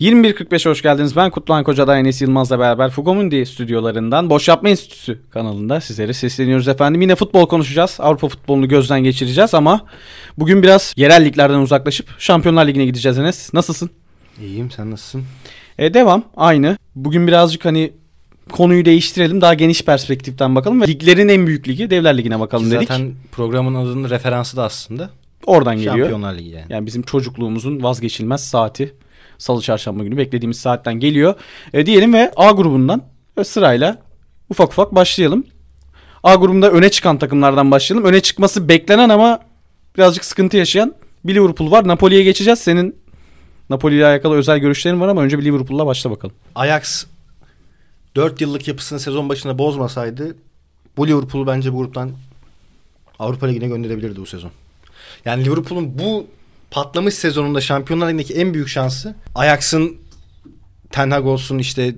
21.45'e 0.00 0.70
hoş 0.70 0.82
geldiniz. 0.82 1.16
Ben 1.16 1.30
Kutluhan 1.30 1.64
Koca'da 1.64 1.98
Enes 1.98 2.22
Yılmaz'la 2.22 2.58
beraber 2.58 2.90
Fugomundi 2.90 3.46
stüdyolarından 3.46 4.30
Boş 4.30 4.48
Yapma 4.48 4.68
Enstitüsü 4.68 5.18
kanalında 5.30 5.80
sizlere 5.80 6.12
sesleniyoruz 6.12 6.68
efendim. 6.68 7.00
Yine 7.00 7.14
futbol 7.14 7.46
konuşacağız. 7.46 7.96
Avrupa 8.00 8.28
futbolunu 8.28 8.68
gözden 8.68 9.04
geçireceğiz 9.04 9.54
ama 9.54 9.84
bugün 10.38 10.62
biraz 10.62 10.94
yerel 10.96 11.24
liglerden 11.24 11.58
uzaklaşıp 11.58 12.06
Şampiyonlar 12.18 12.66
Ligi'ne 12.66 12.84
gideceğiz 12.86 13.18
Enes. 13.18 13.54
Nasılsın? 13.54 13.90
İyiyim 14.40 14.70
sen 14.70 14.90
nasılsın? 14.90 15.24
E, 15.78 15.94
devam 15.94 16.24
aynı. 16.36 16.76
Bugün 16.94 17.26
birazcık 17.26 17.64
hani 17.64 17.92
konuyu 18.50 18.84
değiştirelim. 18.84 19.40
Daha 19.40 19.54
geniş 19.54 19.84
perspektiften 19.84 20.54
bakalım 20.54 20.80
ve 20.80 20.86
liglerin 20.86 21.28
en 21.28 21.46
büyük 21.46 21.68
ligi 21.68 21.90
Devler 21.90 22.18
Ligi'ne 22.18 22.40
bakalım 22.40 22.70
dedik. 22.70 22.88
Zaten 22.88 23.12
programın 23.32 23.74
adının 23.74 24.10
referansı 24.10 24.56
da 24.56 24.64
aslında 24.64 25.10
Oradan 25.46 25.76
geliyor. 25.76 25.96
Şampiyonlar 25.96 26.34
Ligi 26.34 26.48
yani. 26.48 26.66
Yani 26.68 26.86
bizim 26.86 27.02
çocukluğumuzun 27.02 27.82
vazgeçilmez 27.82 28.44
saati. 28.44 28.94
Salı 29.38 29.62
çarşamba 29.62 30.04
günü 30.04 30.16
beklediğimiz 30.16 30.58
saatten 30.58 30.94
geliyor. 30.94 31.34
E, 31.72 31.86
diyelim 31.86 32.14
ve 32.14 32.32
A 32.36 32.50
grubundan 32.50 33.02
e, 33.36 33.44
sırayla 33.44 33.98
ufak 34.50 34.68
ufak 34.68 34.94
başlayalım. 34.94 35.44
A 36.22 36.34
grubunda 36.34 36.70
öne 36.70 36.90
çıkan 36.90 37.18
takımlardan 37.18 37.70
başlayalım. 37.70 38.08
Öne 38.08 38.20
çıkması 38.20 38.68
beklenen 38.68 39.08
ama 39.08 39.40
birazcık 39.96 40.24
sıkıntı 40.24 40.56
yaşayan 40.56 40.94
bir 41.24 41.34
Liverpool 41.34 41.70
var. 41.70 41.88
Napoli'ye 41.88 42.22
geçeceğiz. 42.22 42.58
Senin 42.58 42.96
Napoli 43.70 43.94
ile 43.94 44.06
alakalı 44.06 44.34
özel 44.34 44.58
görüşlerin 44.58 45.00
var 45.00 45.08
ama 45.08 45.22
önce 45.22 45.38
bir 45.38 45.44
Liverpool'la 45.44 45.86
başla 45.86 46.10
bakalım. 46.10 46.34
Ajax 46.54 47.06
4 48.16 48.40
yıllık 48.40 48.68
yapısını 48.68 49.00
sezon 49.00 49.28
başında 49.28 49.58
bozmasaydı 49.58 50.36
bu 50.96 51.08
Liverpool'u 51.08 51.46
bence 51.46 51.72
bu 51.72 51.78
gruptan 51.78 52.12
Avrupa 53.18 53.46
Ligi'ne 53.46 53.68
gönderebilirdi 53.68 54.20
bu 54.20 54.26
sezon. 54.26 54.50
Yani 55.24 55.44
Liverpool'un 55.44 55.98
bu 55.98 56.26
patlamış 56.70 57.14
sezonunda 57.14 57.60
Şampiyonlar 57.60 58.06
Ligi'ndeki 58.06 58.34
en 58.34 58.54
büyük 58.54 58.68
şansı 58.68 59.14
Ajax'ın 59.34 59.96
Ten 60.90 61.10
Hag 61.10 61.26
olsun 61.26 61.58
işte 61.58 61.94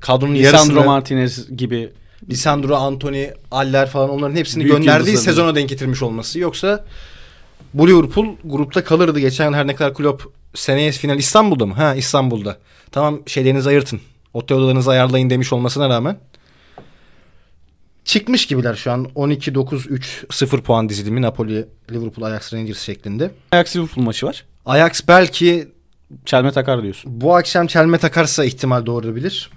kadronun 0.00 0.34
Lisandro 0.34 0.56
yarısını 0.56 0.84
Martinez 0.84 1.56
gibi 1.56 1.92
Lisandro, 2.30 2.76
Anthony, 2.76 3.26
Aller 3.50 3.88
falan 3.88 4.10
onların 4.10 4.36
hepsini 4.36 4.64
Büyük 4.64 4.76
gönderdiği 4.76 5.16
sezona 5.16 5.54
denk 5.54 5.68
getirmiş 5.68 6.02
olması. 6.02 6.38
Yoksa 6.38 6.84
bu 7.74 7.88
Liverpool 7.88 8.26
grupta 8.44 8.84
kalırdı. 8.84 9.18
Geçen 9.18 9.46
yıl 9.46 9.54
her 9.54 9.66
ne 9.66 9.74
kadar 9.74 9.94
Klopp 9.94 10.22
seneye 10.54 10.92
final 10.92 11.18
İstanbul'da 11.18 11.66
mı? 11.66 11.74
Ha 11.74 11.94
İstanbul'da. 11.94 12.58
Tamam 12.92 13.20
şeylerinizi 13.26 13.68
ayırtın. 13.68 14.00
Otel 14.34 14.58
odalarınızı 14.58 14.90
ayarlayın 14.90 15.30
demiş 15.30 15.52
olmasına 15.52 15.88
rağmen. 15.88 16.18
Çıkmış 18.10 18.46
gibiler 18.46 18.74
şu 18.74 18.92
an. 18.92 19.04
12-9-3-0 19.04 20.62
puan 20.62 20.88
dizilimi 20.88 21.22
Napoli, 21.22 21.68
Liverpool, 21.90 22.26
Ajax, 22.26 22.52
Rangers 22.52 22.78
şeklinde. 22.78 23.30
Ajax 23.52 23.76
Liverpool 23.76 24.04
maçı 24.04 24.26
var. 24.26 24.44
Ajax 24.66 25.08
belki 25.08 25.68
Çelme 26.24 26.52
takar 26.52 26.82
diyorsun. 26.82 27.20
bu 27.20 27.36
akşam 27.36 27.66
çelme 27.66 27.98
takarsa 27.98 28.44
ihtimal 28.44 28.86
doğurabilir. 28.86 29.50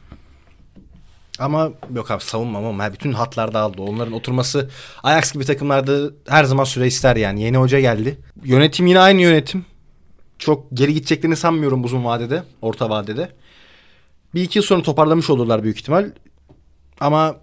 Ama 1.39 1.71
yok 1.95 2.11
abi 2.11 2.23
savunmam 2.23 2.65
ama 2.65 2.93
bütün 2.93 3.13
hatlar 3.13 3.53
dağıldı. 3.53 3.81
Onların 3.81 4.13
oturması 4.13 4.69
Ajax 5.03 5.33
gibi 5.33 5.45
takımlarda 5.45 6.11
her 6.27 6.43
zaman 6.43 6.63
süre 6.63 6.87
ister 6.87 7.15
yani. 7.15 7.41
Yeni 7.41 7.57
hoca 7.57 7.79
geldi. 7.79 8.17
Yönetim 8.43 8.87
yine 8.87 8.99
aynı 8.99 9.21
yönetim. 9.21 9.65
Çok 10.39 10.65
geri 10.73 10.93
gideceklerini 10.93 11.35
sanmıyorum 11.35 11.83
uzun 11.83 12.05
vadede, 12.05 12.43
orta 12.61 12.89
vadede. 12.89 13.31
Bir 14.35 14.41
iki 14.41 14.59
yıl 14.59 14.63
sonra 14.63 14.83
toparlamış 14.83 15.29
olurlar 15.29 15.63
büyük 15.63 15.79
ihtimal. 15.79 16.11
Ama 16.99 17.42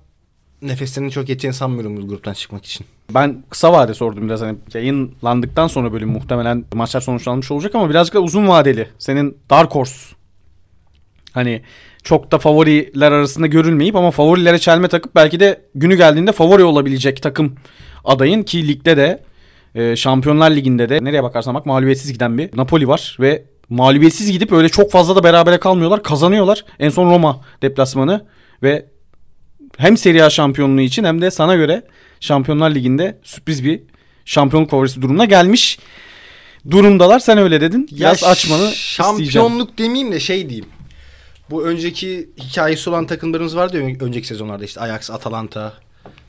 nefeslerinin 0.63 1.11
çok 1.11 1.29
yeteceğini 1.29 1.55
sanmıyorum 1.55 1.97
bu 1.97 2.09
gruptan 2.09 2.33
çıkmak 2.33 2.65
için. 2.65 2.87
Ben 3.15 3.43
kısa 3.51 3.73
vade 3.73 3.95
sordum 3.95 4.27
biraz 4.27 4.41
hani 4.41 4.59
yayınlandıktan 4.75 5.67
sonra 5.67 5.93
bölüm 5.93 6.09
muhtemelen 6.09 6.65
maçlar 6.75 7.01
sonuçlanmış 7.01 7.51
olacak 7.51 7.75
ama 7.75 7.91
birazcık 7.91 8.15
da 8.15 8.21
uzun 8.21 8.49
vadeli. 8.49 8.89
Senin 8.99 9.39
Dark 9.51 9.75
Horse 9.75 10.17
hani 11.33 11.63
çok 12.03 12.33
da 12.33 12.39
favoriler 12.39 13.13
arasında 13.13 13.47
görülmeyip 13.47 13.97
ama 13.97 14.11
favorilere 14.11 14.59
çelme 14.59 14.89
takıp 14.89 15.15
belki 15.15 15.41
de 15.41 15.63
günü 15.75 15.97
geldiğinde 15.97 16.33
favori 16.33 16.65
olabilecek 16.65 17.23
takım 17.23 17.55
adayın 18.05 18.43
ki 18.43 18.69
ligde 18.69 18.97
de 18.97 19.23
e, 19.75 19.97
Şampiyonlar 19.97 20.51
Ligi'nde 20.51 20.89
de 20.89 21.05
nereye 21.05 21.23
bakarsan 21.23 21.55
bak 21.55 21.67
mağlubiyetsiz 21.67 22.13
giden 22.13 22.39
bir 22.39 22.57
Napoli 22.57 22.89
var 22.89 23.17
ve 23.21 23.45
mağlubiyetsiz 23.69 24.33
gidip 24.33 24.53
öyle 24.53 24.69
çok 24.69 24.91
fazla 24.91 25.17
da 25.17 25.25
berabere 25.25 25.61
kalmıyorlar. 25.61 26.03
Kazanıyorlar. 26.03 26.65
En 26.79 26.89
son 26.89 27.11
Roma 27.11 27.41
deplasmanı 27.63 28.27
ve 28.63 28.87
hem 29.81 29.97
Serie 29.97 30.23
A 30.23 30.31
şampiyonluğu 30.31 30.81
için 30.81 31.05
hem 31.05 31.21
de 31.21 31.31
sana 31.31 31.55
göre 31.57 31.83
Şampiyonlar 32.21 32.71
Ligi'nde 32.75 33.19
sürpriz 33.23 33.65
bir 33.65 33.81
şampiyonluk 34.25 34.71
favorisi 34.71 35.03
durumuna 35.03 35.25
gelmiş 35.25 35.79
durumdalar. 36.71 37.19
Sen 37.19 37.39
öyle 37.39 37.61
dedin. 37.61 37.89
Biraz 37.93 38.25
açmanı 38.25 38.63
isteyeceğim. 38.71 38.77
Şampiyonluk 39.25 39.79
demeyeyim 39.79 40.13
de 40.13 40.21
şey 40.21 40.49
diyeyim. 40.49 40.67
Bu 41.51 41.65
önceki 41.67 42.29
hikayesi 42.39 42.91
olan 42.91 43.07
takımlarımız 43.07 43.57
vardı 43.57 43.77
ya 43.83 43.97
önceki 44.01 44.27
sezonlarda 44.27 44.65
işte 44.65 44.81
Ajax, 44.81 45.11
Atalanta, 45.11 45.75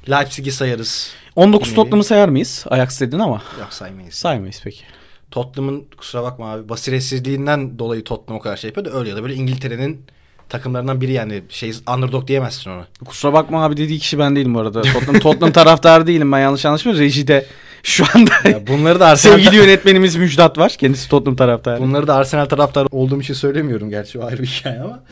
Leipzig'i 0.09 0.51
sayarız. 0.51 1.11
19 1.35 1.67
Yine- 1.67 1.75
Tottenham'ı 1.75 2.03
sayar 2.03 2.29
mıyız? 2.29 2.66
Ajax 2.69 3.01
dedin 3.01 3.19
ama 3.19 3.41
Yok 3.59 3.73
saymayız. 3.73 4.13
saymayız 4.16 4.61
peki. 4.63 4.84
Tottenham'ın 5.31 5.85
kusura 5.97 6.23
bakma 6.23 6.51
abi 6.51 6.69
basiretsizliğinden 6.69 7.79
dolayı 7.79 8.03
Tottenham 8.03 8.40
o 8.40 8.41
kadar 8.41 8.57
şey 8.57 8.67
yapıyor 8.67 8.85
da 8.85 9.00
öyle 9.00 9.09
ya 9.09 9.16
da 9.16 9.23
böyle 9.23 9.34
İngiltere'nin 9.34 10.06
takımlarından 10.51 11.01
biri 11.01 11.12
yani 11.12 11.44
şey 11.50 11.73
underdog 11.95 12.28
diyemezsin 12.28 12.72
ona. 12.72 12.88
Kusura 13.06 13.34
bakma 13.34 13.63
abi 13.63 13.78
dediği 13.78 14.00
kişi 14.00 14.19
ben 14.19 14.35
değilim 14.35 14.56
bu 14.56 14.59
arada. 14.59 14.81
Tottenham, 14.81 15.19
Tottenham 15.19 15.51
taraftarı 15.51 16.07
değilim 16.07 16.31
ben 16.31 16.39
yanlış 16.39 16.66
anlaşılmıyorum. 16.66 17.06
Rejide 17.06 17.45
şu 17.84 18.06
anda 18.16 18.50
Ya 18.50 18.67
bunları 18.67 19.00
da 19.00 19.07
Arsenal 19.07 19.35
sevgili 19.35 19.56
yönetmenimiz 19.56 20.16
Müjdat 20.16 20.57
var. 20.57 20.75
Kendisi 20.79 21.09
Tottenham 21.09 21.35
taraftarı. 21.35 21.81
Bunları 21.81 22.07
da 22.07 22.16
Arsenal 22.16 22.45
taraftarı 22.45 22.88
olduğum 22.91 23.22
için 23.22 23.34
söylemiyorum 23.34 23.90
gerçi 23.90 24.19
o 24.19 24.25
ayrı 24.25 24.41
bir 24.41 24.47
hikaye 24.47 24.79
ama. 24.79 25.03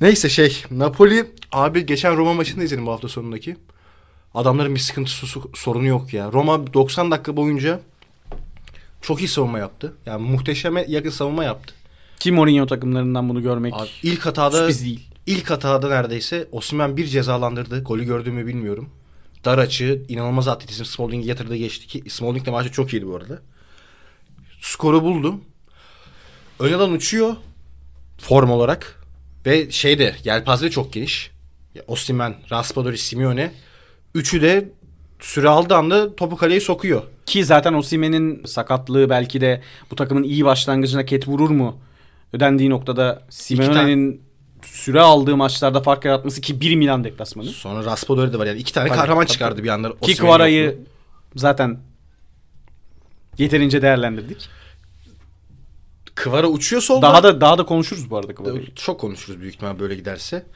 Neyse 0.00 0.28
şey 0.28 0.62
Napoli 0.70 1.24
abi 1.52 1.86
geçen 1.86 2.16
Roma 2.16 2.34
maçını 2.34 2.64
izledim 2.64 2.86
bu 2.86 2.92
hafta 2.92 3.08
sonundaki. 3.08 3.56
Adamların 4.34 4.74
bir 4.74 4.80
sıkıntısı 4.80 5.26
sorunu 5.54 5.86
yok 5.86 6.14
ya. 6.14 6.32
Roma 6.32 6.74
90 6.74 7.10
dakika 7.10 7.36
boyunca 7.36 7.80
çok 9.02 9.20
iyi 9.20 9.28
savunma 9.28 9.58
yaptı. 9.58 9.92
Yani 10.06 10.30
muhteşeme 10.30 10.84
yakın 10.88 11.10
savunma 11.10 11.44
yaptı. 11.44 11.74
Ki 12.18 12.32
Mourinho 12.32 12.66
takımlarından 12.66 13.28
bunu 13.28 13.42
görmek 13.42 13.74
Abi 13.74 13.88
ilk 14.02 14.26
hatada 14.26 14.58
sürpriz 14.58 14.84
değil. 14.84 15.08
ilk 15.26 15.50
hatada 15.50 15.88
neredeyse 15.88 16.48
Osimhen 16.52 16.96
bir 16.96 17.06
cezalandırdı. 17.06 17.82
Golü 17.82 18.04
gördüğümü 18.04 18.46
bilmiyorum. 18.46 18.88
Dar 19.44 19.58
açı, 19.58 20.02
inanılmaz 20.08 20.48
atletizm 20.48 20.84
Smalling'i 20.84 21.26
yatırdı 21.26 21.56
geçti 21.56 21.86
ki 21.86 22.10
Smalling 22.10 22.46
de 22.46 22.50
maçta 22.50 22.72
çok 22.72 22.92
iyiydi 22.92 23.06
bu 23.06 23.16
arada. 23.16 23.42
Skoru 24.60 25.02
buldu. 25.02 25.40
Ön 26.60 26.92
uçuyor 26.92 27.36
form 28.18 28.50
olarak 28.50 29.02
ve 29.46 29.70
şeyde 29.70 30.16
yelpaze 30.24 30.70
çok 30.70 30.92
geniş. 30.92 31.30
Osimhen, 31.86 32.34
Raspadori, 32.50 32.98
Simeone 32.98 33.52
üçü 34.14 34.42
de 34.42 34.68
süre 35.20 35.48
aldığı 35.48 35.74
anda 35.74 36.16
topu 36.16 36.36
kaleye 36.36 36.60
sokuyor. 36.60 37.02
Ki 37.26 37.44
zaten 37.44 37.74
Osimhen'in 37.74 38.44
sakatlığı 38.44 39.10
belki 39.10 39.40
de 39.40 39.62
bu 39.90 39.96
takımın 39.96 40.22
iyi 40.22 40.44
başlangıcına 40.44 41.04
ket 41.04 41.28
vurur 41.28 41.50
mu? 41.50 41.78
Ödendiği 42.36 42.70
noktada 42.70 43.22
Simeone'nin 43.30 44.22
süre 44.62 45.00
aldığı 45.00 45.36
maçlarda 45.36 45.80
fark 45.82 46.04
yaratması 46.04 46.40
ki 46.40 46.60
bir 46.60 46.76
Milan 46.76 47.04
deplasmanı. 47.04 47.46
Sonra 47.46 47.84
Raspadori 47.84 48.32
de 48.32 48.38
var 48.38 48.46
yani 48.46 48.58
iki 48.58 48.72
tane 48.72 48.88
Tabii, 48.88 48.98
kahraman 48.98 49.24
tabii. 49.24 49.32
çıkardı 49.32 49.64
bir 49.64 49.68
anda. 49.68 49.92
Ki 50.02 50.16
Kvara'yı 50.16 50.78
zaten 51.36 51.78
yeterince 53.38 53.82
değerlendirdik. 53.82 54.48
Kıvara 56.14 56.46
uçuyor 56.46 56.82
solda. 56.82 57.02
Daha 57.02 57.22
da 57.22 57.40
daha 57.40 57.58
da 57.58 57.66
konuşuruz 57.66 58.10
bu 58.10 58.16
arada 58.16 58.34
Kvara'yı. 58.34 58.74
Çok 58.74 59.00
konuşuruz 59.00 59.40
büyük 59.40 59.54
ihtimal 59.54 59.78
böyle 59.78 59.94
giderse. 59.94 60.46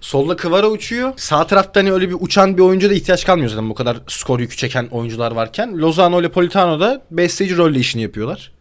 Solda 0.00 0.36
Kıvara 0.36 0.68
uçuyor. 0.68 1.12
Sağ 1.16 1.46
tarafta 1.46 1.80
hani 1.80 1.92
öyle 1.92 2.08
bir 2.08 2.16
uçan 2.20 2.56
bir 2.56 2.62
oyuncu 2.62 2.90
da 2.90 2.94
ihtiyaç 2.94 3.24
kalmıyor 3.24 3.50
zaten 3.50 3.70
bu 3.70 3.74
kadar 3.74 4.00
skor 4.06 4.40
yükü 4.40 4.56
çeken 4.56 4.88
oyuncular 4.90 5.32
varken. 5.32 5.78
Lozano 5.78 6.20
ile 6.20 6.28
Politano 6.28 6.80
da 6.80 7.02
besteci 7.10 7.56
rolle 7.56 7.78
işini 7.78 8.02
yapıyorlar. 8.02 8.52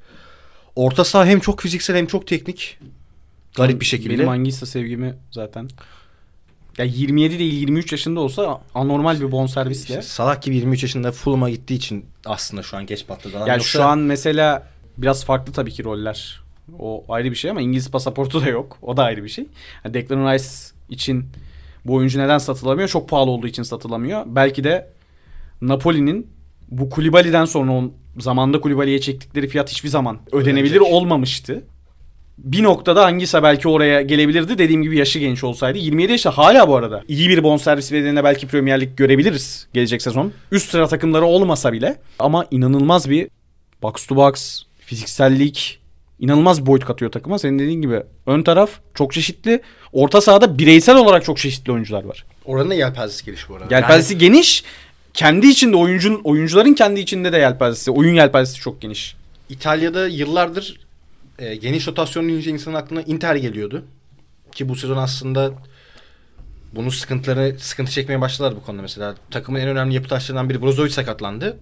Orta 0.79 1.03
saha 1.03 1.25
hem 1.25 1.39
çok 1.39 1.61
fiziksel 1.61 1.95
hem 1.95 2.07
çok 2.07 2.27
teknik. 2.27 2.77
Garip 3.55 3.81
bir 3.81 3.85
şekilde. 3.85 4.13
Benim 4.13 4.29
Angisa 4.29 4.65
sevgimi 4.65 5.15
zaten. 5.31 5.69
Ya 6.77 6.85
27 6.85 7.39
değil 7.39 7.53
23 7.53 7.91
yaşında 7.91 8.19
olsa 8.19 8.61
anormal 8.75 9.21
bir 9.21 9.31
bonservisle. 9.31 9.93
İşte 9.93 10.01
Salak 10.01 10.43
gibi 10.43 10.55
23 10.55 10.83
yaşında 10.83 11.11
Fulham'a 11.11 11.49
gittiği 11.49 11.73
için 11.73 12.05
aslında 12.25 12.63
şu 12.63 12.77
an 12.77 12.85
geç 12.85 13.07
patladı. 13.07 13.33
Yani 13.37 13.49
yoksa- 13.49 13.63
şu 13.63 13.83
an 13.83 13.99
mesela 13.99 14.67
biraz 14.97 15.25
farklı 15.25 15.53
tabii 15.53 15.71
ki 15.71 15.83
roller. 15.83 16.41
O 16.79 17.05
ayrı 17.09 17.31
bir 17.31 17.35
şey 17.35 17.51
ama 17.51 17.61
İngiliz 17.61 17.91
pasaportu 17.91 18.41
da 18.45 18.49
yok. 18.49 18.77
O 18.81 18.97
da 18.97 19.03
ayrı 19.03 19.23
bir 19.23 19.29
şey. 19.29 19.45
Yani 19.85 19.93
Declan 19.93 20.33
Rice 20.33 20.45
için 20.89 21.25
bu 21.85 21.93
oyuncu 21.93 22.19
neden 22.19 22.37
satılamıyor? 22.37 22.87
Çok 22.87 23.09
pahalı 23.09 23.31
olduğu 23.31 23.47
için 23.47 23.63
satılamıyor. 23.63 24.23
Belki 24.25 24.63
de 24.63 24.89
Napoli'nin 25.61 26.27
bu 26.71 26.89
Kulibali'den 26.89 27.45
sonra 27.45 27.71
on, 27.71 27.93
zamanda 28.17 28.61
Kulibali'ye 28.61 29.01
çektikleri 29.01 29.47
fiyat 29.47 29.69
hiçbir 29.71 29.89
zaman 29.89 30.19
ödenebilir 30.31 30.75
Ödenecek. 30.75 30.93
olmamıştı. 30.93 31.63
Bir 32.37 32.63
noktada 32.63 33.05
hangisi 33.05 33.43
belki 33.43 33.67
oraya 33.67 34.01
gelebilirdi. 34.01 34.57
Dediğim 34.57 34.83
gibi 34.83 34.97
yaşı 34.97 35.19
genç 35.19 35.43
olsaydı. 35.43 35.77
27 35.77 36.11
yaşta 36.11 36.31
hala 36.31 36.67
bu 36.67 36.75
arada. 36.75 37.03
iyi 37.07 37.29
bir 37.29 37.43
bonservis 37.43 37.91
bedeline 37.91 38.23
belki 38.23 38.47
Premier 38.47 38.81
Lig 38.81 38.97
görebiliriz 38.97 39.67
gelecek 39.73 40.01
sezon. 40.01 40.33
Üst 40.51 40.69
sıra 40.71 40.87
takımları 40.87 41.25
olmasa 41.25 41.73
bile. 41.73 41.97
Ama 42.19 42.45
inanılmaz 42.51 43.09
bir 43.09 43.27
box 43.81 44.05
to 44.07 44.15
box, 44.15 44.63
fiziksellik, 44.79 45.79
inanılmaz 46.19 46.65
boyut 46.65 46.85
katıyor 46.85 47.11
takıma. 47.11 47.39
Senin 47.39 47.59
dediğin 47.59 47.81
gibi 47.81 48.03
ön 48.25 48.43
taraf 48.43 48.69
çok 48.93 49.13
çeşitli. 49.13 49.61
Orta 49.93 50.21
sahada 50.21 50.57
bireysel 50.57 50.95
olarak 50.95 51.25
çok 51.25 51.37
çeşitli 51.37 51.71
oyuncular 51.71 52.03
var. 52.03 52.25
Oranın 52.45 52.69
da 52.69 52.73
yelpazesi 52.73 53.25
geniş 53.25 53.49
bu 53.49 53.55
arada. 53.55 53.75
Yelpazesi 53.75 54.17
geniş. 54.17 54.63
Kendi 55.19 55.47
içinde 55.47 55.77
oyuncun 55.77 56.21
oyuncuların 56.23 56.73
kendi 56.73 56.99
içinde 56.99 57.31
de 57.31 57.37
yelpazesi, 57.37 57.91
oyun 57.91 58.13
yelpazesi 58.13 58.59
çok 58.59 58.81
geniş. 58.81 59.15
İtalya'da 59.49 60.07
yıllardır 60.07 60.79
e, 61.39 61.55
geniş 61.55 61.87
rotasyon 61.87 62.27
deyince 62.27 62.51
insanın 62.51 62.75
aklına 62.75 63.01
Inter 63.01 63.35
geliyordu. 63.35 63.85
Ki 64.51 64.69
bu 64.69 64.75
sezon 64.75 64.97
aslında 64.97 65.51
bunun 66.75 66.89
sıkıntıları 66.89 67.59
sıkıntı 67.59 67.91
çekmeye 67.91 68.21
başladılar 68.21 68.55
bu 68.55 68.65
konuda 68.65 68.81
mesela. 68.81 69.15
Takımın 69.31 69.59
en 69.59 69.67
önemli 69.67 69.95
yapı 69.95 70.07
taşlarından 70.07 70.49
biri 70.49 70.61
Brozovic 70.61 70.91
sakatlandı. 70.91 71.57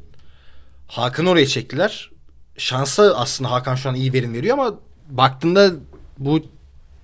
Hakan'ı 0.88 1.30
oraya 1.30 1.48
çektiler. 1.48 2.09
Şansa 2.57 3.04
aslında 3.04 3.51
Hakan 3.51 3.75
şu 3.75 3.89
an 3.89 3.95
iyi 3.95 4.13
verim 4.13 4.33
veriyor 4.33 4.57
ama 4.57 4.74
baktığında 5.09 5.71
bu 6.18 6.39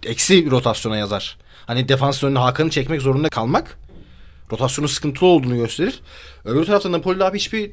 eksi 0.05 0.51
rotasyona 0.51 0.97
yazar. 0.97 1.37
Hani 1.65 1.87
defans 1.87 2.23
önüne 2.23 2.39
Hakan'ı 2.39 2.69
çekmek 2.69 3.01
zorunda 3.01 3.29
kalmak 3.29 3.77
rotasyonun 4.53 4.87
sıkıntılı 4.87 5.29
olduğunu 5.29 5.55
gösterir. 5.55 6.01
Öbür 6.45 6.65
tarafta 6.65 6.91
Napoli'de 6.91 7.23
abi 7.23 7.37
hiçbir 7.37 7.71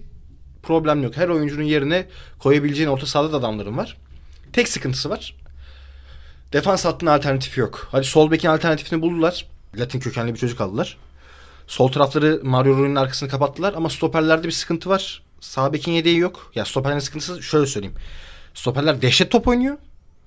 problem 0.63 1.03
yok. 1.03 1.17
Her 1.17 1.29
oyuncunun 1.29 1.63
yerine 1.63 2.07
koyabileceğin 2.39 2.89
orta 2.89 3.07
sahada 3.07 3.33
da 3.33 3.37
adamların 3.37 3.77
var. 3.77 3.97
Tek 4.53 4.69
sıkıntısı 4.69 5.11
var. 5.11 5.37
Defans 6.53 6.85
hattının 6.85 7.11
alternatifi 7.11 7.61
yok. 7.61 7.89
Hadi 7.91 8.05
sol 8.07 8.31
bekin 8.31 8.49
alternatifini 8.49 9.03
buldular. 9.03 9.47
Latin 9.79 10.01
kökenli 10.01 10.35
bir 10.35 10.39
çocuk 10.39 10.61
aldılar. 10.61 10.97
Sol 11.67 11.89
tarafları 11.89 12.41
Mario 12.43 12.77
Rui'nin 12.77 12.97
arkasını 12.97 13.29
kapattılar 13.29 13.75
ama 13.75 13.91
stoperlerde 13.91 14.47
bir 14.47 14.53
sıkıntı 14.53 14.89
var. 14.91 15.23
Sağ 15.41 15.73
bekin 15.73 15.93
yedeği 15.93 16.19
yok. 16.19 16.53
Ya 16.55 16.65
stoperlerin 16.65 17.01
sıkıntısı 17.01 17.43
şöyle 17.43 17.67
söyleyeyim. 17.67 17.97
Stoperler 18.55 19.03
dehşet 19.03 19.31
top 19.31 19.49
oynuyor 19.49 19.77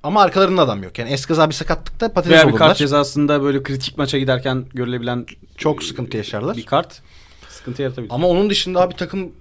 ama 0.03 0.21
arkalarında 0.21 0.61
adam 0.61 0.83
yok. 0.83 0.99
Yani 0.99 1.09
Eskaza 1.11 1.49
bir 1.49 1.53
sakatlıkta 1.55 2.13
patates 2.13 2.31
Veya 2.31 2.43
bir 2.47 2.51
olurlar. 2.51 2.67
kart 2.67 2.77
cezasında 2.77 3.43
böyle 3.43 3.63
kritik 3.63 3.97
maça 3.97 4.17
giderken 4.17 4.65
görülebilen 4.73 5.25
Çok 5.57 5.83
sıkıntı 5.83 6.17
yaşarlar. 6.17 6.57
bir 6.57 6.65
kart 6.65 7.01
sıkıntı 7.49 7.81
yaratabilir. 7.81 8.13
Ama 8.13 8.27
onun 8.27 8.49
dışında 8.49 8.81
abi 8.81 8.95
takım 8.95 9.31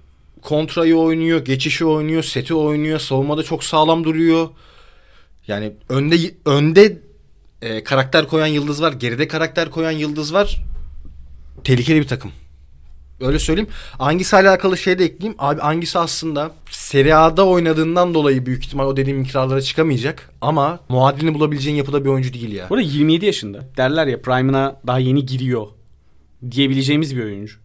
kontrayı 0.41 0.95
oynuyor, 0.97 1.45
geçişi 1.45 1.85
oynuyor, 1.85 2.23
seti 2.23 2.53
oynuyor, 2.53 2.99
savunmada 2.99 3.43
çok 3.43 3.63
sağlam 3.63 4.03
duruyor. 4.03 4.49
Yani 5.47 5.73
önde 5.89 6.15
önde 6.45 6.99
e, 7.61 7.83
karakter 7.83 8.27
koyan 8.27 8.47
yıldız 8.47 8.81
var, 8.81 8.91
geride 8.93 9.27
karakter 9.27 9.69
koyan 9.71 9.91
yıldız 9.91 10.33
var. 10.33 10.61
Tehlikeli 11.63 12.01
bir 12.01 12.07
takım. 12.07 12.31
Öyle 13.23 13.39
söyleyeyim. 13.39 13.69
Angisa 13.99 14.41
ile 14.41 14.49
alakalı 14.49 14.77
şey 14.77 14.99
de 14.99 15.05
ekleyeyim. 15.05 15.35
Abi 15.39 15.61
Angisa 15.61 15.99
aslında 15.99 16.51
Serie 16.69 17.13
A'da 17.13 17.47
oynadığından 17.47 18.13
dolayı 18.13 18.45
büyük 18.45 18.65
ihtimal 18.65 18.87
o 18.87 18.97
dediğim 18.97 19.19
mikrarlara 19.19 19.61
çıkamayacak. 19.61 20.31
Ama 20.41 20.79
muadilini 20.89 21.33
bulabileceğin 21.33 21.77
yapıda 21.77 22.05
bir 22.05 22.09
oyuncu 22.09 22.33
değil 22.33 22.51
ya. 22.51 22.69
Bu 22.69 22.73
arada 22.73 22.85
27 22.85 23.25
yaşında. 23.25 23.59
Derler 23.77 24.07
ya 24.07 24.21
Prime'ına 24.21 24.75
daha 24.87 24.99
yeni 24.99 25.25
giriyor 25.25 25.67
diyebileceğimiz 26.51 27.17
bir 27.17 27.23
oyuncu. 27.23 27.55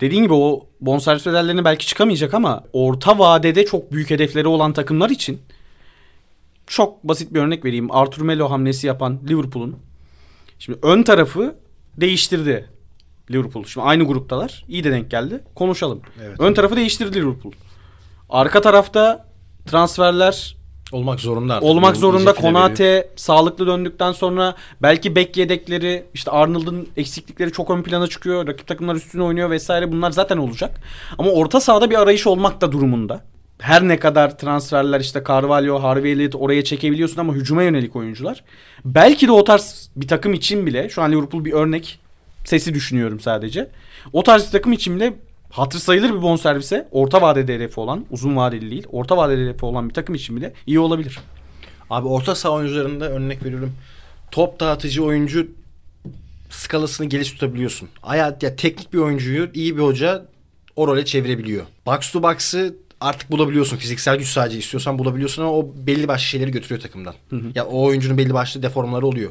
Dediğin 0.00 0.22
gibi 0.22 0.34
o 0.34 0.66
bonservis 0.80 1.26
bedellerine 1.26 1.64
belki 1.64 1.86
çıkamayacak 1.86 2.34
ama 2.34 2.64
orta 2.72 3.18
vadede 3.18 3.66
çok 3.66 3.92
büyük 3.92 4.10
hedefleri 4.10 4.48
olan 4.48 4.72
takımlar 4.72 5.10
için 5.10 5.40
çok 6.66 7.04
basit 7.04 7.34
bir 7.34 7.40
örnek 7.40 7.64
vereyim. 7.64 7.92
Artur 7.92 8.22
Melo 8.22 8.50
hamlesi 8.50 8.86
yapan 8.86 9.20
Liverpool'un 9.28 9.76
şimdi 10.58 10.78
ön 10.82 11.02
tarafı 11.02 11.54
değiştirdi 11.96 12.68
Liverpool. 13.30 13.64
Şimdi 13.64 13.86
aynı 13.86 14.04
gruptalar. 14.04 14.64
İyi 14.68 14.84
de 14.84 14.92
denk 14.92 15.10
geldi. 15.10 15.40
Konuşalım. 15.54 16.00
Evet. 16.24 16.40
Ön 16.40 16.54
tarafı 16.54 16.76
değiştirdi 16.76 17.20
Liverpool. 17.20 17.52
Arka 18.30 18.60
tarafta 18.60 19.26
transferler 19.66 20.56
Olmak 20.92 21.20
zorunda 21.20 21.54
artık. 21.54 21.68
olmak 21.68 21.94
Bu 21.94 21.98
zorunda. 21.98 22.18
veriyor. 22.30 22.36
Konate 22.52 23.08
sağlıklı 23.16 23.66
döndükten 23.66 24.12
sonra 24.12 24.54
belki 24.82 25.16
bek 25.16 25.36
yedekleri 25.36 26.04
işte 26.14 26.30
Arnold'un 26.30 26.88
eksiklikleri 26.96 27.52
çok 27.52 27.70
ön 27.70 27.82
plana 27.82 28.06
çıkıyor. 28.06 28.46
Rakip 28.46 28.66
takımlar 28.66 28.94
üstüne 28.94 29.22
oynuyor 29.22 29.50
vesaire 29.50 29.92
bunlar 29.92 30.10
zaten 30.10 30.36
olacak. 30.36 30.80
Ama 31.18 31.30
orta 31.30 31.60
sahada 31.60 31.90
bir 31.90 32.00
arayış 32.02 32.26
olmak 32.26 32.60
da 32.60 32.72
durumunda. 32.72 33.24
Her 33.58 33.88
ne 33.88 33.98
kadar 33.98 34.38
transferler 34.38 35.00
işte 35.00 35.22
Carvalho, 35.28 35.82
Harvey 35.82 36.12
Elliott 36.12 36.34
oraya 36.34 36.64
çekebiliyorsun 36.64 37.20
ama 37.20 37.32
hücuma 37.34 37.62
yönelik 37.62 37.96
oyuncular. 37.96 38.44
Belki 38.84 39.28
de 39.28 39.32
o 39.32 39.44
tarz 39.44 39.90
bir 39.96 40.08
takım 40.08 40.34
için 40.34 40.66
bile 40.66 40.88
şu 40.88 41.02
an 41.02 41.12
Liverpool 41.12 41.44
bir 41.44 41.52
örnek 41.52 41.98
sesi 42.48 42.74
düşünüyorum 42.74 43.20
sadece. 43.20 43.70
O 44.12 44.22
tarz 44.22 44.46
bir 44.46 44.50
takım 44.50 44.72
için 44.72 44.96
bile 44.96 45.14
hatır 45.50 45.78
sayılır 45.78 46.08
bir 46.14 46.22
bonservise 46.22 46.88
orta 46.90 47.22
vadede 47.22 47.54
hedefi 47.54 47.80
olan 47.80 48.06
uzun 48.10 48.36
vadeli 48.36 48.70
değil 48.70 48.86
orta 48.92 49.16
vadeli 49.16 49.42
hedefi 49.42 49.64
olan 49.64 49.88
bir 49.88 49.94
takım 49.94 50.14
için 50.14 50.36
bile 50.36 50.52
iyi 50.66 50.80
olabilir. 50.80 51.18
Abi 51.90 52.08
orta 52.08 52.34
saha 52.34 52.52
oyuncularında 52.52 53.08
örnek 53.10 53.44
veriyorum. 53.44 53.72
Top 54.30 54.60
dağıtıcı 54.60 55.04
oyuncu 55.04 55.48
skalasını 56.50 57.06
geniş 57.06 57.32
tutabiliyorsun. 57.32 57.88
Aya, 58.02 58.36
ya 58.42 58.56
teknik 58.56 58.92
bir 58.92 58.98
oyuncuyu 58.98 59.50
iyi 59.54 59.76
bir 59.76 59.82
hoca 59.82 60.26
o 60.76 60.86
role 60.86 61.04
çevirebiliyor. 61.04 61.64
Box 61.86 62.12
to 62.12 62.22
box'ı 62.22 62.76
artık 63.00 63.30
bulabiliyorsun. 63.30 63.76
Fiziksel 63.76 64.16
güç 64.16 64.28
sadece 64.28 64.58
istiyorsan 64.58 64.98
bulabiliyorsun 64.98 65.42
ama 65.42 65.52
o 65.52 65.70
belli 65.86 66.08
başlı 66.08 66.24
şeyleri 66.26 66.50
götürüyor 66.50 66.80
takımdan. 66.80 67.14
Ya 67.54 67.66
o 67.66 67.84
oyuncunun 67.84 68.18
belli 68.18 68.34
başlı 68.34 68.62
deformları 68.62 69.06
oluyor. 69.06 69.30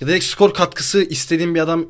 Ya 0.00 0.06
direkt 0.08 0.24
skor 0.24 0.54
katkısı 0.54 1.02
istediğin 1.02 1.54
bir 1.54 1.60
adam 1.60 1.86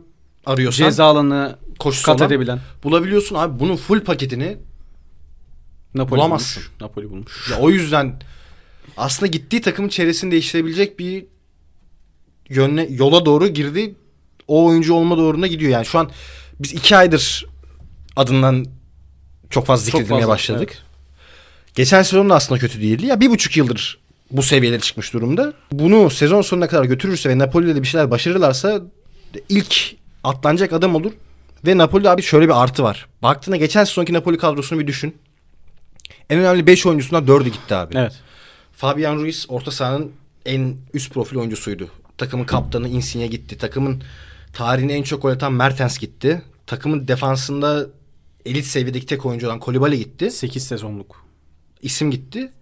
arıyorsan 0.46 0.84
Ceza 0.84 1.04
alanı 1.04 1.58
koşusu 1.78 2.06
kat 2.06 2.20
olan 2.20 2.26
edebilen. 2.30 2.60
bulabiliyorsun 2.84 3.36
abi. 3.36 3.60
Bunun 3.60 3.76
full 3.76 4.00
paketini 4.00 4.56
Napoli 5.94 6.18
Bulamazsın. 6.18 6.62
bulmuş. 6.62 6.80
Napoli 6.80 7.10
bulmuş. 7.10 7.50
Ya 7.50 7.58
o 7.58 7.70
yüzden 7.70 8.22
aslında 8.96 9.26
gittiği 9.26 9.60
takımın 9.60 9.88
çevresini 9.88 10.30
değiştirebilecek 10.30 10.98
bir 10.98 11.24
yönle, 12.48 12.88
yola 12.90 13.24
doğru 13.26 13.46
girdi. 13.48 13.94
O 14.48 14.66
oyuncu 14.66 14.94
olma 14.94 15.16
doğruna 15.16 15.46
gidiyor. 15.46 15.70
Yani 15.70 15.86
şu 15.86 15.98
an 15.98 16.10
biz 16.60 16.72
iki 16.72 16.96
aydır 16.96 17.46
adından 18.16 18.66
çok 19.50 19.66
fazla 19.66 19.82
Çok 19.90 19.92
zikredilmeye 19.92 20.20
fazla, 20.20 20.32
başladık. 20.34 20.68
evet. 20.72 20.82
Geçen 21.74 22.02
sezon 22.02 22.30
da 22.30 22.34
aslında 22.34 22.60
kötü 22.60 22.80
değildi. 22.82 23.06
Ya 23.06 23.20
bir 23.20 23.30
buçuk 23.30 23.56
yıldır 23.56 23.99
bu 24.30 24.42
seviyelere 24.42 24.80
çıkmış 24.80 25.12
durumda. 25.12 25.52
Bunu 25.72 26.10
sezon 26.10 26.42
sonuna 26.42 26.68
kadar 26.68 26.84
götürürse 26.84 27.28
ve 27.28 27.38
Napoli'de 27.38 27.74
de 27.74 27.82
bir 27.82 27.86
şeyler 27.86 28.10
başarırlarsa 28.10 28.80
ilk 29.48 29.96
atlanacak 30.24 30.72
adam 30.72 30.94
olur. 30.94 31.12
Ve 31.66 31.78
Napoli'de 31.78 32.10
abi 32.10 32.22
şöyle 32.22 32.48
bir 32.48 32.62
artı 32.62 32.82
var. 32.82 33.06
Baktığında 33.22 33.56
geçen 33.56 33.84
sezonki 33.84 34.12
Napoli 34.12 34.38
kadrosunu 34.38 34.78
bir 34.78 34.86
düşün. 34.86 35.16
En 36.30 36.38
önemli 36.38 36.66
5 36.66 36.86
oyuncusundan 36.86 37.24
4'ü 37.24 37.48
gitti 37.48 37.74
abi. 37.74 37.94
Evet. 37.98 38.12
Fabian 38.72 39.16
Ruiz 39.16 39.46
orta 39.48 39.70
sahanın 39.70 40.12
en 40.46 40.76
üst 40.94 41.14
profil 41.14 41.36
oyuncusuydu. 41.36 41.88
Takımın 42.18 42.44
kaptanı 42.44 42.88
Insigne 42.88 43.26
gitti. 43.26 43.58
Takımın 43.58 44.02
tarihini 44.52 44.92
en 44.92 45.02
çok 45.02 45.22
gol 45.22 45.30
atan 45.30 45.52
Mertens 45.52 45.98
gitti. 45.98 46.42
Takımın 46.66 47.08
defansında 47.08 47.86
elit 48.46 48.64
seviyedeki 48.64 49.06
tek 49.06 49.26
oyuncu 49.26 49.46
olan 49.46 49.60
Kolibali 49.60 49.98
gitti. 49.98 50.30
8 50.30 50.66
sezonluk. 50.66 51.24
İsim 51.82 52.10
gitti. 52.10 52.52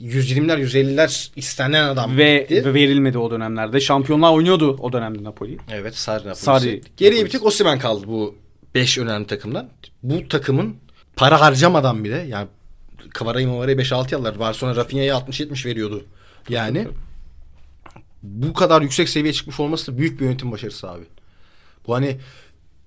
120'ler 0.00 0.58
150'ler 0.58 1.30
istenen 1.36 1.84
adam 1.88 2.16
Ve, 2.16 2.38
gitti. 2.38 2.64
ve 2.64 2.74
verilmedi 2.74 3.18
o 3.18 3.30
dönemlerde. 3.30 3.80
Şampiyonlar 3.80 4.32
oynuyordu 4.32 4.76
o 4.80 4.92
dönemde 4.92 5.24
Napoli. 5.24 5.58
Evet 5.70 5.96
Sarri 5.96 6.22
Napolisi. 6.22 6.44
Sarri 6.44 6.80
Geriye 6.96 7.24
bir 7.24 7.30
tek 7.30 7.44
Osimhen 7.46 7.78
kaldı 7.78 8.06
bu 8.06 8.34
5 8.74 8.98
önemli 8.98 9.26
takımdan. 9.26 9.68
Bu 10.02 10.28
takımın 10.28 10.76
para 11.16 11.40
harcamadan 11.40 12.04
bile 12.04 12.26
yani 12.28 12.48
Kvaratskhelia 13.14 13.52
Mavara'yı 13.52 13.76
5-6 13.76 14.12
yıllar 14.12 14.38
Barcelona 14.38 14.76
Rafinha'ya 14.76 15.14
60-70 15.18 15.66
veriyordu. 15.66 16.04
Yani 16.48 16.88
bu 18.22 18.52
kadar 18.52 18.82
yüksek 18.82 19.08
seviyeye 19.08 19.32
çıkmış 19.32 19.60
olması 19.60 19.92
da 19.92 19.98
büyük 19.98 20.20
bir 20.20 20.24
yönetim 20.24 20.52
başarısı 20.52 20.90
abi. 20.90 21.04
Bu 21.86 21.94
hani 21.94 22.18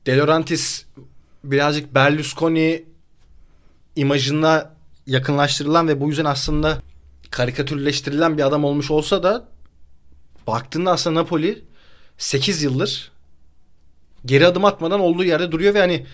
De 0.06 0.18
Laurentiis 0.18 0.86
birazcık 1.44 1.96
Berlusconi 1.96 2.84
imajına 3.96 4.74
yakınlaştırılan 5.08 5.88
ve 5.88 6.02
bu 6.02 6.08
yüzden 6.10 6.26
aslında 6.26 6.82
karikatürleştirilen 7.32 8.38
bir 8.38 8.44
adam 8.44 8.64
olmuş 8.64 8.92
olsa 8.92 9.24
da 9.24 9.46
baktığında 10.48 10.92
aslında 10.92 11.20
Napoli 11.20 11.64
8 12.18 12.64
yıldır 12.64 13.12
geri 14.26 14.48
adım 14.48 14.66
atmadan 14.66 15.00
olduğu 15.00 15.24
yerde 15.24 15.52
duruyor 15.52 15.74
ve 15.74 15.80
hani 15.80 16.06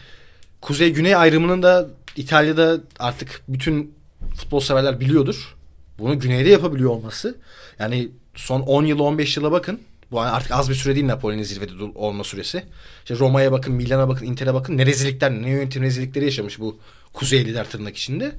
kuzey-güney 0.62 1.16
ayrımının 1.16 1.64
da 1.64 1.88
İtalya'da 2.16 2.78
artık 3.00 3.42
bütün 3.48 3.94
futbol 4.36 4.60
severler 4.60 5.00
biliyordur. 5.00 5.56
Bunu 6.00 6.20
güneyde 6.20 6.50
yapabiliyor 6.50 6.90
olması. 6.90 7.38
Yani 7.80 8.10
son 8.36 8.62
10 8.62 8.86
yıla 8.86 9.04
15 9.04 9.38
yıla 9.38 9.52
bakın. 9.52 9.80
Bu 10.12 10.22
artık 10.22 10.52
az 10.52 10.70
bir 10.70 10.76
süre 10.76 10.96
değil 10.96 11.08
Napoli'nin 11.08 11.44
zirvede 11.44 11.84
olma 11.96 12.24
süresi. 12.24 12.64
İşte 13.00 13.16
Roma'ya 13.20 13.52
bakın, 13.52 13.74
Milan'a 13.74 14.10
bakın, 14.10 14.26
Inter'e 14.26 14.54
bakın. 14.54 14.78
Ne 14.78 14.86
rezillikler, 14.86 15.32
ne 15.32 15.50
yönetim 15.50 15.84
rezillikleri 15.84 16.26
yaşamış 16.26 16.60
bu 16.60 16.80
Kuzeyliler 17.14 17.70
tırnak 17.70 17.98
içinde. 17.98 18.32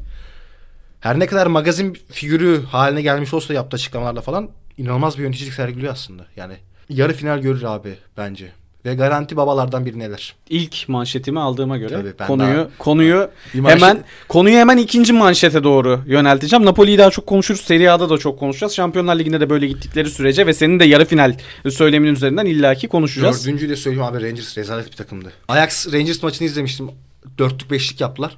Her 1.00 1.18
ne 1.18 1.26
kadar 1.26 1.46
magazin 1.46 1.96
figürü 2.10 2.62
haline 2.64 3.02
gelmiş 3.02 3.34
olsa 3.34 3.54
yaptığı 3.54 3.74
açıklamalarla 3.74 4.20
falan 4.20 4.48
inanılmaz 4.78 5.18
bir 5.18 5.22
yöneticilik 5.22 5.54
sergiliyor 5.54 5.92
aslında. 5.92 6.26
Yani 6.36 6.54
yarı 6.88 7.12
final 7.12 7.38
görür 7.38 7.62
abi 7.62 7.94
bence. 8.16 8.52
ve 8.84 8.94
garanti 8.94 9.36
babalardan 9.36 9.86
biri 9.86 9.98
neler? 9.98 10.34
İlk 10.50 10.88
manşetimi 10.88 11.40
aldığıma 11.40 11.78
göre 11.78 12.14
Tabii, 12.16 12.26
konuyu 12.28 12.56
daha- 12.56 12.68
konuyu 12.78 13.30
manşet- 13.54 13.70
hemen 13.70 14.04
konuyu 14.28 14.56
hemen 14.56 14.76
ikinci 14.78 15.12
manşete 15.12 15.64
doğru 15.64 16.00
yönelteceğim. 16.06 16.64
Napoli'yi 16.64 16.98
daha 16.98 17.10
çok 17.10 17.26
konuşuruz. 17.26 17.60
Serie 17.60 17.88
A'da 17.88 18.10
da 18.10 18.18
çok 18.18 18.38
konuşacağız. 18.38 18.72
Şampiyonlar 18.74 19.16
Ligi'nde 19.18 19.40
de 19.40 19.50
böyle 19.50 19.66
gittikleri 19.66 20.10
sürece 20.10 20.46
ve 20.46 20.54
senin 20.54 20.80
de 20.80 20.84
yarı 20.84 21.04
final 21.04 21.34
söylemin 21.70 22.14
üzerinden 22.14 22.46
illaki 22.46 22.88
konuşacağız. 22.88 23.46
Dördüncüyü 23.46 23.70
de 23.70 23.76
söyleyeyim 23.76 24.06
abi 24.06 24.22
Rangers 24.22 24.58
rezalet 24.58 24.86
bir 24.90 24.96
takımdı. 24.96 25.32
Ajax 25.48 25.92
Rangers 25.92 26.22
maçını 26.22 26.46
izlemiştim. 26.46 26.90
Dörtlük 27.38 27.70
beşlik 27.70 28.00
yaptılar. 28.00 28.36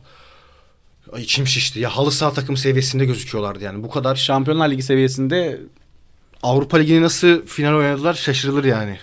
Ay 1.12 1.22
içim 1.22 1.46
şişti. 1.46 1.80
Ya 1.80 1.96
halı 1.96 2.12
saha 2.12 2.32
takım 2.32 2.56
seviyesinde 2.56 3.04
gözüküyorlardı 3.04 3.64
yani. 3.64 3.82
Bu 3.82 3.90
kadar 3.90 4.16
Şampiyonlar 4.16 4.70
Ligi 4.70 4.82
seviyesinde 4.82 5.60
Avrupa 6.42 6.76
Ligi'ni 6.76 7.02
nasıl 7.02 7.46
final 7.46 7.74
oynadılar 7.74 8.14
şaşırılır 8.14 8.64
yani. 8.64 8.98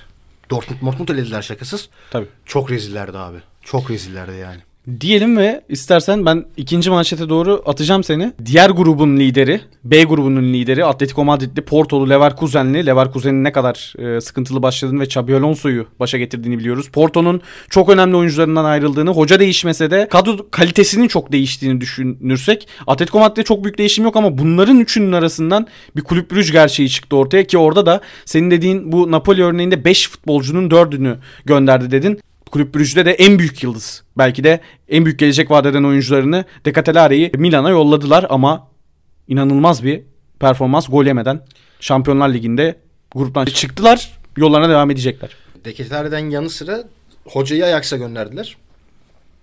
Dortmund 0.50 0.82
Dortmund 0.82 1.10
elediler 1.10 1.42
şakasız. 1.42 1.90
tabii. 2.12 2.28
Çok 2.46 2.72
rezillerdi 2.72 3.18
abi. 3.18 3.38
Çok 3.64 3.92
rezillerdi 3.92 4.38
yani. 4.38 4.62
Diyelim 5.02 5.38
ve 5.38 5.62
istersen 5.70 6.26
ben 6.26 6.46
ikinci 6.58 6.90
manşete 6.90 7.30
doğru 7.30 7.64
atacağım 7.66 8.04
seni. 8.04 8.34
Diğer 8.46 8.70
grubun 8.70 9.18
lideri, 9.18 9.62
B 9.84 10.04
grubunun 10.04 10.54
lideri 10.54 10.86
Atletico 10.86 11.26
Madrid'li 11.26 11.62
Porto'lu 11.62 12.10
Leverkusen'li. 12.10 12.86
Leverkusen'in 12.86 13.44
ne 13.44 13.52
kadar 13.52 13.94
e, 13.98 14.22
sıkıntılı 14.22 14.62
başladığını 14.62 15.00
ve 15.00 15.04
Xabi 15.04 15.36
Alonso'yu 15.36 15.86
başa 16.00 16.18
getirdiğini 16.18 16.60
biliyoruz. 16.60 16.90
Porto'nun 16.90 17.42
çok 17.70 17.90
önemli 17.90 18.16
oyuncularından 18.16 18.66
ayrıldığını, 18.66 19.10
hoca 19.10 19.40
değişmese 19.40 19.92
de 19.92 20.08
kadro 20.10 20.50
kalitesinin 20.52 21.08
çok 21.08 21.32
değiştiğini 21.32 21.82
düşünürsek 21.82 22.68
Atletico 22.88 23.20
Madrid'de 23.20 23.44
çok 23.44 23.64
büyük 23.64 23.78
değişim 23.78 24.04
yok 24.04 24.16
ama 24.16 24.38
bunların 24.38 24.80
üçünün 24.80 25.12
arasından 25.12 25.68
bir 25.96 26.02
kulüp 26.02 26.32
brüj 26.32 26.52
gerçeği 26.52 26.90
çıktı 26.90 27.16
ortaya 27.16 27.48
ki 27.48 27.58
orada 27.58 27.86
da 27.86 28.02
senin 28.26 28.52
dediğin 28.52 28.92
bu 28.92 29.12
Napoli 29.12 29.44
örneğinde 29.44 29.86
5 29.86 30.10
futbolcunun 30.10 30.70
4'ünü 30.70 31.16
gönderdi 31.46 31.92
dedin. 31.92 32.20
Kulüp 32.48 32.76
Brüj'de 32.76 33.06
de 33.06 33.12
en 33.12 33.40
büyük 33.40 33.64
yıldız. 33.64 34.04
Belki 34.18 34.44
de 34.44 34.60
en 34.90 35.06
büyük 35.06 35.20
gelecek 35.20 35.52
vaat 35.52 35.66
eden 35.66 35.84
oyuncularını 35.84 36.46
Decatelare'yi 36.66 37.32
Milan'a 37.38 37.70
yolladılar 37.70 38.26
ama 38.30 38.68
inanılmaz 39.28 39.84
bir 39.84 40.02
performans 40.40 40.90
gol 40.90 41.06
yemeden 41.06 41.46
Şampiyonlar 41.80 42.30
Ligi'nde 42.30 42.80
gruptan 43.12 43.46
çıktılar. 43.46 44.12
Yollarına 44.38 44.70
devam 44.70 44.92
edecekler. 44.92 45.30
Deketlerden 45.66 46.30
yanı 46.30 46.50
sıra 46.50 46.84
hocayı 47.26 47.66
Ajax'a 47.66 47.98
gönderdiler. 47.98 48.58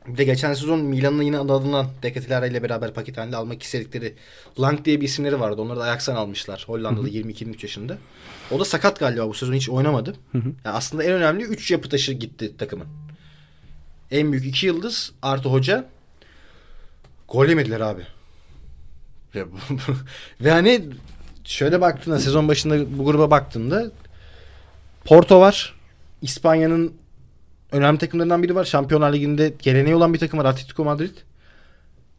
Bir 0.08 0.16
de 0.16 0.24
geçen 0.24 0.54
sezon 0.54 0.80
Milan'ın 0.80 1.22
yine 1.22 1.38
adı 1.38 1.88
Deketler 2.02 2.50
ile 2.50 2.62
beraber 2.62 2.94
paket 2.94 3.16
halinde 3.16 3.36
almak 3.36 3.62
istedikleri 3.62 4.14
Lang 4.60 4.84
diye 4.84 5.00
bir 5.00 5.04
isimleri 5.04 5.40
vardı. 5.40 5.62
Onları 5.62 5.80
da 5.80 5.84
Ajax'tan 5.84 6.16
almışlar. 6.16 6.64
Hollandalı 6.66 7.08
22-23 7.08 7.62
yaşında. 7.62 7.98
O 8.50 8.60
da 8.60 8.64
sakat 8.64 8.98
galiba 8.98 9.28
bu 9.28 9.34
sezon 9.34 9.52
hiç 9.52 9.68
oynamadı. 9.68 10.14
Yani 10.34 10.54
aslında 10.76 11.04
en 11.04 11.12
önemli 11.12 11.44
3 11.44 11.70
yapı 11.70 11.88
taşı 11.88 12.12
gitti 12.12 12.56
takımın. 12.56 12.86
En 14.10 14.32
büyük 14.32 14.46
2 14.46 14.66
yıldız 14.66 15.12
artı 15.22 15.48
hoca. 15.48 15.88
Gol 17.28 17.46
yemediler 17.46 17.80
abi. 17.80 18.02
Ve 20.40 20.50
hani 20.50 20.84
şöyle 21.44 21.80
baktığında 21.80 22.18
sezon 22.18 22.48
başında 22.48 22.98
bu 22.98 23.04
gruba 23.04 23.30
baktığında 23.30 23.90
Porto 25.04 25.40
var. 25.40 25.74
İspanya'nın 26.22 26.92
önemli 27.74 27.98
takımlarından 27.98 28.42
biri 28.42 28.54
var. 28.54 28.64
Şampiyonlar 28.64 29.12
Ligi'nde 29.12 29.54
geleneği 29.62 29.94
olan 29.94 30.14
bir 30.14 30.18
takım 30.18 30.38
var. 30.38 30.44
Atletico 30.44 30.84
Madrid. 30.84 31.10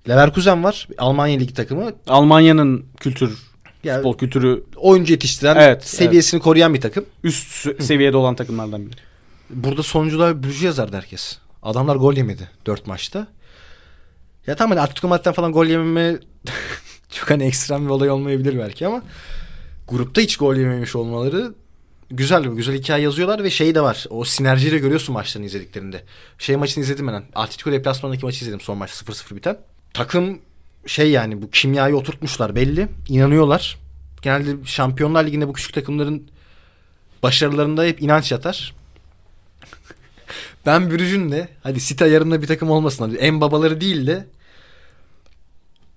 Leverkusen 0.09 0.63
var. 0.63 0.87
Almanya 0.97 1.39
Ligi 1.39 1.53
takımı. 1.53 1.91
Almanya'nın 2.07 2.85
kültür, 2.99 3.37
Yani 3.83 3.95
futbol 3.95 4.17
kültürü 4.17 4.63
oyuncu 4.75 5.13
yetiştiren, 5.13 5.55
Evet, 5.55 5.83
seviyesini 5.85 6.39
koruyan 6.39 6.73
bir 6.73 6.81
takım. 6.81 7.05
üst 7.23 7.65
sü- 7.67 7.81
seviyede 7.81 8.17
olan 8.17 8.35
takımlardan 8.35 8.85
biri. 8.85 8.95
Burada 9.49 9.83
sonuncular 9.83 10.43
Brüj'ü 10.43 10.65
yazardı 10.65 10.95
herkes. 10.95 11.37
Adamlar 11.63 11.95
gol 11.95 12.13
yemedi 12.13 12.49
4 12.65 12.87
maçta. 12.87 13.27
Ya 14.47 14.55
tamam 14.55 14.77
hani 14.77 14.81
Atletico 14.85 15.07
Madrid'den 15.07 15.33
falan 15.33 15.51
gol 15.51 15.65
yememe 15.65 16.17
çok 17.09 17.29
hani 17.29 17.43
ekstrem 17.43 17.85
bir 17.85 17.89
olay 17.89 18.09
olmayabilir 18.09 18.59
belki 18.59 18.87
ama 18.87 19.01
grupta 19.87 20.21
hiç 20.21 20.37
gol 20.37 20.55
yememiş 20.55 20.95
olmaları 20.95 21.53
güzel 22.11 22.43
güzel 22.43 22.75
hikaye 22.75 23.03
yazıyorlar 23.03 23.43
ve 23.43 23.49
şey 23.49 23.75
de 23.75 23.81
var. 23.81 24.05
O 24.09 24.25
sinerjiyi 24.25 24.71
de 24.71 24.77
görüyorsun 24.77 25.13
maçlarını 25.13 25.47
izlediklerinde. 25.47 26.03
Şey 26.37 26.55
maçını 26.55 26.83
izledim 26.83 27.07
ben. 27.07 27.23
Atletico 27.35 27.71
deplasmanındaki 27.71 28.25
maçı 28.25 28.43
izledim 28.45 28.61
son 28.61 28.77
maç 28.77 28.91
0-0 28.91 29.35
biten. 29.35 29.57
Takım 29.93 30.39
şey 30.85 31.11
yani 31.11 31.41
bu 31.41 31.49
kimyayı 31.49 31.95
oturtmuşlar 31.95 32.55
belli. 32.55 32.87
İnanıyorlar. 33.09 33.77
Genelde 34.21 34.65
Şampiyonlar 34.65 35.25
Ligi'nde 35.25 35.47
bu 35.47 35.53
küçük 35.53 35.73
takımların 35.73 36.27
başarılarında 37.23 37.83
hep 37.83 38.01
inanç 38.01 38.31
yatar. 38.31 38.75
Ben 40.65 40.91
Brüj'ün 40.91 41.31
de 41.31 41.49
hadi 41.63 41.79
Sita 41.79 42.07
yarımda 42.07 42.41
bir 42.41 42.47
takım 42.47 42.69
olmasın. 42.69 43.03
Hadi 43.03 43.15
en 43.15 43.41
babaları 43.41 43.81
değil 43.81 44.07
de 44.07 44.27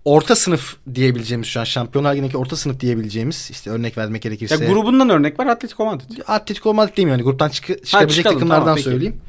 orta 0.09 0.37
sınıf 0.37 0.77
diyebileceğimiz 0.95 1.47
şu 1.49 1.61
an 1.61 1.65
Şampiyonlar 1.65 2.13
Ligi'ndeki 2.13 2.39
orta 2.39 2.57
sınıf 2.57 2.81
diyebileceğimiz 2.81 3.49
işte 3.51 3.71
örnek 3.71 3.99
vermek 3.99 4.23
gerekirse. 4.23 4.65
Ya 4.65 4.71
grubundan 4.71 5.11
örnek 5.11 5.39
var 5.39 5.47
Atletico 5.47 5.85
Madrid. 5.85 6.19
Atletico 6.27 6.75
Madrid 6.75 6.97
değil 6.97 7.07
mi 7.07 7.13
yani 7.13 7.23
gruptan 7.23 7.49
çıkı, 7.49 7.83
çıkabilecek 7.83 8.17
çıkalım, 8.17 8.37
takımlardan 8.37 8.63
tamam, 8.63 8.77
peki. 8.77 8.85
söyleyeyim. 8.85 9.21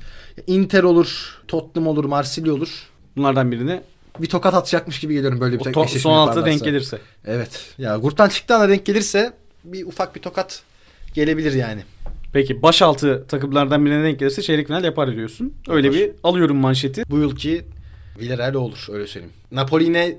Inter 0.48 0.84
olur, 0.84 1.40
Tottenham 1.48 1.88
olur, 1.88 2.06
Marsilya 2.06 2.54
olur. 2.54 2.70
Bunlardan 3.18 3.52
birini 3.52 3.82
Bir 4.20 4.28
tokat 4.28 4.54
atacakmış 4.54 5.00
gibi 5.00 5.14
geliyorum 5.14 5.40
böyle 5.40 5.60
bir 5.60 5.64
takım 5.64 5.82
to- 5.82 5.86
eşleşme 5.86 6.02
son 6.02 6.18
altıda 6.18 6.46
denk 6.46 6.64
gelirse. 6.64 6.98
Evet. 7.26 7.74
Ya 7.78 7.98
gruptan 7.98 8.30
çıktığı 8.30 8.56
anda 8.56 8.70
denk 8.70 8.86
gelirse 8.86 9.34
bir 9.64 9.86
ufak 9.86 10.16
bir 10.16 10.22
tokat 10.22 10.62
gelebilir 11.14 11.54
yani. 11.54 11.82
Peki 12.34 12.62
başaltı 12.62 13.26
takımlardan 13.28 13.86
birine 13.86 14.04
denk 14.04 14.20
gelirse 14.20 14.42
çeyrek 14.42 14.68
final 14.68 14.84
yapar 14.84 15.16
diyorsun. 15.16 15.54
Öyle 15.70 15.88
Yapar. 15.88 16.02
bir 16.02 16.12
alıyorum 16.24 16.58
manşeti. 16.58 17.04
Bu 17.10 17.18
yılki 17.18 17.66
Villarreal 18.20 18.54
olur 18.54 18.88
öyle 18.92 19.08
söyleyeyim. 19.08 19.34
Napoli 19.52 19.84
yine 19.84 20.18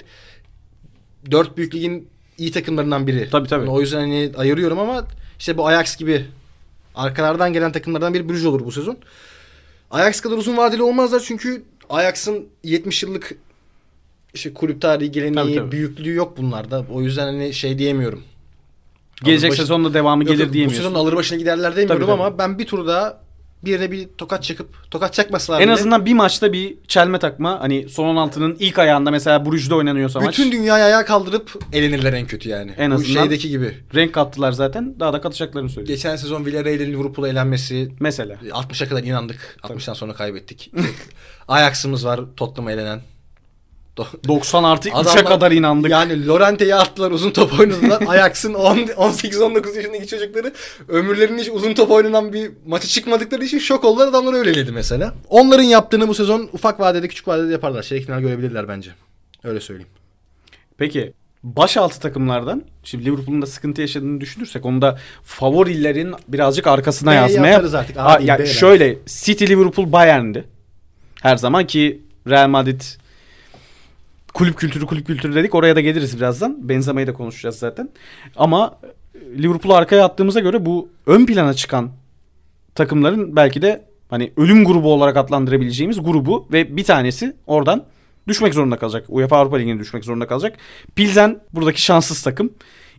dört 1.30 1.56
büyük 1.56 1.74
ligin 1.74 2.08
iyi 2.38 2.52
takımlarından 2.52 3.06
biri. 3.06 3.28
Tabii, 3.30 3.48
tabii. 3.48 3.62
Onu 3.62 3.72
o 3.72 3.80
yüzden 3.80 3.98
hani 4.00 4.32
ayırıyorum 4.36 4.78
ama 4.78 5.06
işte 5.38 5.58
bu 5.58 5.66
Ajax 5.68 5.96
gibi 5.96 6.26
arkalardan 6.94 7.52
gelen 7.52 7.72
takımlardan 7.72 8.14
biri 8.14 8.28
Brüj 8.28 8.44
olur 8.46 8.64
bu 8.64 8.72
sezon. 8.72 8.96
Ajax 9.90 10.20
kadar 10.20 10.36
uzun 10.36 10.56
vadeli 10.56 10.82
olmazlar 10.82 11.20
çünkü 11.26 11.62
Ajax'ın 11.90 12.46
70 12.64 13.02
yıllık 13.02 13.34
işte 14.34 14.54
kulüp 14.54 14.80
tarihi 14.82 15.10
geleneği, 15.12 15.34
Tabii, 15.34 15.54
tabii. 15.54 15.72
büyüklüğü 15.72 16.14
yok 16.14 16.36
bunlarda. 16.36 16.84
O 16.92 17.02
yüzden 17.02 17.26
hani 17.26 17.54
şey 17.54 17.78
diyemiyorum. 17.78 18.22
Gelecek 19.24 19.48
Alır 19.48 19.52
başı- 19.52 19.62
sezonda 19.62 19.94
devamı 19.94 20.22
Yok, 20.22 20.28
gelir 20.32 20.40
yok, 20.40 20.48
Bu 20.48 20.52
diyemiyorsun. 20.52 20.88
sezon 20.88 21.00
alır 21.00 21.16
başına 21.16 21.38
giderler 21.38 21.76
demiyorum 21.76 21.88
Tabii, 22.06 22.06
tabii. 22.12 22.22
ama 22.22 22.38
ben 22.38 22.58
bir 22.58 22.66
tur 22.66 22.86
daha 22.86 23.20
birine 23.64 23.90
bir 23.90 24.08
tokat 24.18 24.42
çakıp 24.42 24.90
tokat 24.90 25.12
çakmasalar 25.14 25.60
En 25.60 25.66
bile- 25.66 25.72
azından 25.72 26.06
bir 26.06 26.12
maçta 26.14 26.52
bir 26.52 26.74
çelme 26.88 27.18
takma. 27.18 27.60
Hani 27.60 27.88
son 27.88 28.04
16'nın 28.16 28.56
ilk 28.60 28.78
ayağında 28.78 29.10
mesela 29.10 29.46
Brugge'de 29.46 29.74
oynanıyorsa 29.74 30.20
maç. 30.20 30.38
Bütün 30.38 30.52
dünyayı 30.52 30.84
ayağa 30.84 31.04
kaldırıp 31.04 31.58
elenirler 31.72 32.12
en 32.12 32.26
kötü 32.26 32.48
yani. 32.48 32.72
En 32.78 32.90
Bu 32.90 32.94
azından- 32.94 33.20
şeydeki 33.22 33.48
gibi. 33.48 33.74
renk 33.94 34.12
kattılar 34.12 34.52
zaten. 34.52 35.00
Daha 35.00 35.12
da 35.12 35.20
katacaklarını 35.20 35.68
söylüyor. 35.68 35.96
Geçen 35.96 36.16
sezon 36.16 36.46
Villarreal'in 36.46 36.92
Liverpool'a 36.92 37.28
elenmesi 37.28 37.88
Mesela. 38.00 38.34
60'a 38.52 38.88
kadar 38.88 39.02
inandık. 39.02 39.56
60'tan 39.62 39.94
sonra 39.94 40.12
kaybettik. 40.12 40.72
Ajax'ımız 41.48 42.06
var 42.06 42.20
Tottenham'a 42.36 42.72
elenen. 42.72 43.00
Do- 43.96 44.28
90 44.28 44.64
artı 44.64 44.88
3'e 44.88 44.94
Adamlar- 44.94 45.24
kadar 45.24 45.52
inandık. 45.52 45.90
Yani 45.90 46.26
Lorente'yi 46.26 46.74
attılar 46.74 47.10
uzun 47.10 47.30
top 47.30 47.60
oynadılar. 47.60 48.02
Ajax'ın 48.08 48.54
18-19 48.54 49.76
yaşındaki 49.76 50.06
çocukları 50.06 50.52
ömürlerinin 50.88 51.38
hiç 51.38 51.48
uzun 51.48 51.74
top 51.74 51.90
oynanan 51.90 52.32
bir 52.32 52.50
maçı 52.66 52.88
çıkmadıkları 52.88 53.44
için 53.44 53.58
şok 53.58 53.84
oldular. 53.84 54.08
Adamlar 54.08 54.32
öyleydi 54.34 54.72
mesela. 54.72 55.14
Onların 55.28 55.62
yaptığını 55.64 56.08
bu 56.08 56.14
sezon 56.14 56.48
ufak 56.52 56.80
vadede 56.80 57.08
küçük 57.08 57.28
vadede 57.28 57.52
yaparlar. 57.52 57.82
Çeyrek 57.82 58.06
final 58.06 58.20
görebilirler 58.20 58.68
bence. 58.68 58.90
Öyle 59.44 59.60
söyleyeyim. 59.60 59.88
Peki 60.78 61.12
başaltı 61.42 62.00
takımlardan 62.00 62.62
şimdi 62.84 63.04
Liverpool'un 63.04 63.42
da 63.42 63.46
sıkıntı 63.46 63.80
yaşadığını 63.80 64.20
düşünürsek 64.20 64.66
onu 64.66 64.82
da 64.82 64.98
favorilerin 65.24 66.14
birazcık 66.28 66.66
arkasına 66.66 67.10
B'ye 67.10 67.20
yazmaya. 67.20 67.58
artık, 67.58 67.96
A 67.96 68.18
ya 68.22 68.38
B 68.38 68.46
şöyle 68.46 68.98
City 69.06 69.44
Liverpool 69.46 69.92
Bayern'di. 69.92 70.44
Her 71.22 71.36
zaman 71.36 71.66
ki 71.66 72.00
Real 72.28 72.48
Madrid 72.48 72.80
kulüp 74.34 74.56
kültürü 74.56 74.86
kulüp 74.86 75.06
kültürü 75.06 75.34
dedik. 75.34 75.54
Oraya 75.54 75.76
da 75.76 75.80
geliriz 75.80 76.16
birazdan. 76.16 76.68
Benzema'yı 76.68 77.06
da 77.06 77.12
konuşacağız 77.12 77.56
zaten. 77.56 77.90
Ama 78.36 78.78
e, 79.14 79.42
Liverpool'u 79.42 79.74
arkaya 79.74 80.04
attığımıza 80.04 80.40
göre 80.40 80.66
bu 80.66 80.88
ön 81.06 81.26
plana 81.26 81.54
çıkan 81.54 81.90
takımların 82.74 83.36
belki 83.36 83.62
de 83.62 83.84
hani 84.08 84.32
ölüm 84.36 84.64
grubu 84.64 84.92
olarak 84.92 85.16
adlandırabileceğimiz 85.16 86.02
grubu 86.02 86.48
ve 86.52 86.76
bir 86.76 86.84
tanesi 86.84 87.36
oradan 87.46 87.84
düşmek 88.28 88.54
zorunda 88.54 88.76
kalacak. 88.76 89.04
UEFA 89.08 89.36
Avrupa 89.36 89.56
Ligi'ne 89.56 89.80
düşmek 89.80 90.04
zorunda 90.04 90.26
kalacak. 90.26 90.56
Pilsen 90.94 91.40
buradaki 91.52 91.82
şanssız 91.82 92.22
takım. 92.22 92.52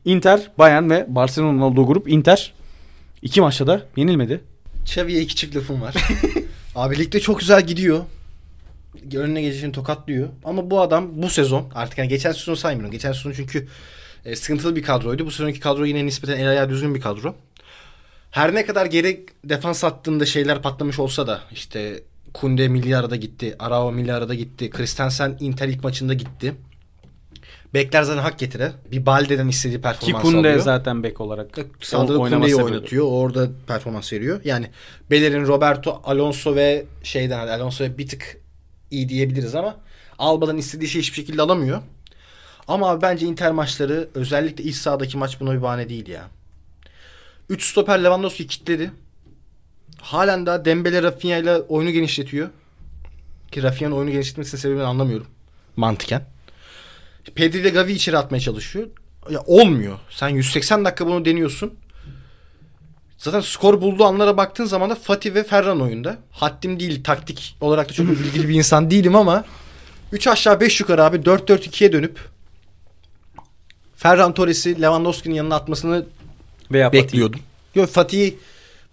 Inter, 0.06 0.52
Bayern 0.58 0.90
ve 0.90 1.06
Barcelona'nın 1.10 1.62
olduğu 1.62 1.88
grup. 1.88 2.10
Inter 2.10 2.54
iki 3.22 3.42
maçta 3.42 3.68
da 3.68 3.86
yenilmedi. 3.96 4.42
Xavi'ye 4.84 5.22
iki 5.22 5.36
çift 5.36 5.56
lafım 5.56 5.82
var. 5.82 5.96
Abi 6.76 7.00
ligde 7.00 7.20
çok 7.20 7.40
güzel 7.40 7.68
gidiyor. 7.68 8.00
Önüne 9.16 9.42
geçişini 9.42 9.72
tokatlıyor. 9.72 10.30
Ama 10.44 10.72
bu 10.72 10.82
adam 10.82 11.10
bu 11.14 11.30
sezon 11.30 11.70
artık 11.76 11.98
yani 11.98 12.10
geçen 12.10 12.32
sezon 12.32 12.56
saymıyorum. 12.56 12.92
Geçen 12.92 13.12
sezon 13.12 13.32
çünkü 13.32 13.68
e, 14.26 14.36
sıkıntılı 14.36 14.76
bir 14.76 14.84
kadroydu. 14.84 15.26
Bu 15.26 15.32
sezonki 15.32 15.60
kadro 15.60 15.86
yine 15.86 16.06
nispeten 16.06 16.38
el 16.38 16.50
ayağı 16.50 16.70
düzgün 16.70 16.96
bir 16.96 17.02
kadro. 17.02 17.36
Her 18.32 18.56
ne 18.56 18.66
kadar 18.66 18.86
geri 18.86 19.26
defans 19.46 19.84
hattında 19.84 20.26
şeyler 20.26 20.62
patlamış 20.62 21.00
olsa 21.00 21.28
da 21.28 21.42
işte 21.52 22.04
Kunde 22.34 22.68
milli 22.68 22.98
arada 22.98 23.16
gitti. 23.16 23.56
Arao 23.60 23.92
milli 23.92 24.14
arada 24.14 24.34
gitti. 24.34 24.70
Christensen 24.70 25.38
Inter 25.40 25.68
ilk 25.68 25.84
maçında 25.84 26.14
gitti. 26.14 26.54
Bekler 27.74 28.04
zaten 28.04 28.22
hak 28.22 28.40
getire. 28.40 28.72
Bir 28.92 29.06
Balde'den 29.06 29.48
istediği 29.48 29.76
Ki 29.76 29.82
performans 29.82 30.22
Kunde 30.22 30.38
alıyor. 30.38 30.60
zaten 30.60 31.04
bek 31.04 31.22
olarak 31.22 31.48
Sağda 31.82 32.20
oynama 32.20 32.46
Kunde'yi 32.46 32.64
oynatıyor. 32.64 33.06
Orada 33.10 33.50
performans 33.68 34.14
veriyor. 34.14 34.42
Yani 34.44 34.68
Bellerin, 35.10 35.48
Roberto, 35.48 36.02
Alonso 36.04 36.56
ve 36.56 36.86
şeyden 37.04 37.40
hadi 37.40 37.52
Alonso'ya 37.52 37.98
bir 37.98 38.08
tık 38.08 38.41
iyi 38.92 39.10
diyebiliriz 39.10 39.56
ama 39.56 39.78
Alba'dan 40.20 40.58
istediği 40.58 40.88
şey 40.88 41.02
hiçbir 41.02 41.16
şekilde 41.16 41.42
alamıyor. 41.42 41.82
Ama 42.68 42.90
abi 42.90 43.02
bence 43.02 43.26
Inter 43.26 43.52
maçları 43.52 44.10
özellikle 44.16 44.64
iç 44.64 44.76
sahadaki 44.76 45.18
maç 45.18 45.40
buna 45.40 45.54
bir 45.54 45.62
bahane 45.62 45.90
değil 45.90 46.08
ya. 46.08 46.28
3 47.50 47.64
stoper 47.64 48.04
Lewandowski 48.04 48.48
kitledi. 48.48 48.92
Halen 50.02 50.46
daha 50.46 50.66
Dembele 50.66 51.04
Rafinha 51.04 51.38
ile 51.38 51.56
oyunu 51.56 51.92
genişletiyor. 51.92 52.50
Ki 53.52 53.64
Rafinha'nın 53.64 53.96
oyunu 53.96 54.12
genişletmesinin 54.12 54.62
sebebini 54.62 54.84
anlamıyorum. 54.84 55.28
Mantıken. 55.76 56.26
Pedri 57.36 57.58
ile 57.60 57.70
Gavi 57.70 57.92
içeri 57.92 58.18
atmaya 58.18 58.40
çalışıyor. 58.40 58.88
Ya 59.30 59.40
olmuyor. 59.46 60.00
Sen 60.10 60.30
180 60.30 60.86
dakika 60.86 61.08
bunu 61.08 61.26
deniyorsun. 61.26 61.74
Zaten 63.22 63.42
skor 63.42 63.82
bulduğu 63.82 64.04
anlara 64.06 64.38
baktığın 64.38 64.66
zaman 64.66 64.90
da 64.90 64.96
Fatih 64.96 65.34
ve 65.36 65.44
Ferran 65.44 65.82
oyunda. 65.82 66.18
Haddim 66.32 66.80
değil 66.80 67.04
taktik 67.04 67.58
olarak 67.62 67.90
da 67.90 67.94
çok 67.94 68.08
bilgili 68.24 68.50
bir 68.50 68.54
insan 68.54 68.92
değilim 68.92 69.16
ama 69.16 69.46
3 70.12 70.28
aşağı 70.28 70.60
5 70.60 70.80
yukarı 70.80 71.04
abi 71.04 71.18
4-4-2'ye 71.18 71.92
dönüp 71.94 72.20
Ferran 73.96 74.34
Torres'i 74.34 74.82
Lewandowski'nin 74.82 75.36
yanına 75.36 75.56
atmasını 75.56 76.06
Veya 76.72 76.88
Fatih. 76.90 77.04
bekliyordum. 77.04 77.40
Yok 77.76 77.90
Fatih'i 77.90 78.38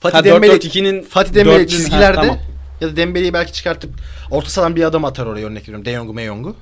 Fatih 0.00 0.18
Ha, 0.18 0.24
Dembele 0.24 0.52
4-4-2'nin 0.52 1.02
Fatih 1.02 1.34
Dembele 1.34 1.66
çizgilerde 1.68 2.16
Ha, 2.16 2.22
tamam. 2.22 2.38
ya 2.80 2.88
da 2.88 2.96
Dembele'yi 2.96 3.32
belki 3.32 3.52
çıkartıp 3.52 3.90
orta 4.30 4.50
sahadan 4.50 4.76
bir 4.76 4.82
adam 4.82 5.04
atar 5.04 5.26
oraya 5.26 5.46
örnek 5.46 5.62
veriyorum. 5.62 5.84
De 5.84 5.92
Jong'u 5.92 6.12
Meyong'u. 6.14 6.56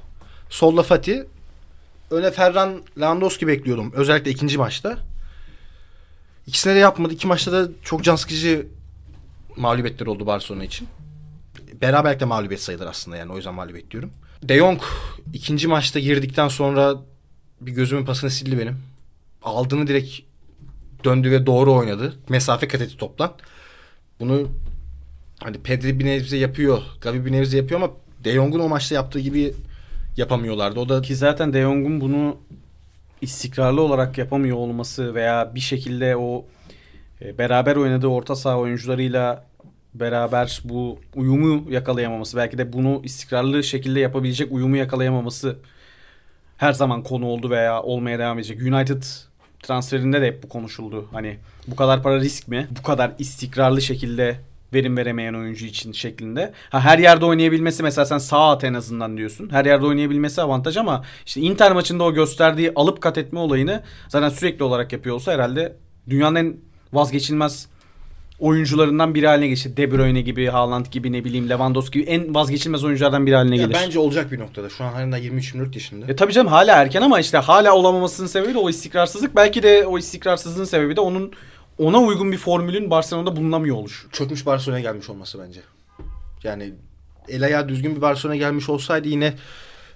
Solda 0.51 0.83
Fatih. 0.83 1.19
Öne 2.11 2.31
Ferran 2.31 2.83
Lewandowski 3.01 3.47
bekliyordum. 3.47 3.93
Özellikle 3.97 4.31
ikinci 4.31 4.59
maçta. 4.59 4.99
İkisine 6.47 6.75
de 6.75 6.79
yapmadı. 6.79 7.15
İki 7.15 7.27
maçta 7.27 7.53
da 7.53 7.69
çok 7.83 8.05
can 8.05 8.17
sıkıcı 8.17 8.67
mağlubiyetler 9.57 10.07
oldu 10.07 10.27
Barcelona 10.27 10.65
için. 10.65 10.89
Beraberlikle 11.81 12.27
mağlubiyet 12.27 12.63
sayılır 12.63 12.87
aslında 12.87 13.17
yani 13.17 13.33
o 13.33 13.37
yüzden 13.37 13.55
mağlubiyet 13.55 13.91
diyorum. 13.91 14.11
De 14.43 14.59
Jong 14.59 14.81
ikinci 15.33 15.69
maçta 15.69 16.01
girdikten 16.01 16.49
sonra 16.49 16.95
bir 17.61 17.73
gözümün 17.73 18.05
pasını 18.05 18.31
sildi 18.31 18.59
benim. 18.59 18.77
Aldığını 19.43 19.87
direkt 19.87 20.21
döndü 21.05 21.31
ve 21.31 21.47
doğru 21.47 21.75
oynadı. 21.75 22.15
Mesafe 22.29 22.69
kat 22.69 22.81
etti 22.81 22.97
toplan. 22.97 23.33
Bunu 24.21 24.49
hani 25.43 25.59
Pedri 25.59 25.99
bir 25.99 26.05
nebze 26.05 26.37
yapıyor. 26.37 26.83
Gavi 27.01 27.27
bir 27.27 27.33
nebze 27.33 27.57
yapıyor 27.57 27.81
ama 27.81 27.93
De 28.25 28.33
Jong'un 28.33 28.61
o 28.61 28.69
maçta 28.69 28.95
yaptığı 28.95 29.21
gibi 29.21 29.55
yapamıyorlardı. 30.17 30.81
O 30.81 30.89
da 30.89 31.03
Ki 31.03 31.17
zaten 31.17 31.53
De 31.53 31.63
Jong'un 31.63 32.01
bunu 32.01 32.37
istikrarlı 33.21 33.81
olarak 33.83 34.19
yapamıyor 34.19 34.57
olması 34.57 35.15
veya 35.15 35.55
bir 35.55 35.61
şekilde 35.61 36.17
o 36.17 36.45
e, 37.23 37.39
beraber 37.39 37.77
oynadığı 37.77 38.07
orta 38.07 38.37
saha 38.37 38.59
oyuncularıyla 38.59 39.45
beraber 39.95 40.61
bu 40.65 40.99
uyumu 41.15 41.73
yakalayamaması 41.73 42.37
belki 42.37 42.59
de 42.59 42.73
bunu 42.73 43.01
istikrarlı 43.05 43.65
şekilde 43.65 44.01
yapabilecek 44.01 44.53
uyumu 44.53 44.77
yakalayamaması 44.77 45.57
her 46.57 46.73
zaman 46.73 47.03
konu 47.03 47.27
oldu 47.27 47.51
veya 47.51 47.83
olmaya 47.83 48.19
devam 48.19 48.39
edecek. 48.39 48.63
United 48.63 49.03
transferinde 49.63 50.23
de 50.23 50.27
hep 50.27 50.43
bu 50.43 50.49
konuşuldu. 50.49 51.09
Hani 51.13 51.37
bu 51.67 51.77
kadar 51.77 52.03
para 52.03 52.21
risk 52.21 52.49
mi? 52.49 52.69
Bu 52.79 52.83
kadar 52.83 53.13
istikrarlı 53.19 53.83
şekilde 53.83 54.37
verim 54.77 54.97
veremeyen 54.97 55.35
oyuncu 55.35 55.67
için 55.67 55.93
şeklinde. 55.93 56.53
Ha 56.71 56.81
her 56.81 56.99
yerde 56.99 57.25
oynayabilmesi 57.25 57.83
mesela 57.83 58.05
sen 58.05 58.19
sağ 58.19 58.51
at 58.51 58.65
en 58.65 58.75
azından 58.75 59.17
diyorsun. 59.17 59.49
Her 59.53 59.65
yerde 59.65 59.87
oynayabilmesi 59.87 60.43
avantaj 60.43 60.77
ama 60.77 61.05
işte 61.27 61.41
Inter 61.41 61.73
maçında 61.73 62.05
o 62.05 62.15
gösterdiği 62.15 62.73
alıp 62.77 63.01
kat 63.01 63.19
etme 63.19 63.39
olayını 63.39 63.83
zaten 64.09 64.29
sürekli 64.29 64.65
olarak 64.65 64.93
yapıyor 64.93 65.15
olsa 65.15 65.33
herhalde 65.33 65.77
dünyanın 66.11 66.35
en 66.37 66.57
vazgeçilmez 66.93 67.69
oyuncularından 68.39 69.15
biri 69.15 69.27
haline 69.27 69.49
geçti. 69.49 69.77
De 69.77 69.93
Bruyne 69.93 70.21
gibi, 70.21 70.47
Haaland 70.47 70.87
gibi 70.87 71.13
ne 71.13 71.25
bileyim 71.25 71.51
Lewandowski 71.51 71.99
gibi 72.01 72.11
en 72.11 72.35
vazgeçilmez 72.35 72.85
oyunculardan 72.85 73.27
biri 73.27 73.35
haline 73.35 73.57
Ya 73.57 73.63
gelir. 73.63 73.77
bence 73.85 73.99
olacak 73.99 74.33
bir 74.33 74.39
noktada. 74.39 74.69
Şu 74.69 74.85
an 74.85 74.93
halinden 74.93 75.23
23-24 75.23 75.75
yaşında. 75.75 76.07
E 76.13 76.17
tabii 76.17 76.33
canım 76.33 76.47
hala 76.49 76.77
erken 76.77 77.03
ama 77.03 77.21
işte 77.21 77.39
hala 77.39 77.75
olamamasının 77.75 78.27
sebebi 78.29 78.55
de 78.55 78.59
o 78.59 78.71
istikrarsızlık. 78.71 79.37
Belki 79.37 79.63
de 79.63 79.87
o 79.87 79.99
istikrarsızlığın 79.99 80.65
sebebi 80.65 80.97
de 80.97 81.01
onun 81.01 81.33
ona 81.79 81.99
uygun 81.99 82.33
bir 82.33 82.39
formülün 82.39 82.91
Barcelona'da 82.91 83.37
bulunamıyor 83.37 83.77
oluşu. 83.77 84.11
Çökmüş 84.11 84.47
Barcelona'ya 84.47 84.83
gelmiş 84.83 85.11
olması 85.11 85.39
bence. 85.39 85.61
Yani 86.43 86.73
el 87.29 87.45
ayağı 87.45 87.69
düzgün 87.69 87.97
bir 87.97 88.01
Barcelona'ya 88.01 88.39
gelmiş 88.39 88.69
olsaydı 88.69 89.09
yine 89.09 89.35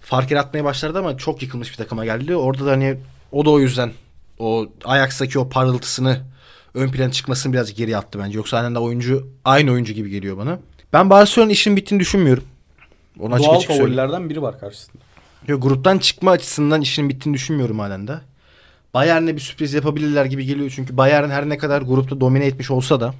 fark 0.01 0.31
yaratmaya 0.31 0.65
başlardı 0.65 0.99
ama 0.99 1.17
çok 1.17 1.43
yıkılmış 1.43 1.71
bir 1.71 1.77
takıma 1.77 2.05
geldi. 2.05 2.37
Orada 2.37 2.67
da 2.67 2.71
hani 2.71 2.97
o 3.33 3.45
da 3.45 3.51
o 3.51 3.61
yüzden 3.61 3.93
o 4.39 4.67
Ajax'taki 4.85 5.39
o 5.39 5.49
parıltısını 5.49 6.21
ön 6.75 6.89
plana 6.89 7.13
çıkmasını 7.13 7.53
birazcık 7.53 7.77
geri 7.77 7.97
attı 7.97 8.19
bence. 8.19 8.37
Yoksa 8.37 8.59
halen 8.59 8.75
de 8.75 8.79
oyuncu 8.79 9.29
aynı 9.45 9.73
oyuncu 9.73 9.93
gibi 9.93 10.11
geliyor 10.11 10.37
bana. 10.37 10.59
Ben 10.93 11.11
Barcelona'nın 11.11 11.53
işin 11.53 11.77
bittiğini 11.77 12.01
düşünmüyorum. 12.01 12.45
Onu 13.21 13.39
Doğal 13.39 13.61
favorilerden 13.61 14.31
biri 14.31 14.43
var 14.43 14.61
karşısında. 14.61 15.03
Yok, 15.49 15.63
gruptan 15.63 15.99
çıkma 15.99 16.31
açısından 16.31 16.81
işin 16.81 17.09
bittiğini 17.09 17.35
düşünmüyorum 17.35 17.79
halen 17.79 18.09
de. 18.09 18.21
Bayern'e 18.95 19.37
bir 19.37 19.41
sürpriz 19.41 19.75
yapabilirler 19.75 20.25
gibi 20.25 20.47
geliyor. 20.47 20.73
Çünkü 20.77 20.97
Bayern 20.97 21.31
her 21.31 21.49
ne 21.49 21.59
kadar 21.59 21.83
grupta 21.83 22.21
domine 22.21 22.47
etmiş 22.47 22.71
olsa 22.71 23.01
da 23.01 23.15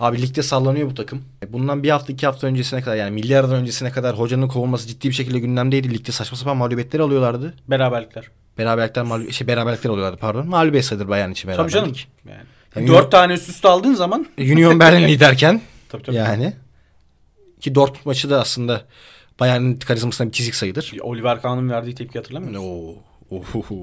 abi 0.00 0.22
ligde 0.22 0.42
sallanıyor 0.42 0.90
bu 0.90 0.94
takım. 0.94 1.22
E, 1.42 1.52
Bundan 1.52 1.82
bir 1.82 1.90
hafta 1.90 2.12
iki 2.12 2.26
hafta 2.26 2.46
öncesine 2.46 2.82
kadar 2.82 2.96
yani 2.96 3.10
milli 3.10 3.38
aradan 3.38 3.56
öncesine 3.56 3.90
kadar 3.90 4.18
hocanın 4.18 4.48
kovulması 4.48 4.88
ciddi 4.88 5.08
bir 5.08 5.14
şekilde 5.14 5.38
gündemdeydi. 5.38 5.94
Ligde 5.94 6.12
saçma 6.12 6.36
sapan 6.38 6.56
mağlubiyetler 6.56 7.00
alıyorlardı. 7.00 7.54
Beraberlikler. 7.68 8.30
Beraberlikler 8.58 9.04
mağlubiyet, 9.04 9.34
şey, 9.34 9.46
beraberlikler 9.46 9.90
alıyorlardı 9.90 10.16
pardon. 10.20 10.46
Mağlubiyet 10.48 10.84
sayılır 10.84 11.08
Bayern 11.08 11.30
için 11.30 11.48
Tabii 11.56 11.70
canım. 11.70 11.86
beraberlik. 11.86 12.08
Yani. 12.28 12.38
Yani 12.76 12.88
Dört 12.88 13.10
tane 13.10 13.32
üst 13.32 13.48
üste 13.48 13.68
aldığın 13.68 13.94
zaman 13.94 14.26
Union 14.38 14.80
Berlin 14.80 15.08
liderken 15.08 15.60
tabii 15.88 16.02
tabii. 16.02 16.16
yani 16.16 16.52
ki 17.60 17.74
Dortmund 17.74 18.06
maçı 18.06 18.30
da 18.30 18.40
aslında 18.40 18.82
Bayern'in 19.40 19.78
karizmasına 19.78 20.26
bir 20.26 20.32
çizik 20.32 20.54
sayılır. 20.54 20.92
Oliver 21.00 21.42
Kahn'ın 21.42 21.70
verdiği 21.70 21.94
tepki 21.94 22.18
hatırlamıyor 22.18 22.52
musun? 22.60 22.64
Oo. 23.30 23.36
Ohoho. 23.36 23.76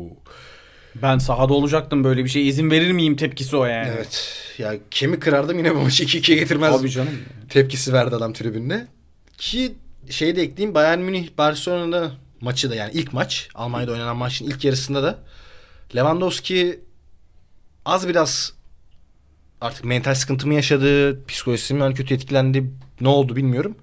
Ben 1.02 1.18
sahada 1.18 1.54
olacaktım 1.54 2.04
böyle 2.04 2.24
bir 2.24 2.30
şey 2.30 2.48
izin 2.48 2.72
verir 2.72 2.92
miyim 2.92 3.16
tepkisi 3.16 3.58
o 3.58 3.66
yani. 3.66 3.92
Evet. 3.96 4.34
Ya 4.58 4.74
kemik 4.92 5.22
kırardım 5.22 5.58
yine 5.58 5.76
bu 5.76 5.80
maçı 5.80 6.04
2-2'ye 6.04 6.38
getirmez. 6.38 6.78
Tabii 6.78 6.90
canım. 6.90 7.20
Tepkisi 7.50 7.94
verdi 7.94 8.16
adam 8.16 8.34
tribünde. 8.34 8.88
Ki 9.38 9.76
şey 10.10 10.36
de 10.36 10.42
ekleyeyim 10.42 10.76
Bayern 10.76 11.00
Münih 11.00 11.30
Barcelona'da 11.38 12.12
maçı 12.42 12.70
da 12.70 12.76
yani 12.76 12.92
ilk 12.94 13.14
maç 13.14 13.50
Almanya'da 13.56 13.92
oynanan 13.92 14.18
maçın 14.18 14.46
ilk 14.46 14.66
yarısında 14.66 15.04
da 15.04 15.20
Lewandowski 15.96 16.80
az 17.86 18.08
biraz 18.08 18.54
artık 19.62 19.86
mental 19.86 20.16
sıkıntı 20.16 20.48
mı 20.48 20.54
yaşadı, 20.54 21.26
psikolojisi 21.26 21.74
mi 21.74 21.82
hani 21.82 21.94
kötü 21.94 22.14
etkilendi, 22.14 22.72
ne 23.02 23.08
oldu 23.08 23.36
bilmiyorum. 23.36 23.76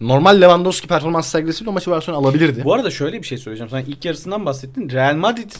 Normal 0.00 0.40
Lewandowski 0.40 0.88
performans 0.88 1.28
sergilesiyle 1.28 1.70
o 1.70 1.72
maçı 1.72 1.90
Barcelona 1.90 2.18
alabilirdi. 2.20 2.64
Bu 2.64 2.74
arada 2.74 2.90
şöyle 2.90 3.22
bir 3.22 3.26
şey 3.26 3.38
söyleyeceğim. 3.38 3.70
Sen 3.70 3.84
ilk 3.84 4.04
yarısından 4.04 4.46
bahsettin. 4.46 4.90
Real 4.90 5.14
Madrid 5.14 5.50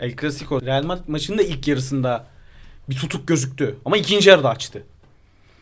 El 0.00 0.16
Clasico 0.20 0.62
Real 0.62 0.84
Madrid 0.84 1.04
maçının 1.08 1.38
da 1.38 1.42
ilk 1.42 1.68
yarısında 1.68 2.24
bir 2.90 2.96
tutuk 2.96 3.28
gözüktü. 3.28 3.76
Ama 3.84 3.96
ikinci 3.96 4.28
yarıda 4.28 4.48
açtı. 4.50 4.82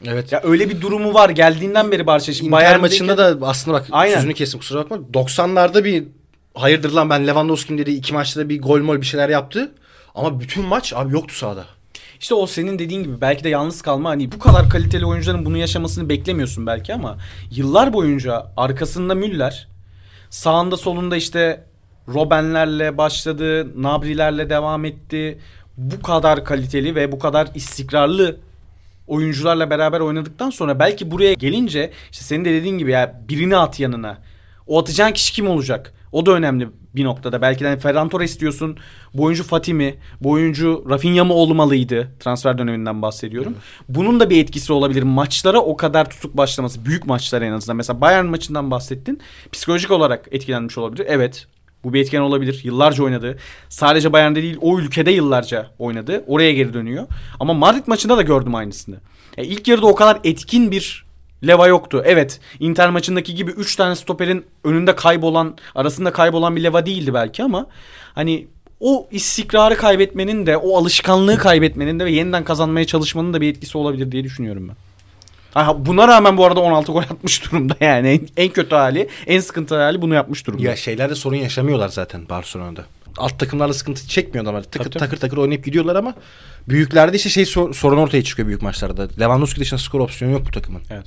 Evet. 0.05 0.33
Ya 0.33 0.40
öyle 0.44 0.68
bir 0.70 0.81
durumu 0.81 1.14
var. 1.14 1.31
Geldiğinden 1.31 1.92
beri 1.92 2.07
Barça. 2.07 2.33
Şimdi 2.33 2.46
Inter 2.49 2.59
Bayern'deki- 2.59 2.81
maçında 2.81 3.18
da 3.40 3.46
aslında 3.46 3.77
bak 3.79 3.87
Aynen. 3.90 4.14
sözünü 4.14 4.35
kestim 4.35 4.61
kusura 4.61 4.81
bakma. 4.81 4.96
90'larda 5.14 5.85
bir 5.85 6.05
hayırdır 6.55 6.90
lan 6.92 7.11
ben 7.11 7.27
Lewandowski'm 7.27 7.79
dedi 7.79 7.90
iki 7.90 8.14
maçta 8.14 8.40
da 8.40 8.49
bir 8.49 8.62
gol 8.62 8.81
mol 8.81 9.01
bir 9.01 9.07
şeyler 9.07 9.29
yaptı. 9.29 9.72
Ama 10.14 10.40
bütün 10.40 10.64
maç 10.64 10.92
abi 10.96 11.12
yoktu 11.14 11.35
sahada. 11.35 11.64
İşte 12.20 12.35
o 12.35 12.46
senin 12.46 12.79
dediğin 12.79 13.03
gibi 13.03 13.20
belki 13.20 13.44
de 13.44 13.49
yalnız 13.49 13.83
kalma 13.83 14.11
hani 14.11 14.33
bu 14.33 14.38
kadar 14.38 14.70
kaliteli 14.70 15.07
oyuncuların 15.07 15.44
bunu 15.46 15.57
yaşamasını 15.59 16.09
beklemiyorsun 16.09 16.66
belki 16.66 16.94
ama 16.94 17.18
yıllar 17.51 17.92
boyunca 17.92 18.46
arkasında 18.57 19.14
Müller 19.14 19.68
sağında 20.31 20.77
solunda 20.77 21.16
işte 21.16 21.64
Robben'lerle 22.09 22.99
başladı, 22.99 23.83
Nabri'lerle 23.83 24.51
devam 24.51 24.85
etti. 24.85 25.38
Bu 25.77 26.03
kadar 26.03 26.45
kaliteli 26.45 26.95
ve 26.95 27.12
bu 27.12 27.19
kadar 27.19 27.49
istikrarlı 27.55 28.37
oyuncularla 29.07 29.71
beraber 29.71 30.01
oynadıktan 30.01 30.51
sonra 30.51 30.79
belki 30.79 31.11
buraya 31.11 31.35
gelince 31.35 31.90
işte 32.12 32.25
senin 32.25 32.45
de 32.45 32.53
dediğin 32.53 32.79
gibi 32.79 32.90
ya 32.90 33.21
birini 33.29 33.57
at 33.57 33.81
yanına. 33.81 34.19
O 34.66 34.81
atacağın 34.81 35.12
kişi 35.12 35.33
kim 35.33 35.49
olacak? 35.49 35.92
O 36.12 36.27
da 36.27 36.33
önemli 36.33 36.69
bir 36.95 37.05
noktada. 37.05 37.42
Belki 37.42 37.64
de 37.64 37.69
hani 37.69 37.79
Ferran 37.79 38.09
Torres 38.09 38.40
diyorsun. 38.40 38.79
Bu 39.14 39.23
oyuncu 39.23 39.45
Fatih 39.45 39.73
mi? 39.73 39.95
Bu 40.21 40.31
oyuncu 40.31 40.85
Rafinha 40.90 41.25
mı 41.25 41.35
olmalıydı? 41.35 42.09
Transfer 42.21 42.59
döneminden 42.59 43.03
bahsediyorum. 43.03 43.55
Bunun 43.88 44.21
da 44.21 44.31
bir 44.31 44.42
etkisi 44.42 44.73
olabilir. 44.73 45.03
Maçlara 45.03 45.59
o 45.59 45.77
kadar 45.77 46.11
tutuk 46.11 46.37
başlaması. 46.37 46.85
Büyük 46.85 47.07
maçlar 47.07 47.42
en 47.42 47.53
azından. 47.53 47.77
Mesela 47.77 48.01
Bayern 48.01 48.27
maçından 48.27 48.71
bahsettin. 48.71 49.21
Psikolojik 49.53 49.90
olarak 49.90 50.29
etkilenmiş 50.31 50.79
olabilir. 50.79 51.07
Evet. 51.09 51.47
Bu 51.87 51.92
bir 51.92 52.01
etken 52.01 52.20
olabilir. 52.20 52.61
Yıllarca 52.64 53.05
oynadı. 53.05 53.38
Sadece 53.68 54.12
Bayern'de 54.12 54.42
değil 54.42 54.59
o 54.61 54.79
ülkede 54.79 55.11
yıllarca 55.11 55.70
oynadı. 55.79 56.25
Oraya 56.27 56.53
geri 56.53 56.75
dönüyor. 56.75 57.07
Ama 57.40 57.55
Madrid 57.55 57.83
maçında 57.87 58.16
da 58.16 58.22
gördüm 58.22 58.55
aynısını. 58.55 58.96
E, 59.37 59.44
ilk 59.44 59.68
yarıda 59.68 59.87
o 59.87 59.94
kadar 59.94 60.18
etkin 60.25 60.70
bir 60.70 61.07
leva 61.46 61.66
yoktu. 61.66 62.03
Evet 62.07 62.40
Inter 62.61 62.90
maçındaki 62.90 63.35
gibi 63.35 63.51
3 63.51 63.77
tane 63.77 63.96
stoperin 63.96 64.44
önünde 64.64 64.96
kaybolan 64.96 65.57
arasında 65.75 66.12
kaybolan 66.12 66.57
bir 66.57 66.62
leva 66.62 66.87
değildi 66.87 67.14
belki 67.14 67.42
ama 67.42 67.66
hani 68.14 68.46
o 68.81 69.09
istikrarı 69.11 69.77
kaybetmenin 69.77 70.46
de 70.46 70.57
o 70.57 70.79
alışkanlığı 70.79 71.38
kaybetmenin 71.38 72.01
de 72.01 72.05
ve 72.05 72.12
yeniden 72.12 72.44
kazanmaya 72.44 72.87
çalışmanın 72.87 73.33
da 73.33 73.40
bir 73.40 73.49
etkisi 73.51 73.79
olabilir 73.79 74.12
diye 74.12 74.25
düşünüyorum 74.25 74.68
ben. 74.68 74.77
Buna 75.79 76.09
rağmen 76.09 76.37
bu 76.37 76.45
arada 76.45 76.61
16 76.61 76.92
gol 76.92 77.03
atmış 77.03 77.45
durumda 77.45 77.75
yani. 77.85 78.09
En, 78.09 78.45
en 78.45 78.49
kötü 78.49 78.75
hali, 78.75 79.09
en 79.27 79.40
sıkıntı 79.40 79.77
hali 79.77 80.03
bunu 80.03 80.14
yapmış 80.14 80.47
durumda. 80.47 80.62
Ya 80.62 80.77
şeylerde 80.77 81.14
sorun 81.14 81.37
yaşamıyorlar 81.37 81.88
zaten 81.88 82.29
Barcelona'da. 82.29 82.85
Alt 83.19 83.38
takımlarla 83.38 83.75
sıkıntı 83.75 84.09
çekmiyor 84.09 84.45
adamlar. 84.45 84.62
Takır 84.62 84.90
Tabii, 84.90 84.99
takır, 84.99 85.16
takır 85.16 85.37
oynayıp 85.37 85.64
gidiyorlar 85.64 85.97
ama 85.97 86.14
büyüklerde 86.69 87.16
işte 87.16 87.31
şey 87.31 87.47
sor- 87.47 87.75
sorun 87.75 87.99
ortaya 87.99 88.25
çıkıyor 88.25 88.49
büyük 88.49 88.62
maçlarda. 88.62 89.09
Lewandowski 89.21 89.61
dışında 89.61 89.81
skor 89.81 90.01
opsiyonu 90.01 90.33
yok 90.35 90.42
bu 90.47 90.51
takımın. 90.51 90.83
Evet. 90.90 91.05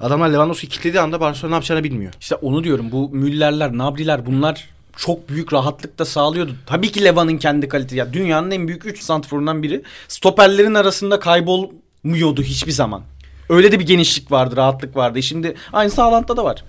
Adamlar 0.00 0.28
Lewandowski 0.28 0.68
kilitlediği 0.68 1.00
anda 1.00 1.20
Barcelona 1.20 1.50
ne 1.50 1.54
yapacağını 1.54 1.84
bilmiyor. 1.84 2.12
İşte 2.20 2.34
onu 2.34 2.64
diyorum. 2.64 2.92
Bu 2.92 3.10
Müllerler, 3.12 3.78
Nabriler 3.78 4.26
bunlar 4.26 4.68
çok 4.96 5.28
büyük 5.28 5.52
rahatlık 5.52 5.98
da 5.98 6.04
sağlıyordu. 6.04 6.52
Tabii 6.66 6.92
ki 6.92 7.04
Leva'nın 7.04 7.38
kendi 7.38 7.68
kalitesi. 7.68 7.96
Ya 7.96 8.12
dünyanın 8.12 8.50
en 8.50 8.68
büyük 8.68 8.86
3 8.86 9.02
santrforundan 9.02 9.62
biri. 9.62 9.82
Stoperlerin 10.08 10.74
arasında 10.74 11.20
kaybolmuyordu 11.20 12.42
hiçbir 12.42 12.72
zaman. 12.72 13.02
Öyle 13.50 13.72
de 13.72 13.78
bir 13.80 13.86
genişlik 13.86 14.32
vardı, 14.32 14.56
rahatlık 14.56 14.96
vardı. 14.96 15.18
E 15.18 15.22
Şimdi 15.22 15.54
aynısı 15.72 16.02
Haaland'da 16.02 16.36
da 16.36 16.44
var. 16.44 16.64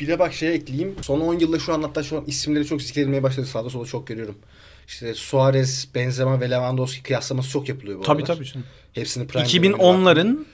Bir 0.00 0.08
de 0.08 0.18
bak 0.18 0.32
şeye 0.32 0.52
ekleyeyim. 0.52 0.94
Son 1.02 1.20
10 1.20 1.38
yılda 1.38 1.58
şu 1.58 1.74
an 1.74 1.82
hatta 1.82 2.02
şu 2.02 2.18
an 2.18 2.24
isimleri 2.26 2.66
çok 2.66 2.82
zikredilmeye 2.82 3.22
başladı. 3.22 3.46
Sağda 3.46 3.70
solda 3.70 3.86
çok 3.86 4.06
görüyorum. 4.06 4.38
İşte 4.88 5.14
Suarez, 5.14 5.88
Benzema 5.94 6.40
ve 6.40 6.50
Lewandowski 6.50 7.02
kıyaslaması 7.02 7.50
çok 7.50 7.68
yapılıyor 7.68 7.98
bu 7.98 8.02
Tabii 8.02 8.22
aralar. 8.22 8.36
tabii. 8.36 8.46
canım. 8.46 8.66
Hepsini 8.92 9.26
prime 9.26 9.44
dönemine 9.48 9.72
baktım. 9.72 9.88
2010'ların 9.88 10.44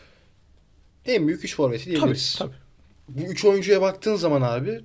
en 1.06 1.26
büyük 1.28 1.44
3 1.44 1.56
forveti 1.56 1.84
tabii 1.84 1.94
diyebiliriz. 1.96 2.36
tabii. 2.38 2.52
Bu 3.08 3.20
üç 3.20 3.44
oyuncuya 3.44 3.80
baktığın 3.82 4.16
zaman 4.16 4.42
abi 4.42 4.80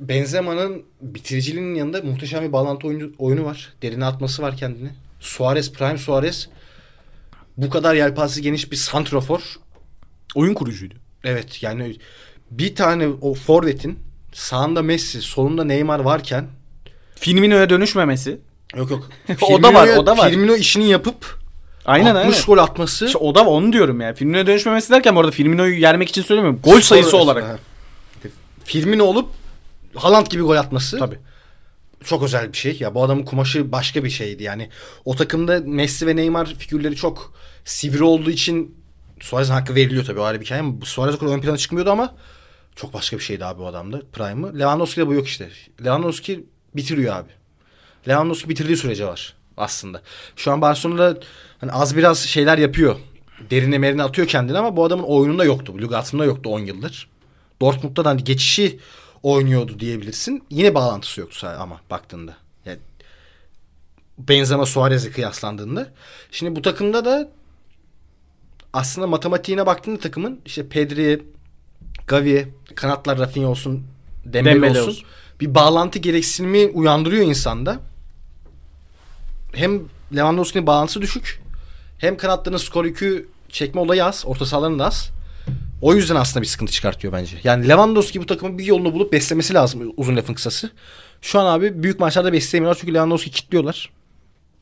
Benzema'nın 0.00 0.82
bitiriciliğinin 1.00 1.74
yanında 1.74 2.02
muhteşem 2.02 2.42
bir 2.42 2.52
bağlantı 2.52 2.86
oyunu, 2.86 3.12
oyunu 3.18 3.44
var. 3.44 3.72
Derine 3.82 4.04
atması 4.04 4.42
var 4.42 4.56
kendini. 4.56 4.90
Suarez, 5.20 5.72
Prime 5.72 5.98
Suarez 5.98 6.48
bu 7.56 7.70
kadar 7.70 7.94
yelpazesi 7.94 8.42
geniş 8.42 8.70
bir 8.70 8.76
santrofor. 8.76 9.40
Oyun 10.34 10.54
kurucuydu. 10.54 10.94
Evet 11.24 11.62
yani 11.62 11.96
bir 12.50 12.74
tane 12.74 13.08
o 13.20 13.34
forvetin 13.34 13.98
sağında 14.32 14.82
Messi, 14.82 15.20
solunda 15.22 15.64
Neymar 15.64 16.00
varken 16.00 16.46
Firmino'ya 17.14 17.70
dönüşmemesi. 17.70 18.40
yok 18.76 18.90
yok. 18.90 19.08
O 19.50 19.62
da 19.62 19.74
var, 19.74 19.88
o 19.96 20.06
da 20.06 20.18
var. 20.18 20.30
Firmino 20.30 20.54
işini 20.54 20.88
yapıp 20.88 21.42
Aynen 21.84 22.14
60 22.14 22.34
aynen. 22.36 22.46
gol 22.46 22.58
atması. 22.58 23.06
İşte 23.06 23.18
o 23.18 23.34
da 23.34 23.46
onu 23.46 23.72
diyorum 23.72 24.00
ya. 24.00 24.14
Firmino'ya 24.14 24.46
dönüşmemesi 24.46 24.90
derken 24.90 25.16
bu 25.16 25.20
arada 25.20 25.30
Firmino'yu 25.30 25.80
yermek 25.80 26.08
için 26.08 26.22
söylemiyorum. 26.22 26.60
Gol 26.64 26.80
sayısı 26.80 27.08
skor 27.08 27.18
olarak. 27.20 27.44
ha. 27.44 27.58
Firmino 28.64 29.04
olup 29.04 29.28
Haaland 29.94 30.26
gibi 30.26 30.42
gol 30.42 30.56
atması. 30.56 30.98
Tabii. 30.98 31.18
çok 32.04 32.22
özel 32.22 32.52
bir 32.52 32.58
şey. 32.58 32.76
Ya 32.80 32.94
bu 32.94 33.04
adamın 33.04 33.24
kumaşı 33.24 33.72
başka 33.72 34.04
bir 34.04 34.10
şeydi. 34.10 34.42
Yani 34.42 34.68
o 35.04 35.16
takımda 35.16 35.60
Messi 35.66 36.06
ve 36.06 36.16
Neymar 36.16 36.54
figürleri 36.54 36.96
çok 36.96 37.34
sivri 37.64 38.04
olduğu 38.04 38.30
için 38.30 38.81
Suarez'in 39.22 39.52
hakkı 39.52 39.74
veriliyor 39.74 40.04
tabii 40.04 40.20
o 40.20 40.22
ayrı 40.22 40.40
bir 40.40 40.44
hikaye 40.44 40.60
ama 40.60 40.74
Suarez 40.84 41.14
o 41.14 41.18
kadar 41.18 41.32
ön 41.32 41.40
plana 41.40 41.56
çıkmıyordu 41.56 41.90
ama 41.90 42.14
çok 42.76 42.94
başka 42.94 43.18
bir 43.18 43.22
şeydi 43.22 43.44
abi 43.44 43.62
o 43.62 43.66
adamda 43.66 44.02
Prime'ı. 44.12 44.58
Lewandowski'de 44.58 45.06
bu 45.06 45.14
yok 45.14 45.26
işte. 45.26 45.50
Lewandowski 45.84 46.46
bitiriyor 46.76 47.16
abi. 47.16 47.30
Lewandowski 48.08 48.48
bitirdiği 48.48 48.76
sürece 48.76 49.06
var 49.06 49.34
aslında. 49.56 50.02
Şu 50.36 50.52
an 50.52 50.60
Barcelona'da 50.60 51.20
hani 51.60 51.72
az 51.72 51.96
biraz 51.96 52.18
şeyler 52.18 52.58
yapıyor. 52.58 52.96
Derine 53.50 53.78
merine 53.78 54.02
atıyor 54.02 54.28
kendini 54.28 54.58
ama 54.58 54.76
bu 54.76 54.84
adamın 54.84 55.02
oyununda 55.02 55.44
yoktu. 55.44 55.74
Lügatında 55.78 56.24
yoktu 56.24 56.50
10 56.50 56.58
yıldır. 56.58 57.08
Dortmund'da 57.60 58.04
da 58.04 58.08
hani 58.08 58.24
geçişi 58.24 58.78
oynuyordu 59.22 59.80
diyebilirsin. 59.80 60.44
Yine 60.50 60.74
bağlantısı 60.74 61.20
yoktu 61.20 61.46
ama 61.58 61.80
baktığında. 61.90 62.36
Yani 62.66 62.78
Benzema 64.18 64.66
Suarez'e 64.66 65.10
kıyaslandığında. 65.10 65.92
Şimdi 66.30 66.56
bu 66.56 66.62
takımda 66.62 67.04
da 67.04 67.30
aslında 68.72 69.06
matematiğine 69.06 69.66
baktığında 69.66 69.98
takımın 69.98 70.40
işte 70.46 70.68
Pedri, 70.68 71.22
Gavi, 72.06 72.48
kanatlar 72.74 73.18
Rafinha 73.18 73.48
olsun, 73.48 73.86
Dembele, 74.24 74.54
Dembele 74.54 74.70
olsun, 74.70 74.90
olsun. 74.90 75.04
bir 75.40 75.54
bağlantı 75.54 75.98
gereksinimi 75.98 76.66
uyandırıyor 76.66 77.26
insanda. 77.26 77.80
Hem 79.52 79.80
Lewandowski'nin 80.16 80.66
bağlantısı 80.66 81.02
düşük. 81.02 81.42
Hem 81.98 82.16
kanatlarının 82.16 82.58
skor 82.58 82.84
yükü 82.84 83.28
çekme 83.48 83.80
olayı 83.80 84.04
az. 84.04 84.24
Orta 84.26 84.46
sahaların 84.46 84.78
da 84.78 84.86
az. 84.86 85.10
O 85.80 85.94
yüzden 85.94 86.16
aslında 86.16 86.42
bir 86.42 86.46
sıkıntı 86.46 86.72
çıkartıyor 86.72 87.12
bence. 87.12 87.36
Yani 87.44 87.68
Lewandowski 87.68 88.20
bu 88.20 88.26
takımın 88.26 88.58
bir 88.58 88.64
yolunu 88.64 88.94
bulup 88.94 89.12
beslemesi 89.12 89.54
lazım 89.54 89.92
uzun 89.96 90.16
lafın 90.16 90.34
kısası. 90.34 90.70
Şu 91.20 91.40
an 91.40 91.46
abi 91.46 91.82
büyük 91.82 92.00
maçlarda 92.00 92.32
besleyemiyorlar 92.32 92.80
çünkü 92.80 92.94
Lewandowski 92.94 93.30
kilitliyorlar. 93.30 93.90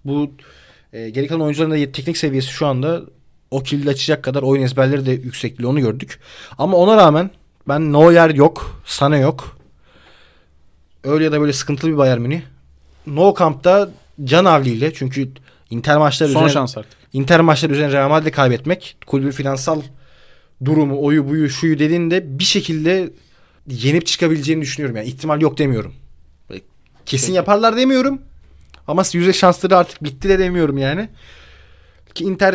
Bu 0.05 0.33
e, 0.93 1.11
geri 1.11 1.27
kalan 1.27 1.41
oyuncuların 1.41 1.71
da 1.71 1.93
teknik 1.93 2.17
seviyesi 2.17 2.49
şu 2.49 2.67
anda 2.67 3.03
o 3.51 3.63
kilidi 3.63 3.91
açacak 3.91 4.25
kadar 4.25 4.43
oyun 4.43 4.63
ezberleri 4.63 5.07
de 5.07 5.11
yüksekliği 5.11 5.69
onu 5.69 5.81
gördük. 5.81 6.21
Ama 6.59 6.77
ona 6.77 6.97
rağmen 6.97 7.31
ben 7.69 7.93
Neuer 7.93 8.31
yok, 8.31 8.83
Sana 8.87 9.17
yok. 9.17 9.57
Öyle 11.05 11.25
ya 11.25 11.33
da 11.33 11.41
böyle 11.41 11.53
sıkıntılı 11.53 11.91
bir 11.91 11.97
Bayern 11.97 12.21
Münih. 12.21 12.41
No 13.07 13.35
Camp'ta 13.39 13.91
can 14.25 14.45
havliyle 14.45 14.95
çünkü 14.95 15.29
Inter 15.71 15.99
maçları 15.99 16.29
Son 16.31 16.41
üzerine, 16.41 16.53
şans 16.53 16.79
artık. 16.79 16.93
Inter 17.13 17.41
maçları 17.41 17.73
üzerine 17.73 17.93
Real 17.93 18.09
Madrid'i 18.09 18.31
kaybetmek 18.31 18.97
kulübün 19.07 19.31
finansal 19.31 19.83
durumu, 20.65 21.05
oyu 21.05 21.29
buyu, 21.29 21.51
şuyu 21.51 21.79
dediğinde 21.79 22.39
bir 22.39 22.45
şekilde 22.45 23.11
yenip 23.67 24.07
çıkabileceğini 24.07 24.63
düşünüyorum. 24.63 24.97
Yani 24.97 25.09
ihtimal 25.09 25.41
yok 25.41 25.59
demiyorum. 25.59 25.95
Kesin 27.07 27.33
yaparlar 27.33 27.77
demiyorum. 27.77 28.23
Ama 28.89 29.03
yüzde 29.13 29.33
şansları 29.33 29.77
artık 29.77 30.05
bitti 30.05 30.29
de 30.29 30.39
demiyorum 30.39 30.79
yani. 30.79 31.09
Ki 32.15 32.25
Inter 32.25 32.55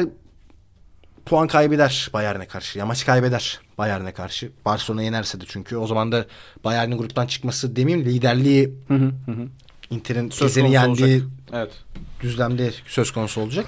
puan 1.25 1.47
kaybeder 1.47 2.09
Bayern'e 2.13 2.45
karşı. 2.47 2.79
Ya 2.79 2.85
maç 2.85 3.05
kaybeder 3.05 3.59
Bayern'e 3.77 4.11
karşı. 4.11 4.51
Barcelona 4.65 5.03
yenerse 5.03 5.41
de 5.41 5.43
çünkü. 5.47 5.77
O 5.77 5.87
zaman 5.87 6.11
da 6.11 6.25
Bayern'in 6.63 6.97
gruptan 6.97 7.27
çıkması 7.27 7.75
demeyeyim 7.75 8.07
liderliği 8.07 8.73
Hı 8.87 8.93
hı 8.93 9.11
hı. 9.25 9.31
hı. 9.31 9.47
Inter'in 9.89 10.29
konusu 10.29 10.59
yendiği 10.59 11.15
olacak. 11.15 11.29
Evet. 11.53 11.71
düzlemde 12.21 12.71
söz 12.87 13.11
konusu 13.11 13.41
olacak. 13.41 13.65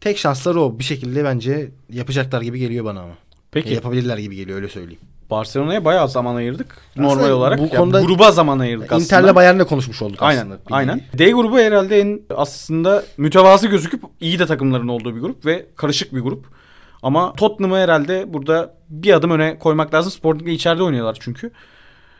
Tek 0.00 0.18
şansları 0.18 0.60
o. 0.60 0.78
Bir 0.78 0.84
şekilde 0.84 1.24
bence 1.24 1.70
yapacaklar 1.90 2.42
gibi 2.42 2.58
geliyor 2.58 2.84
bana 2.84 3.00
ama. 3.00 3.18
Peki. 3.50 3.68
Ya 3.68 3.74
yapabilirler 3.74 4.18
gibi 4.18 4.36
geliyor 4.36 4.56
öyle 4.56 4.68
söyleyeyim. 4.68 5.00
Barcelona'ya 5.30 5.84
bayağı 5.84 6.08
zaman 6.08 6.34
ayırdık. 6.36 6.76
Normal 6.96 7.10
Aslında 7.18 7.36
olarak. 7.36 7.58
bu 7.58 7.68
konuda- 7.68 8.00
gruba 8.00 8.30
zaman 8.32 8.58
ayırdık 8.58 8.92
aslında. 8.92 9.04
Inter'le 9.20 9.34
Bayern'le 9.34 9.64
konuşmuş 9.64 10.02
olduk 10.02 10.22
Aynen. 10.22 10.40
aslında. 10.40 10.58
Aynen. 10.70 10.96
nevi. 10.98 11.18
D 11.18 11.30
grubu 11.30 11.58
herhalde 11.58 12.00
en 12.00 12.20
aslında 12.36 13.02
mütevazı 13.16 13.66
gözüküp 13.68 14.02
iyi 14.20 14.38
de 14.38 14.46
takımların 14.46 14.88
olduğu 14.88 15.16
bir 15.16 15.20
grup 15.20 15.46
ve 15.46 15.66
karışık 15.76 16.14
bir 16.14 16.20
grup. 16.20 16.46
Ama 17.02 17.32
Tottenham'ı 17.32 17.78
herhalde 17.78 18.32
burada 18.32 18.74
bir 18.88 19.12
adım 19.12 19.30
öne 19.30 19.58
koymak 19.58 19.94
lazım. 19.94 20.12
Sporting'le 20.12 20.48
içeride 20.52 20.82
oynuyorlar 20.82 21.16
çünkü. 21.20 21.50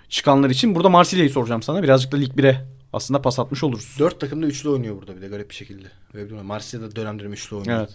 Çıkanlar 0.09 0.51
için. 0.51 0.75
Burada 0.75 0.89
Marsilya'yı 0.89 1.31
soracağım 1.31 1.63
sana. 1.63 1.83
Birazcık 1.83 2.13
da 2.13 2.17
Lig 2.17 2.33
1'e 2.37 2.65
aslında 2.93 3.23
pas 3.23 3.39
atmış 3.39 3.65
oluruz. 3.65 3.97
Dört 3.99 4.21
takım 4.21 4.43
da 4.43 4.47
üçlü 4.47 4.69
oynuyor 4.69 4.97
burada 4.97 5.17
bir 5.17 5.23
de 5.23 5.29
garip 5.29 5.51
bir 5.51 5.55
şekilde. 5.55 5.89
Marsilya'da 6.43 6.97
dönem 6.97 7.19
dönem 7.19 7.33
üçlü 7.33 7.57
oynuyor. 7.57 7.79
Evet. 7.79 7.91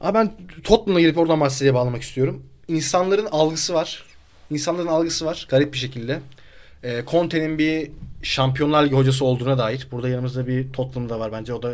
Ama 0.00 0.14
ben 0.14 0.32
Tottenham'a 0.64 1.00
gelip 1.00 1.18
oradan 1.18 1.38
Marsilya'ya 1.38 1.74
bağlamak 1.74 2.02
istiyorum. 2.02 2.42
İnsanların 2.70 3.26
algısı 3.26 3.74
var. 3.74 4.04
İnsanların 4.50 4.86
algısı 4.86 5.26
var 5.26 5.46
garip 5.48 5.72
bir 5.72 5.78
şekilde. 5.78 6.20
E, 6.82 7.02
Conte'nin 7.06 7.58
bir 7.58 7.90
Şampiyonlar 8.22 8.84
Ligi 8.84 8.94
hocası 8.94 9.24
olduğuna 9.24 9.58
dair. 9.58 9.88
Burada 9.92 10.08
yanımızda 10.08 10.46
bir 10.46 10.72
Tottenham'da 10.72 11.20
var 11.20 11.32
bence. 11.32 11.54
O 11.54 11.62
da 11.62 11.72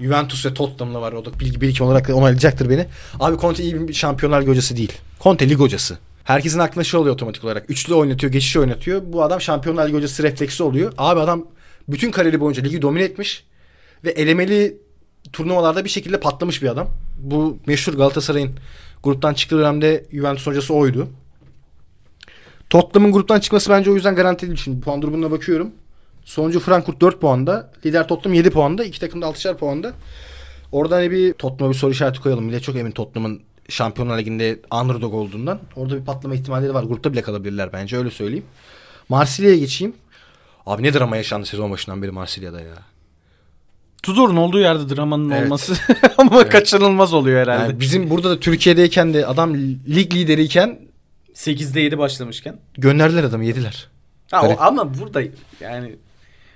Juventus 0.00 0.46
ve 0.46 0.54
Tottenham'la 0.54 1.00
var. 1.00 1.12
O 1.12 1.24
da 1.24 1.40
bilgi 1.40 1.60
birikim 1.60 1.86
olarak 1.86 2.10
onaylayacaktır 2.10 2.70
beni. 2.70 2.86
Abi 3.20 3.38
Conte 3.38 3.62
iyi 3.62 3.88
bir 3.88 3.94
Şampiyonlar 3.94 4.40
Ligi 4.40 4.50
hocası 4.50 4.76
değil. 4.76 4.92
Conte 5.20 5.48
lig 5.48 5.58
hocası. 5.58 5.98
Herkesin 6.24 6.58
aklına 6.58 6.84
şey 6.84 7.00
oluyor 7.00 7.14
otomatik 7.14 7.44
olarak. 7.44 7.70
Üçlü 7.70 7.94
oynatıyor, 7.94 8.32
geçiş 8.32 8.56
oynatıyor. 8.56 9.02
Bu 9.06 9.22
adam 9.22 9.40
Şampiyonlar 9.40 9.86
Ligi 9.86 9.96
hocası 9.96 10.22
refleksi 10.22 10.62
oluyor. 10.62 10.92
Abi 10.98 11.20
adam 11.20 11.46
bütün 11.88 12.10
kariyeri 12.10 12.40
boyunca 12.40 12.62
ligi 12.62 12.82
domine 12.82 13.04
etmiş. 13.04 13.44
Ve 14.04 14.10
elemeli 14.10 14.76
turnuvalarda 15.32 15.84
bir 15.84 15.90
şekilde 15.90 16.20
patlamış 16.20 16.62
bir 16.62 16.68
adam. 16.68 16.88
Bu 17.18 17.58
meşhur 17.66 17.94
Galatasaray'ın 17.94 18.50
gruptan 19.04 19.34
çıktığı 19.34 19.58
dönemde 19.58 20.06
Juventus 20.12 20.46
hocası 20.46 20.74
oydu. 20.74 21.08
Tottenham'ın 22.70 23.12
gruptan 23.12 23.40
çıkması 23.40 23.70
bence 23.70 23.90
o 23.90 23.94
yüzden 23.94 24.14
garanti 24.14 24.46
değil. 24.46 24.58
Şimdi 24.58 24.80
puan 24.80 25.02
durumuna 25.02 25.30
bakıyorum. 25.30 25.70
Sonuncu 26.24 26.60
Frankfurt 26.60 27.00
4 27.00 27.20
puanda. 27.20 27.72
Lider 27.86 28.08
Tottenham 28.08 28.34
7 28.34 28.50
puanda. 28.50 28.84
İki 28.84 29.00
takım 29.00 29.22
da 29.22 29.26
6'şer 29.26 29.56
puanda. 29.56 29.92
Orada 30.72 30.96
hani 30.96 31.10
bir 31.10 31.32
Tottenham'a 31.32 31.72
bir 31.72 31.78
soru 31.78 31.90
işareti 31.90 32.20
koyalım. 32.20 32.44
Millet 32.44 32.62
çok 32.62 32.76
emin 32.76 32.90
Tottenham'ın 32.90 33.42
Şampiyonlar 33.68 34.18
Ligi'nde 34.18 34.60
underdog 34.82 35.14
olduğundan. 35.14 35.60
Orada 35.76 35.96
bir 35.96 36.04
patlama 36.04 36.34
ihtimalleri 36.34 36.74
var. 36.74 36.84
Grupta 36.84 37.12
bile 37.12 37.22
kalabilirler 37.22 37.72
bence 37.72 37.96
öyle 37.96 38.10
söyleyeyim. 38.10 38.44
Marsilya'ya 39.08 39.56
geçeyim. 39.56 39.94
Abi 40.66 40.82
ne 40.82 40.94
drama 40.94 41.16
yaşandı 41.16 41.46
sezon 41.46 41.70
başından 41.70 42.02
beri 42.02 42.10
Marsilya'da 42.10 42.60
ya. 42.60 42.93
Tudor'un 44.04 44.36
olduğu 44.36 44.60
yerde 44.60 44.96
dramanın 44.96 45.30
Evet. 45.30 45.44
olması 45.44 45.74
ama 46.18 46.48
kaçınılmaz 46.48 47.14
oluyor 47.14 47.42
herhalde. 47.42 47.62
Yani 47.62 47.80
bizim 47.80 48.10
burada 48.10 48.30
da 48.30 48.40
Türkiye'deyken 48.40 49.14
de 49.14 49.26
adam 49.26 49.54
lig 49.88 50.14
lideriyken 50.14 50.78
8'de 51.34 51.80
7 51.80 51.98
başlamışken. 51.98 52.56
gönderdiler 52.78 53.24
adamı 53.24 53.44
yediler. 53.44 53.88
Ha, 54.30 54.46
o- 54.48 54.56
ama 54.58 54.98
burada 54.98 55.22
yani 55.60 55.96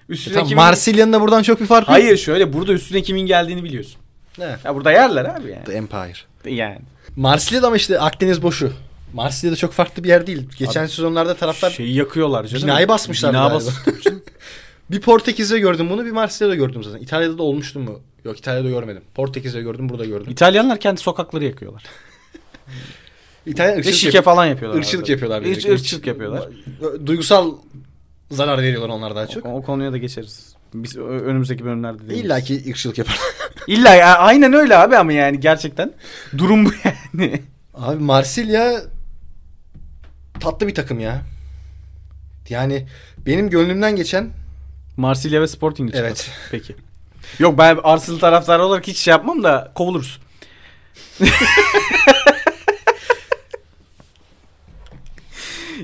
üstüne 0.08 0.34
Tamam, 0.34 0.48
kimin... 0.48 0.62
Marsilya'nın 0.62 1.12
da 1.12 1.20
buradan 1.20 1.42
çok 1.42 1.61
bir 1.61 1.66
farkı 1.66 1.90
yok. 1.90 2.00
Hayır 2.00 2.16
şöyle 2.16 2.52
burada 2.52 2.72
üstüne 2.72 3.02
kimin 3.02 3.26
geldiğini 3.26 3.64
biliyorsun. 3.64 4.00
Ne? 4.38 4.56
Ya 4.64 4.74
burada 4.74 4.92
yerler 4.92 5.24
abi 5.24 5.50
yani. 5.50 5.64
The 5.64 5.72
Empire. 5.72 6.54
Yani. 6.54 6.78
Marsilya'da 7.16 7.66
ama 7.66 7.76
işte 7.76 8.00
Akdeniz 8.00 8.42
boşu. 8.42 8.72
Marsilya'da 9.14 9.56
çok 9.56 9.72
farklı 9.72 10.04
bir 10.04 10.08
yer 10.08 10.26
değil. 10.26 10.48
Geçen 10.58 10.87
sezonlarda 10.87 11.34
taraftar 11.34 11.70
Şeyi 11.70 11.94
yakıyorlar 11.94 12.44
canım. 12.44 12.64
Binayı 12.64 12.88
basmışlar 12.88 13.32
Bina 13.32 13.48
galiba. 13.48 13.70
bir 14.90 15.01
Portekiz'de 15.01 15.59
gördüm 15.59 15.90
bunu 15.90 16.05
bir 16.05 16.11
Marsilya'da 16.11 16.55
gördüm 16.55 16.83
zaten. 16.85 16.98
İtalya'da 16.98 17.38
da 17.38 17.42
olmuştu 17.42 17.81
mu? 17.81 18.01
Yok 18.24 18.38
İtalya'da 18.38 18.68
görmedim. 18.68 19.03
Portekiz'de 19.14 19.62
gördüm 19.62 19.88
burada 19.88 20.05
gördüm. 20.05 20.27
İtalyanlar 20.33 20.81
kendi 20.81 21.01
sokakları 21.01 21.44
yakıyorlar. 21.44 21.83
İtalya 23.46 23.72
Ve 23.74 23.79
ırkçılık, 23.79 23.96
şike 23.96 24.16
yap- 24.16 24.24
falan 24.24 24.46
yapıyorlar. 24.46 24.79
ırkçılık 24.79 25.03
arada. 25.03 25.12
yapıyorlar. 25.12 25.44
Direkt. 25.44 25.68
ırkçılık 25.68 26.07
yapıyorlar. 26.07 26.48
Duygusal 27.07 27.55
zarar 28.31 28.59
veriyorlar 28.62 28.88
onlar 28.88 29.16
daha 29.16 29.27
çok. 29.27 29.46
O, 29.46 29.48
o 29.48 29.62
konuya 29.62 29.92
da 29.92 29.98
geçeriz. 29.98 30.55
Biz 30.74 30.96
önümüzdeki 30.96 31.64
bölümlerde 31.64 32.09
değil. 32.09 32.24
İlla 32.24 32.40
ki 32.40 32.62
ırkçılık 32.68 32.98
yapar. 32.98 33.18
İlla 33.66 33.94
ya, 33.94 34.18
aynen 34.18 34.53
öyle 34.53 34.77
abi 34.77 34.96
ama 34.96 35.12
yani 35.12 35.40
gerçekten 35.40 35.92
durum 36.38 36.64
bu 36.66 36.70
yani. 36.85 37.42
Abi 37.74 38.03
Marsilya 38.03 38.83
tatlı 40.40 40.66
bir 40.66 40.74
takım 40.74 41.01
ya. 41.01 41.22
Yani 42.48 42.87
benim 43.27 43.51
gönlümden 43.51 43.96
geçen 43.96 44.31
Marsilya 44.98 45.40
ve 45.40 45.46
Sporting 45.46 45.88
çıktı. 45.90 46.02
Evet. 46.04 46.30
Peki. 46.50 46.76
Yok 47.38 47.58
ben 47.58 47.78
Arsenal 47.82 48.18
taraftarı 48.18 48.64
olarak 48.64 48.87
hiç 48.87 48.98
şey 48.98 49.12
yapmam 49.12 49.42
da 49.42 49.72
kovuluruz. 49.74 50.20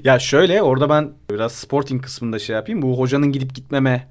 ya 0.05 0.19
şöyle 0.19 0.63
orada 0.63 0.89
ben 0.89 1.13
biraz 1.31 1.53
Sporting 1.53 2.03
kısmında 2.03 2.39
şey 2.39 2.57
yapayım. 2.57 2.83
Bu 2.83 2.99
hocanın 2.99 3.33
gidip 3.33 3.55
gitmeme 3.55 4.09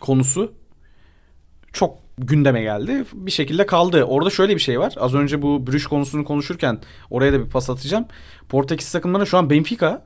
konusu 0.00 0.54
çok 1.72 1.98
gündeme 2.18 2.62
geldi. 2.62 3.04
Bir 3.12 3.30
şekilde 3.30 3.66
kaldı. 3.66 4.04
Orada 4.04 4.30
şöyle 4.30 4.54
bir 4.54 4.60
şey 4.60 4.80
var. 4.80 4.94
Az 4.96 5.14
önce 5.14 5.42
bu 5.42 5.66
Brüş 5.66 5.86
konusunu 5.86 6.24
konuşurken 6.24 6.80
oraya 7.10 7.32
da 7.32 7.44
bir 7.44 7.50
pas 7.50 7.70
atacağım. 7.70 8.06
Portekiz 8.48 8.92
takımlarına 8.92 9.26
şu 9.26 9.38
an 9.38 9.50
Benfica 9.50 10.02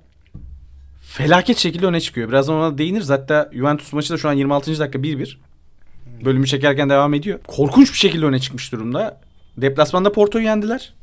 felaket 1.10 1.58
şekilde 1.58 1.86
öne 1.86 2.00
çıkıyor. 2.00 2.28
Birazdan 2.28 2.56
ona 2.56 2.78
değiniriz. 2.78 3.10
Hatta 3.10 3.50
Juventus 3.52 3.92
maçı 3.92 4.12
da 4.12 4.18
şu 4.18 4.28
an 4.28 4.32
26. 4.32 4.78
dakika 4.78 4.98
1-1. 4.98 5.36
Bölümü 6.24 6.46
çekerken 6.46 6.90
devam 6.90 7.14
ediyor. 7.14 7.40
Korkunç 7.46 7.92
bir 7.92 7.98
şekilde 7.98 8.26
öne 8.26 8.38
çıkmış 8.38 8.72
durumda. 8.72 9.20
Deplasmanda 9.56 10.12
Porto'yu 10.12 10.44
yendiler. 10.44 10.94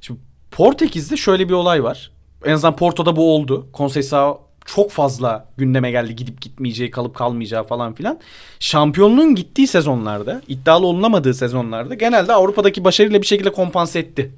Şimdi 0.00 0.20
Portekiz'de 0.50 1.16
şöyle 1.16 1.48
bir 1.48 1.54
olay 1.54 1.82
var. 1.82 2.10
En 2.44 2.52
azından 2.52 2.76
Porto'da 2.76 3.16
bu 3.16 3.34
oldu. 3.34 3.66
Conceição 3.74 4.38
çok 4.64 4.90
fazla 4.90 5.48
gündeme 5.56 5.90
geldi. 5.90 6.16
Gidip 6.16 6.40
gitmeyeceği, 6.40 6.90
kalıp 6.90 7.14
kalmayacağı 7.14 7.64
falan 7.64 7.94
filan. 7.94 8.20
Şampiyonluğun 8.60 9.34
gittiği 9.34 9.66
sezonlarda, 9.66 10.42
iddialı 10.48 10.86
olunamadığı 10.86 11.34
sezonlarda 11.34 11.94
genelde 11.94 12.32
Avrupa'daki 12.32 12.84
başarıyla 12.84 13.22
bir 13.22 13.26
şekilde 13.26 13.52
kompanse 13.52 13.98
etti. 13.98 14.32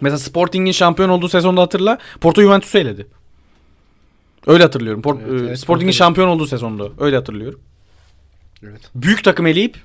Mesela 0.00 0.18
Sporting'in 0.18 0.72
şampiyon 0.72 1.08
olduğu 1.08 1.28
sezonda 1.28 1.60
hatırla. 1.62 1.98
Porto 2.20 2.42
Juventus'u 2.42 2.78
eledi. 2.78 3.06
Öyle 4.46 4.62
hatırlıyorum. 4.62 5.02
Port- 5.02 5.18
Evet, 5.30 5.42
e, 5.42 5.46
evet, 5.46 5.58
Sporting'in 5.58 5.92
Porto- 5.92 5.96
şampiyon 5.96 6.28
olduğu 6.28 6.46
sezonda. 6.46 6.88
Öyle 6.98 7.16
hatırlıyorum. 7.16 7.60
Evet. 8.62 8.80
Büyük 8.94 9.24
takım 9.24 9.46
eleyip 9.46 9.76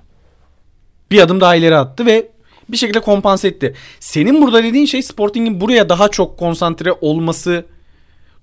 bir 1.12 1.20
adım 1.22 1.42
daha 1.42 1.56
ileri 1.56 1.76
attı 1.76 2.06
ve 2.06 2.28
bir 2.70 2.78
şekilde 2.78 3.00
kompanse 3.00 3.48
etti. 3.48 3.74
Senin 4.00 4.42
burada 4.42 4.64
dediğin 4.64 4.86
şey 4.86 5.02
Sporting'in 5.02 5.62
buraya 5.62 5.90
daha 5.90 6.08
çok 6.08 6.38
konsantre 6.40 6.92
olması 7.02 7.66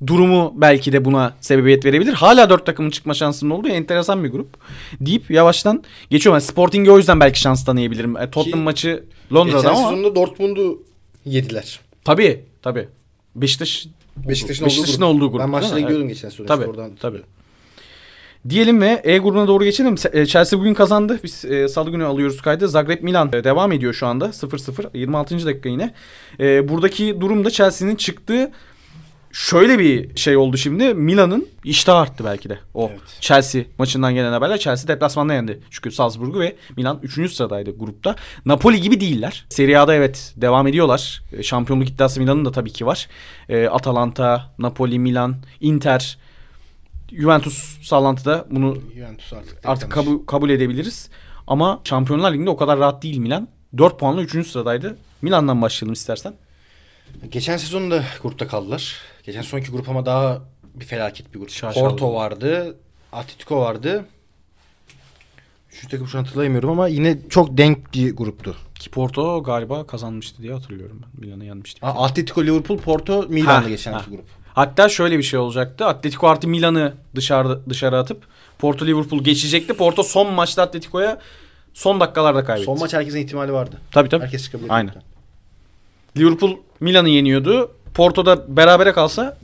durumu 0.07 0.53
belki 0.57 0.93
de 0.93 1.05
buna 1.05 1.35
sebebiyet 1.41 1.85
verebilir. 1.85 2.13
Hala 2.13 2.51
dört 2.51 2.67
takımın 2.67 2.91
çıkma 2.91 3.15
şansının 3.15 3.51
olduğu 3.51 3.69
enteresan 3.69 4.25
bir 4.25 4.29
grup. 4.29 4.49
Deyip 5.01 5.31
yavaştan 5.31 5.83
geçiyorum. 6.11 6.35
Yani 6.37 6.43
Sporting'e 6.47 6.91
o 6.93 6.99
yüzden 6.99 7.21
belki 7.21 7.41
şans 7.41 7.65
tanıyabilirim. 7.65 8.17
E, 8.17 8.31
Tottenham 8.31 8.61
Ki 8.61 8.65
maçı 8.65 9.05
Londra'da 9.35 9.57
Geçen 9.57 9.69
ama. 9.75 9.79
sezonda 9.91 10.15
Dortmund'u 10.15 10.83
yediler. 11.25 11.81
Tabii 12.05 12.45
tabii. 12.63 12.89
Beşiktaş 13.37 13.87
Beşiktaş'ın, 14.29 14.67
Beşiktaş'ın 14.67 15.03
olduğu 15.03 15.17
olduğu 15.25 15.33
grup, 15.33 15.41
Ben 15.41 15.51
maçlara 15.51 15.81
gidiyordum 15.81 16.09
geçen 16.09 16.29
sezon. 16.29 16.47
Tabii, 16.47 16.67
oradan. 16.67 16.91
tabii. 17.01 17.23
Diyelim 18.49 18.81
ve 18.81 19.01
E 19.05 19.19
grubuna 19.19 19.49
doğru 19.49 19.65
geçelim. 19.65 19.95
E, 20.13 20.27
Chelsea 20.27 20.59
bugün 20.59 20.75
kazandı. 20.75 21.21
Biz 21.25 21.45
e, 21.45 21.69
salı 21.69 21.91
günü 21.91 22.05
alıyoruz 22.05 22.43
kaydı. 22.43 22.69
Zagreb 22.69 23.03
Milan 23.03 23.29
e, 23.33 23.45
devam 23.45 23.73
ediyor 23.73 23.93
şu 23.95 24.07
anda. 24.07 24.25
0-0 24.27 24.99
26. 24.99 25.47
dakika 25.47 25.69
yine. 25.69 25.95
E, 26.41 26.69
buradaki 26.69 27.21
durumda 27.21 27.51
Chelsea'nin 27.51 27.97
çıktığı 27.97 28.51
şöyle 29.33 29.79
bir 29.79 30.17
şey 30.17 30.37
oldu 30.37 30.57
şimdi. 30.57 30.95
Milan'ın 30.95 31.49
iştahı 31.65 31.97
arttı 31.97 32.25
belki 32.25 32.49
de. 32.49 32.59
O 32.75 32.89
Evet. 32.91 33.01
Chelsea 33.21 33.63
maçından 33.79 34.15
gelen 34.15 34.33
haberler. 34.33 34.59
Chelsea 34.59 34.89
deplasmanda 34.89 35.35
yendi. 35.35 35.61
Çünkü 35.71 35.91
Salzburg'u 35.91 36.41
ve 36.41 36.57
Milan 36.77 36.99
3. 37.03 37.33
sıradaydı 37.33 37.79
grupta. 37.79 38.17
Napoli 38.47 38.81
gibi 38.81 39.01
değiller. 39.01 39.47
Serie 39.49 39.77
A'da 39.77 39.95
evet 39.95 40.35
devam 40.37 40.67
ediyorlar. 40.67 41.23
E, 41.33 41.43
Şampiyonluk 41.43 41.89
iddiası 41.89 42.21
Milan'ın 42.21 42.45
da 42.45 42.53
tabii 42.53 42.73
ki 42.73 42.87
var. 42.87 43.09
E, 43.49 43.67
Atalanta, 43.69 44.55
Napoli, 44.59 44.99
Milan, 44.99 45.37
Inter, 45.61 46.19
Juventus 47.13 47.83
sallantıda 47.89 48.47
bunu 48.51 48.79
Juventus 48.95 49.33
artık. 49.33 49.59
artık 49.65 49.93
kabul, 49.93 50.27
kabul 50.27 50.51
edebiliriz. 50.51 51.11
Ama 51.47 51.81
Şampiyonlar 51.85 52.33
Ligi'nde 52.33 52.51
o 52.51 52.57
kadar 52.57 52.79
rahat 52.79 53.03
değil 53.03 53.19
Milan. 53.19 53.49
4 53.79 53.99
puanla 54.01 54.23
3. 54.23 54.47
sıradaydı. 54.49 54.97
Milan'dan 55.23 55.63
başlayalım 55.63 55.93
istersen. 55.93 56.35
Geçen 57.31 57.57
sezon 57.57 57.91
da 57.91 58.05
grupta 58.23 58.49
kaldılar. 58.49 58.97
Geçen 59.25 59.43
sonki 59.43 59.71
grup 59.71 59.89
ama 59.89 60.07
daha 60.07 60.43
bir 60.75 60.85
felaket 60.85 61.35
bir 61.35 61.39
grup. 61.39 61.51
Şaşalı. 61.51 61.89
Porto 61.89 62.15
vardı. 62.15 62.77
Atletico 63.13 63.61
vardı. 63.61 64.05
Şu 65.71 65.89
takım 65.89 66.09
şu 66.09 66.19
an 66.19 66.25
hatırlayamıyorum 66.25 66.71
ama 66.71 66.89
yine 66.89 67.19
çok 67.29 67.59
denk 67.59 67.95
bir 67.95 68.17
gruptu. 68.17 68.57
Ki 68.79 68.91
Porto 68.91 69.43
galiba 69.43 69.87
kazanmıştı 69.87 70.43
diye 70.43 70.53
hatırlıyorum 70.53 71.03
ben. 71.03 71.27
Milan'a 71.27 71.45
yenmişti. 71.45 71.81
Ha, 71.81 71.95
Atletico, 71.97 72.45
Liverpool, 72.45 72.79
Porto, 72.79 73.27
Milan'da 73.29 73.69
geçen 73.69 73.93
grup. 74.11 74.25
Hatta 74.55 74.89
şöyle 74.89 75.19
bir 75.19 75.23
şey 75.23 75.39
olacaktı. 75.39 75.87
Atletico 75.87 76.29
artı 76.29 76.49
Milan'ı 76.49 76.95
dışarı 77.15 77.69
dışarı 77.69 77.99
atıp 77.99 78.27
Porto 78.59 78.87
Liverpool 78.87 79.25
geçecekti. 79.25 79.75
Porto 79.75 80.03
son 80.03 80.33
maçta 80.33 80.63
Atletico'ya 80.63 81.21
son 81.75 82.01
dakikalarda 82.01 82.45
kaybetti. 82.45 82.65
Son 82.65 82.79
maç 82.79 82.95
herkesin 82.95 83.19
ihtimali 83.19 83.53
vardı. 83.53 83.77
Tabii 83.91 84.09
tabii. 84.09 84.25
Herkes 84.25 84.45
çıkabilir. 84.45 84.71
Aynen. 84.71 84.95
Liverpool 86.17 86.57
Milan'ı 86.81 87.09
yeniyordu. 87.09 87.73
Porto'da 87.95 88.57
berabere 88.57 88.93
kalsa 88.93 89.39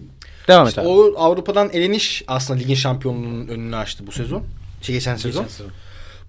devam 0.49 0.69
İşte 0.69 0.81
eder. 0.81 0.91
o 0.91 1.15
Avrupa'dan 1.17 1.71
eleniş 1.73 2.25
aslında 2.29 2.59
ligin 2.61 2.75
şampiyonluğunun 2.75 3.49
önünü 3.49 3.77
açtı 3.77 4.07
bu 4.07 4.13
sezon. 4.13 4.45
Şey 4.83 4.95
geçen 4.95 5.17
sezon. 5.17 5.47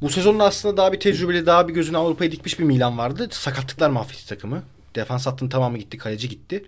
Bu 0.01 0.09
sezonda 0.09 0.43
aslında 0.43 0.77
daha 0.77 0.93
bir 0.93 0.99
tecrübeli, 0.99 1.45
daha 1.45 1.67
bir 1.67 1.73
gözünü 1.73 1.97
Avrupa'ya 1.97 2.31
dikmiş 2.31 2.59
bir 2.59 2.63
Milan 2.63 2.97
vardı. 2.97 3.27
Sakatlıklar 3.31 3.89
mahvetti 3.89 4.27
takımı. 4.27 4.63
Defans 4.95 5.25
hattının 5.27 5.49
tamamı 5.49 5.77
gitti, 5.77 5.97
kaleci 5.97 6.29
gitti. 6.29 6.65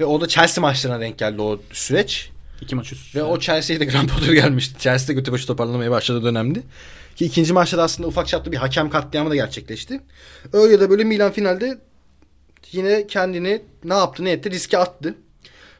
Ve 0.00 0.04
o 0.04 0.20
da 0.20 0.28
Chelsea 0.28 0.62
maçlarına 0.62 1.00
denk 1.00 1.18
geldi 1.18 1.42
o 1.42 1.60
süreç. 1.72 2.30
İki 2.60 2.74
maç 2.76 2.92
üst. 2.92 3.16
Ve 3.16 3.22
o 3.22 3.38
Chelsea'ye 3.38 3.80
de 3.80 3.84
Grand 3.84 4.08
Potter 4.08 4.32
gelmişti. 4.32 4.80
Chelsea 4.80 5.08
de 5.08 5.12
götü 5.12 5.32
başı 5.32 5.46
toparlamaya 5.46 5.90
başladığı 5.90 6.24
dönemdi. 6.24 6.62
Ki 7.16 7.24
ikinci 7.24 7.52
maçta 7.52 7.78
da 7.78 7.82
aslında 7.82 8.08
ufak 8.08 8.28
çaplı 8.28 8.52
bir 8.52 8.56
hakem 8.56 8.90
katliamı 8.90 9.30
da 9.30 9.34
gerçekleşti. 9.34 10.00
Öyle 10.52 10.72
ya 10.72 10.80
da 10.80 10.90
böyle 10.90 11.04
Milan 11.04 11.32
finalde 11.32 11.78
yine 12.72 13.06
kendini 13.06 13.62
ne 13.84 13.94
yaptı 13.94 14.24
ne 14.24 14.30
etti 14.30 14.50
riske 14.50 14.78
attı. 14.78 15.14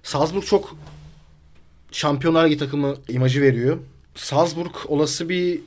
Salzburg 0.02 0.44
çok 0.44 0.76
Şampiyonlar 1.92 2.46
Ligi 2.46 2.58
takımı 2.58 2.94
imajı 3.08 3.42
veriyor. 3.42 3.78
Salzburg 4.14 4.72
olası 4.88 5.28
bir 5.28 5.60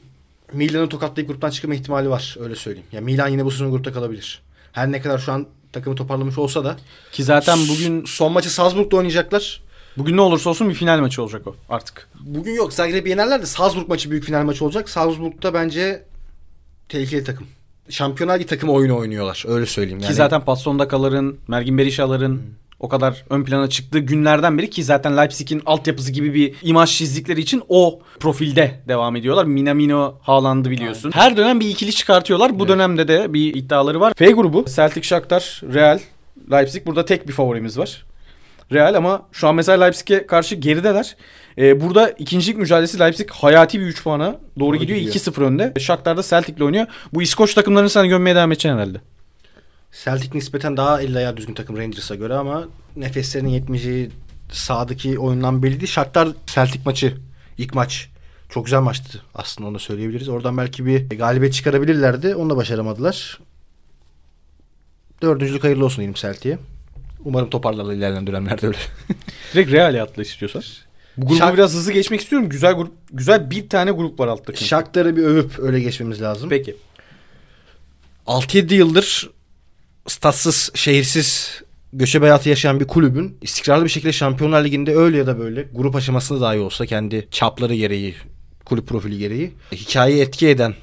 Milan'ı 0.53 0.89
tokatlayıp 0.89 1.29
gruptan 1.29 1.49
çıkma 1.49 1.75
ihtimali 1.75 2.09
var 2.09 2.37
öyle 2.39 2.55
söyleyeyim. 2.55 2.87
Ya 2.91 3.01
Milan 3.01 3.27
yine 3.27 3.45
bu 3.45 3.51
sezon 3.51 3.71
grupta 3.71 3.93
kalabilir. 3.93 4.41
Her 4.71 4.91
ne 4.91 5.01
kadar 5.01 5.17
şu 5.17 5.31
an 5.31 5.47
takımı 5.73 5.95
toparlamış 5.95 6.37
olsa 6.37 6.63
da 6.63 6.77
Ki 7.11 7.23
zaten 7.23 7.59
bugün 7.69 8.05
son 8.05 8.31
maçı 8.31 8.53
Salzburg'da 8.53 8.97
oynayacaklar. 8.97 9.61
bugün 9.97 10.17
ne 10.17 10.21
olursa 10.21 10.49
olsun 10.49 10.69
bir 10.69 10.73
final 10.73 10.99
maçı 10.99 11.23
olacak 11.23 11.47
o 11.47 11.55
artık. 11.69 12.09
Bugün 12.19 12.53
yok. 12.53 12.73
Zagreb'i 12.73 13.09
yenerler 13.09 13.41
de 13.41 13.45
Salzburg 13.45 13.87
maçı 13.87 14.11
büyük 14.11 14.23
final 14.23 14.43
maçı 14.43 14.65
olacak. 14.65 14.89
Salzburg'da 14.89 15.53
bence 15.53 16.03
tehlikeli 16.89 17.23
takım. 17.23 17.47
Şampiyonlar 17.89 18.39
takımı 18.39 18.71
oyunu 18.73 18.97
oynuyorlar. 18.97 19.43
Öyle 19.47 19.65
söyleyeyim. 19.65 19.99
Yani 19.99 20.09
Ki 20.09 20.15
zaten 20.15 20.41
Patson 20.41 20.79
Dakalar'ın, 20.79 21.37
Mergin 21.47 21.77
Berisha'ların 21.77 22.41
o 22.79 22.89
kadar 22.89 23.25
ön 23.29 23.43
plana 23.43 23.69
çıktığı 23.69 23.99
günlerden 23.99 24.57
beri 24.57 24.69
ki 24.69 24.83
zaten 24.83 25.17
Leipzig'in 25.17 25.61
altyapısı 25.65 26.11
gibi 26.11 26.33
bir 26.33 26.55
imaj 26.61 26.97
çizdikleri 26.97 27.41
için 27.41 27.63
o 27.69 27.99
profilde 28.19 28.79
devam 28.87 29.15
ediyorlar. 29.15 29.45
Minamino 29.45 30.15
Haaland'ı 30.21 30.71
biliyorsun. 30.71 31.11
Her 31.11 31.37
dönem 31.37 31.59
bir 31.59 31.69
ikili 31.69 31.93
çıkartıyorlar. 31.93 32.59
Bu 32.59 32.67
dönemde 32.67 33.07
de 33.07 33.33
bir 33.33 33.53
iddiaları 33.55 33.99
var. 33.99 34.13
F 34.17 34.31
grubu 34.31 34.65
Celtic, 34.75 35.03
Shakhtar, 35.03 35.61
Real, 35.73 35.99
Leipzig. 36.51 36.85
Burada 36.85 37.05
tek 37.05 37.27
bir 37.27 37.33
favorimiz 37.33 37.77
var. 37.77 38.05
Real 38.71 38.95
ama 38.95 39.21
şu 39.31 39.47
an 39.47 39.55
mesela 39.55 39.83
Leipzig'e 39.83 40.27
karşı 40.27 40.55
gerideler. 40.55 41.15
Ee, 41.57 41.81
burada 41.81 42.09
ikincilik 42.09 42.57
mücadelesi 42.57 42.99
Leipzig 42.99 43.29
hayati 43.29 43.79
bir 43.79 43.85
3 43.85 44.03
puana 44.03 44.35
doğru, 44.59 44.77
gidiyor. 44.77 44.99
gidiyor. 44.99 45.15
2-0 45.15 45.43
önde. 45.43 45.73
Shakhtar 45.79 46.17
da 46.17 46.23
Celtic'le 46.23 46.61
oynuyor. 46.61 46.87
Bu 47.13 47.21
İskoç 47.21 47.53
takımlarını 47.53 47.89
sen 47.89 48.07
gömmeye 48.07 48.35
devam 48.35 48.51
edeceksin 48.51 48.77
herhalde. 48.77 49.01
Celtic 50.03 50.29
nispeten 50.33 50.77
daha 50.77 51.01
elle 51.01 51.17
ayağı 51.17 51.37
düzgün 51.37 51.53
takım 51.53 51.77
Rangers'a 51.77 52.15
göre 52.15 52.33
ama 52.33 52.67
nefeslerinin 52.95 53.49
yetmeyeceği 53.49 54.09
sahadaki 54.51 55.19
oyundan 55.19 55.63
belliydi. 55.63 55.87
Shakhtar 55.87 56.27
Celtic 56.47 56.81
maçı 56.85 57.13
ilk 57.57 57.73
maç 57.73 58.09
çok 58.49 58.65
güzel 58.65 58.81
maçtı 58.81 59.23
aslında 59.35 59.69
onu 59.69 59.79
söyleyebiliriz. 59.79 60.29
Oradan 60.29 60.57
belki 60.57 60.85
bir 60.85 61.09
galibiyet 61.09 61.53
çıkarabilirlerdi. 61.53 62.35
Onu 62.35 62.49
da 62.49 62.57
başaramadılar. 62.57 63.39
Dördüncülük 65.21 65.63
hayırlı 65.63 65.85
olsun 65.85 65.97
diyelim 65.97 66.13
Celtic'e. 66.13 66.57
Umarım 67.25 67.49
toparlarlar 67.49 67.93
ilerleyen 67.93 68.27
dönemlerde 68.27 68.67
öyle. 68.67 68.77
Direkt 69.53 69.71
Real'e 69.71 70.01
atla 70.01 70.21
istiyorsan. 70.21 70.63
Bu 71.17 71.25
grubu 71.25 71.39
Şak- 71.39 71.53
biraz 71.53 71.73
hızlı 71.73 71.91
geçmek 71.91 72.21
istiyorum. 72.21 72.49
Güzel 72.49 72.73
grup, 72.73 72.93
güzel 73.11 73.51
bir 73.51 73.69
tane 73.69 73.91
grup 73.91 74.19
var 74.19 74.27
altta. 74.27 74.55
Shakhtar'ı 74.55 75.15
bir 75.15 75.23
övüp 75.23 75.59
öyle 75.59 75.79
geçmemiz 75.79 76.21
lazım. 76.21 76.49
Peki. 76.49 76.75
6-7 78.27 78.73
yıldır 78.73 79.29
statsız, 80.07 80.71
şehirsiz 80.75 81.61
göçebe 81.93 82.25
hayatı 82.25 82.49
yaşayan 82.49 82.79
bir 82.79 82.87
kulübün 82.87 83.37
istikrarlı 83.41 83.83
bir 83.85 83.89
şekilde 83.89 84.13
Şampiyonlar 84.13 84.63
Ligi'nde 84.63 84.95
öyle 84.95 85.17
ya 85.17 85.27
da 85.27 85.39
böyle 85.39 85.65
grup 85.73 85.95
aşamasında 85.95 86.41
dahi 86.41 86.59
olsa 86.59 86.85
kendi 86.85 87.27
çapları 87.31 87.75
gereği, 87.75 88.15
kulüp 88.65 88.87
profili 88.87 89.17
gereği 89.17 89.51
hikayeyi 89.71 90.21
etki 90.21 90.47
eden, 90.47 90.73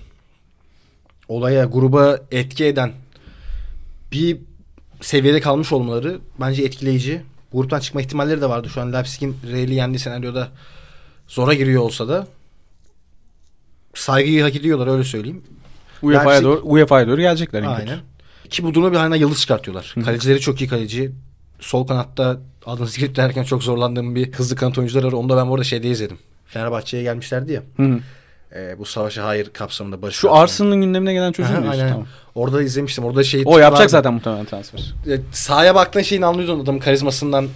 olaya, 1.28 1.64
gruba 1.64 2.20
etki 2.30 2.64
eden 2.64 2.92
bir 4.12 4.38
seviyede 5.00 5.40
kalmış 5.40 5.72
olmaları 5.72 6.18
bence 6.40 6.62
etkileyici. 6.62 7.22
Bu 7.52 7.56
gruptan 7.60 7.80
çıkma 7.80 8.00
ihtimalleri 8.00 8.40
de 8.40 8.48
vardı. 8.48 8.68
Şu 8.74 8.80
an 8.80 8.92
Leipzig'in 8.92 9.36
Real'i 9.52 9.74
yendiği 9.74 9.98
senaryoda 9.98 10.48
zora 11.28 11.54
giriyor 11.54 11.82
olsa 11.82 12.08
da 12.08 12.26
saygıyı 13.94 14.42
hak 14.42 14.56
ediyorlar 14.56 14.86
öyle 14.86 15.04
söyleyeyim. 15.04 15.42
UEFA'ya 16.02 16.38
Leipzig- 16.40 16.44
doğru, 16.44 16.60
UEFA'ya 16.64 17.08
doğru 17.08 17.20
gelecekler. 17.20 17.62
en 17.62 17.76
kötü. 17.76 17.90
Aynen. 17.90 18.00
Ki 18.50 18.64
bu 18.64 18.74
duruma 18.74 18.92
bir 18.92 18.96
haline 18.96 19.18
yıldız 19.18 19.40
çıkartıyorlar. 19.40 19.94
Kalecileri 20.04 20.40
çok 20.40 20.60
iyi 20.60 20.68
kaleci. 20.68 21.12
Sol 21.60 21.86
kanatta 21.86 22.40
adını 22.66 22.86
zikret 22.86 23.16
derken 23.16 23.44
çok 23.44 23.62
zorlandığım 23.62 24.14
bir 24.14 24.32
hızlı 24.32 24.56
kanat 24.56 24.78
oyuncuları 24.78 25.06
var. 25.06 25.12
Onu 25.12 25.28
da 25.28 25.36
ben 25.36 25.48
bu 25.48 25.54
arada 25.54 25.64
şeyde 25.64 25.88
izledim. 25.90 26.18
Fenerbahçe'ye 26.46 27.02
gelmişlerdi 27.02 27.52
ya. 27.52 27.62
Hı 27.76 27.82
hı. 27.82 28.00
Ee, 28.56 28.78
bu 28.78 28.84
savaşa 28.84 29.24
hayır 29.24 29.50
kapsamında 29.52 30.02
barış. 30.02 30.16
Şu. 30.16 30.34
Arsenal'ın 30.34 30.80
gündemine 30.80 31.12
gelen 31.12 31.32
çocuğu 31.32 31.48
diyorsun? 31.48 31.68
aynen. 31.70 31.88
Tamam. 31.88 32.06
Orada 32.34 32.62
izlemiştim. 32.62 33.04
Orada 33.04 33.24
şey 33.24 33.42
O 33.44 33.58
yapacak 33.58 33.80
vardı. 33.80 33.90
zaten 33.90 34.14
muhtemelen 34.14 34.44
transfer. 34.44 34.94
E, 35.08 35.20
Sahaya 35.32 35.74
baktığın 35.74 36.02
şeyin 36.02 36.22
anlıyordun 36.22 36.60
adamın 36.60 36.78
karizmasından. 36.78 37.48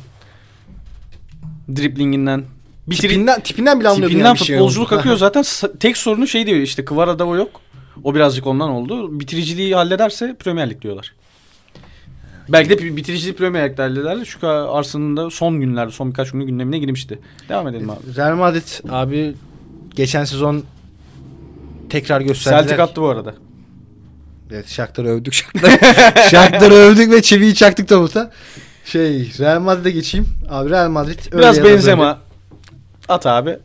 Driblinginden. 1.76 2.44
Bitiri, 2.86 3.08
Tipinden, 3.08 3.40
tipinden 3.40 3.80
bile 3.80 3.88
anlıyordun. 3.88 4.08
tipinden 4.12 4.28
yani 4.28 4.38
şey 4.38 4.56
futbolculuk 4.56 4.86
olduğunu. 4.88 4.98
akıyor 4.98 5.16
zaten. 5.16 5.44
Tek 5.80 5.96
sorunu 5.96 6.26
şey 6.26 6.46
diyor 6.46 6.58
işte 6.58 6.84
Kıvara'da 6.84 7.26
o 7.26 7.36
yok. 7.36 7.60
O 8.04 8.14
birazcık 8.14 8.46
ondan 8.46 8.70
oldu. 8.70 9.20
Bitiriciliği 9.20 9.74
hallederse 9.74 10.36
Premier 10.38 10.70
Lig 10.70 10.82
diyorlar. 10.82 11.14
Belki 12.48 12.70
de 12.70 12.78
bi- 12.78 12.96
bitiriciliği 12.96 13.34
Premier 13.36 13.70
Lig'de 13.70 13.82
hallederler. 13.82 14.26
Çünkü 14.30 14.46
Arsenal'ın 14.46 15.16
da 15.16 15.30
son 15.30 15.60
günlerde, 15.60 15.92
son 15.92 16.08
birkaç 16.08 16.30
günün 16.30 16.46
gündemine 16.46 16.78
girmişti. 16.78 17.18
Devam 17.48 17.68
edelim 17.68 17.90
abi. 17.90 18.16
Real 18.16 18.36
Madrid 18.36 18.90
abi 18.90 19.34
geçen 19.96 20.24
sezon 20.24 20.64
tekrar 21.90 22.20
gösterdiler. 22.20 22.62
Celtic 22.62 22.82
attı 22.82 23.00
bu 23.02 23.08
arada. 23.08 23.34
Evet 24.52 24.68
Shakhtar'ı 24.68 25.08
övdük. 25.08 25.32
Shakhtar- 25.34 26.28
Shakhtar'ı 26.30 26.74
övdük 26.74 27.10
ve 27.10 27.22
çiviyi 27.22 27.54
çaktık 27.54 27.88
tabuta. 27.88 28.30
Şey 28.84 29.32
Real 29.38 29.60
Madrid'e 29.60 29.90
geçeyim. 29.90 30.26
Abi 30.48 30.70
Real 30.70 30.88
Madrid 30.88 31.18
öyle 31.32 31.38
Biraz 31.38 31.64
benzema. 31.64 32.04
böyle. 32.04 32.16
At 33.08 33.26
abi. 33.26 33.58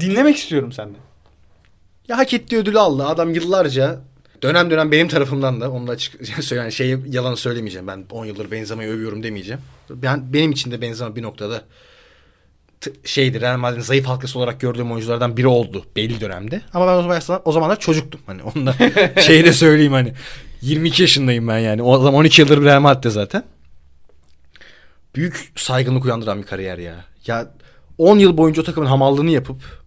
Dinlemek 0.00 0.36
istiyorum 0.36 0.72
senden. 0.72 1.00
Ya 2.08 2.18
hak 2.18 2.34
ettiği 2.34 2.56
ödülü 2.56 2.78
aldı. 2.78 3.06
Adam 3.06 3.34
yıllarca 3.34 4.00
dönem 4.42 4.70
dönem 4.70 4.92
benim 4.92 5.08
tarafımdan 5.08 5.60
da 5.60 5.70
onu 5.70 5.86
da 5.86 5.92
açık 5.92 6.14
yani 6.52 6.72
şey 6.72 6.96
yalan 7.08 7.34
söylemeyeceğim. 7.34 7.86
Ben 7.86 8.04
10 8.10 8.24
yıldır 8.26 8.50
Benzema'yı 8.50 8.90
övüyorum 8.90 9.22
demeyeceğim. 9.22 9.60
Ben 9.90 10.32
benim 10.32 10.50
için 10.50 10.70
de 10.70 10.80
Benzema 10.80 11.16
bir 11.16 11.22
noktada 11.22 11.62
şeydi 13.04 13.40
Real 13.40 13.58
Madrid'in 13.58 13.80
zayıf 13.82 14.06
halkası 14.06 14.38
olarak 14.38 14.60
gördüğüm 14.60 14.92
oyunculardan 14.92 15.36
biri 15.36 15.46
oldu 15.46 15.84
belli 15.96 16.20
dönemde. 16.20 16.62
Ama 16.74 16.86
ben 16.86 16.92
o 16.92 17.02
zaman 17.20 17.42
o 17.44 17.52
zamanlar 17.52 17.80
çocuktum. 17.80 18.20
Hani 18.26 18.42
onu 18.42 18.66
da 18.66 18.74
şey 19.20 19.44
de 19.44 19.52
söyleyeyim 19.52 19.92
hani 19.92 20.12
22 20.62 21.02
yaşındayım 21.02 21.48
ben 21.48 21.58
yani. 21.58 21.82
O 21.82 21.98
zaman 21.98 22.14
12 22.14 22.40
yıldır 22.40 22.64
Real 22.64 22.80
Madrid'de 22.80 23.10
zaten. 23.10 23.44
Büyük 25.14 25.52
saygınlık 25.56 26.04
uyandıran 26.04 26.38
bir 26.42 26.46
kariyer 26.46 26.78
ya. 26.78 27.04
Ya 27.26 27.50
10 27.98 28.18
yıl 28.18 28.36
boyunca 28.36 28.62
o 28.62 28.64
takımın 28.64 28.86
hamallığını 28.88 29.30
yapıp 29.30 29.82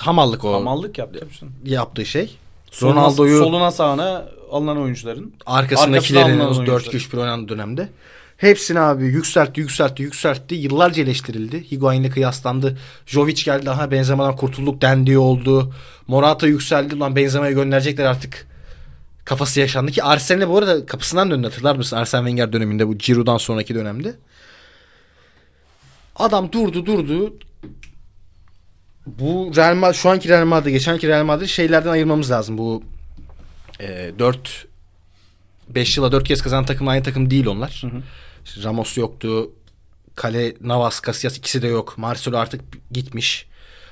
hamallık 0.00 0.44
o 0.44 0.52
Hamallık 0.54 0.98
yaptı. 0.98 1.26
yaptığı 1.64 2.06
şey. 2.06 2.36
Ronaldo'yu 2.82 3.38
soluna 3.38 3.70
sağına 3.70 4.28
alınan 4.50 4.78
oyuncuların. 4.78 5.34
arkasındakilerin 5.46 6.24
arkasına 6.24 6.44
alınan 6.44 6.66
4 6.66 6.68
oyuncuları. 6.68 6.96
2 6.96 7.12
1 7.12 7.18
oynandığı 7.18 7.48
dönemde 7.48 7.88
hepsini 8.38 8.80
abi 8.80 9.04
yükseltti, 9.04 9.60
yükseltti, 9.60 10.02
yükseltti. 10.02 10.54
Yıllarca 10.54 11.02
eleştirildi. 11.02 11.70
Higuain'le 11.70 12.10
kıyaslandı. 12.10 12.78
Jovic 13.06 13.44
geldi 13.44 13.66
daha 13.66 13.90
Benzema'dan 13.90 14.36
kurtulduk 14.36 14.82
dendiği 14.82 15.18
oldu. 15.18 15.74
Morata 16.06 16.46
yükseldi. 16.46 16.98
Lan 16.98 17.16
Benzema'yı 17.16 17.54
gönderecekler 17.54 18.04
artık. 18.04 18.46
Kafası 19.24 19.60
yaşandı 19.60 19.90
ki 19.92 20.02
Arsenal'e 20.02 20.48
bu 20.48 20.58
arada 20.58 20.86
kapısından 20.86 21.30
döndü 21.30 21.46
hatırlar 21.46 21.76
mısın? 21.76 21.96
Arsene 21.96 22.20
Wenger 22.20 22.52
döneminde 22.52 22.88
bu 22.88 22.98
Giroud'dan 22.98 23.36
sonraki 23.36 23.74
dönemde. 23.74 24.14
Adam 26.16 26.52
durdu 26.52 26.86
durdu. 26.86 27.34
Bu 29.06 29.52
Real 29.56 29.74
Madrid, 29.74 29.96
şu 29.96 30.10
anki 30.10 30.28
Real 30.28 30.46
Madrid, 30.46 30.70
geçenki 30.70 31.08
Real 31.08 31.24
Madrid 31.24 31.46
şeylerden 31.46 31.90
ayırmamız 31.90 32.30
lazım. 32.30 32.58
Bu 32.58 32.82
e, 33.80 34.12
4 34.18 34.66
5 35.68 35.96
yıla 35.96 36.12
4 36.12 36.28
kez 36.28 36.42
kazanan 36.42 36.64
takım 36.64 36.88
aynı 36.88 37.02
takım 37.02 37.30
değil 37.30 37.46
onlar. 37.46 37.68
İşte 37.68 37.88
Ramos 38.64 38.96
yoktu. 38.96 39.50
Kale, 40.14 40.54
Navas, 40.60 41.02
Casillas 41.06 41.36
ikisi 41.38 41.62
de 41.62 41.66
yok. 41.68 41.98
Marcelo 41.98 42.36
artık 42.36 42.60
gitmiş. 42.92 43.46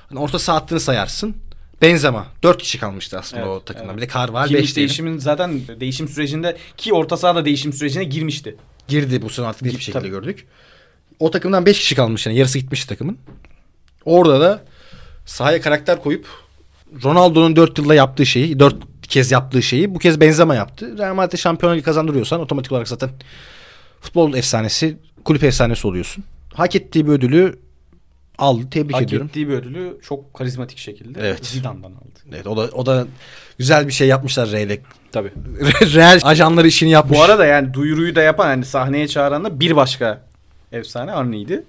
Hani 0.09 0.19
orta 0.19 0.39
saha 0.39 0.57
hattını 0.57 0.79
sayarsın. 0.79 1.35
Benzema. 1.81 2.27
4 2.43 2.57
kişi 2.61 2.79
kalmıştı 2.79 3.19
aslında 3.19 3.41
Evet, 3.41 3.51
o 3.51 3.65
takımdan. 3.65 3.89
evet. 3.89 3.97
Bir 4.03 4.09
de 4.09 4.13
Carval 4.13 4.47
Kimmich 4.47 4.63
5 4.63 4.75
değişimin 4.75 5.17
zaten 5.17 5.61
değişim 5.79 6.07
sürecinde 6.07 6.57
ki 6.77 6.93
orta 6.93 7.17
sahada 7.17 7.45
değişim 7.45 7.73
sürecine 7.73 8.03
girmişti. 8.03 8.55
girdi 8.87 9.21
bu 9.21 9.29
sene 9.29 9.45
artık 9.45 9.61
net 9.61 9.73
bir 9.73 9.79
şekilde 9.79 9.99
Tabii. 9.99 10.09
gördük. 10.09 10.47
O 11.19 11.31
takımdan 11.31 11.65
5 11.65 11.79
kişi 11.79 11.95
kalmış 11.95 12.25
yani 12.25 12.37
yarısı 12.37 12.59
gitmiş 12.59 12.85
takımın. 12.85 13.17
Orada 14.05 14.39
da 14.41 14.63
sahaya 15.25 15.61
karakter 15.61 16.01
koyup 16.01 16.27
Ronaldo'nun 17.03 17.55
4 17.55 17.77
yılda 17.77 17.95
yaptığı 17.95 18.25
şeyi 18.25 18.59
4 18.59 18.75
kez 19.01 19.31
yaptığı 19.31 19.63
şeyi 19.63 19.95
bu 19.95 19.99
kez 19.99 20.21
Benzema 20.21 20.55
yaptı. 20.55 20.97
Real 20.97 21.15
Madrid'e 21.15 21.37
Şampiyonlar 21.37 21.75
Ligi 21.75 21.85
kazandırıyorsan 21.85 22.41
otomatik 22.41 22.71
olarak 22.71 22.87
zaten 22.87 23.09
futbol 24.01 24.33
efsanesi, 24.33 24.97
kulüp 25.25 25.43
efsanesi 25.43 25.87
oluyorsun. 25.87 26.23
Hak 26.53 26.75
ettiği 26.75 27.07
bir 27.07 27.11
ödülü 27.11 27.59
aldı. 28.37 28.69
Tebrik 28.71 28.95
Hak 28.95 29.03
ediyorum. 29.03 29.27
ettiği 29.27 29.47
bir 29.47 29.53
ödülü 29.53 29.97
çok 30.03 30.33
karizmatik 30.33 30.77
şekilde 30.77 31.19
Evet. 31.21 31.45
Zidane'dan 31.45 31.91
aldı. 31.91 32.07
Evet, 32.33 32.47
o 32.47 32.57
da 32.57 32.61
o 32.73 32.85
da 32.85 33.07
güzel 33.57 33.87
bir 33.87 33.93
şey 33.93 34.07
yapmışlar 34.07 34.51
Real'e. 34.51 34.79
Tabii. 35.11 35.31
Real 35.93 36.19
ajanları 36.23 36.67
işini 36.67 36.89
yapmış. 36.89 37.19
Bu 37.19 37.23
arada 37.23 37.45
yani 37.45 37.73
duyuruyu 37.73 38.15
da 38.15 38.21
yapan 38.21 38.45
hani 38.45 38.65
sahneye 38.65 39.07
çağıran 39.07 39.43
da 39.43 39.59
bir 39.59 39.75
başka 39.75 40.21
efsane 40.71 41.11
Arnie'ydi. 41.11 41.63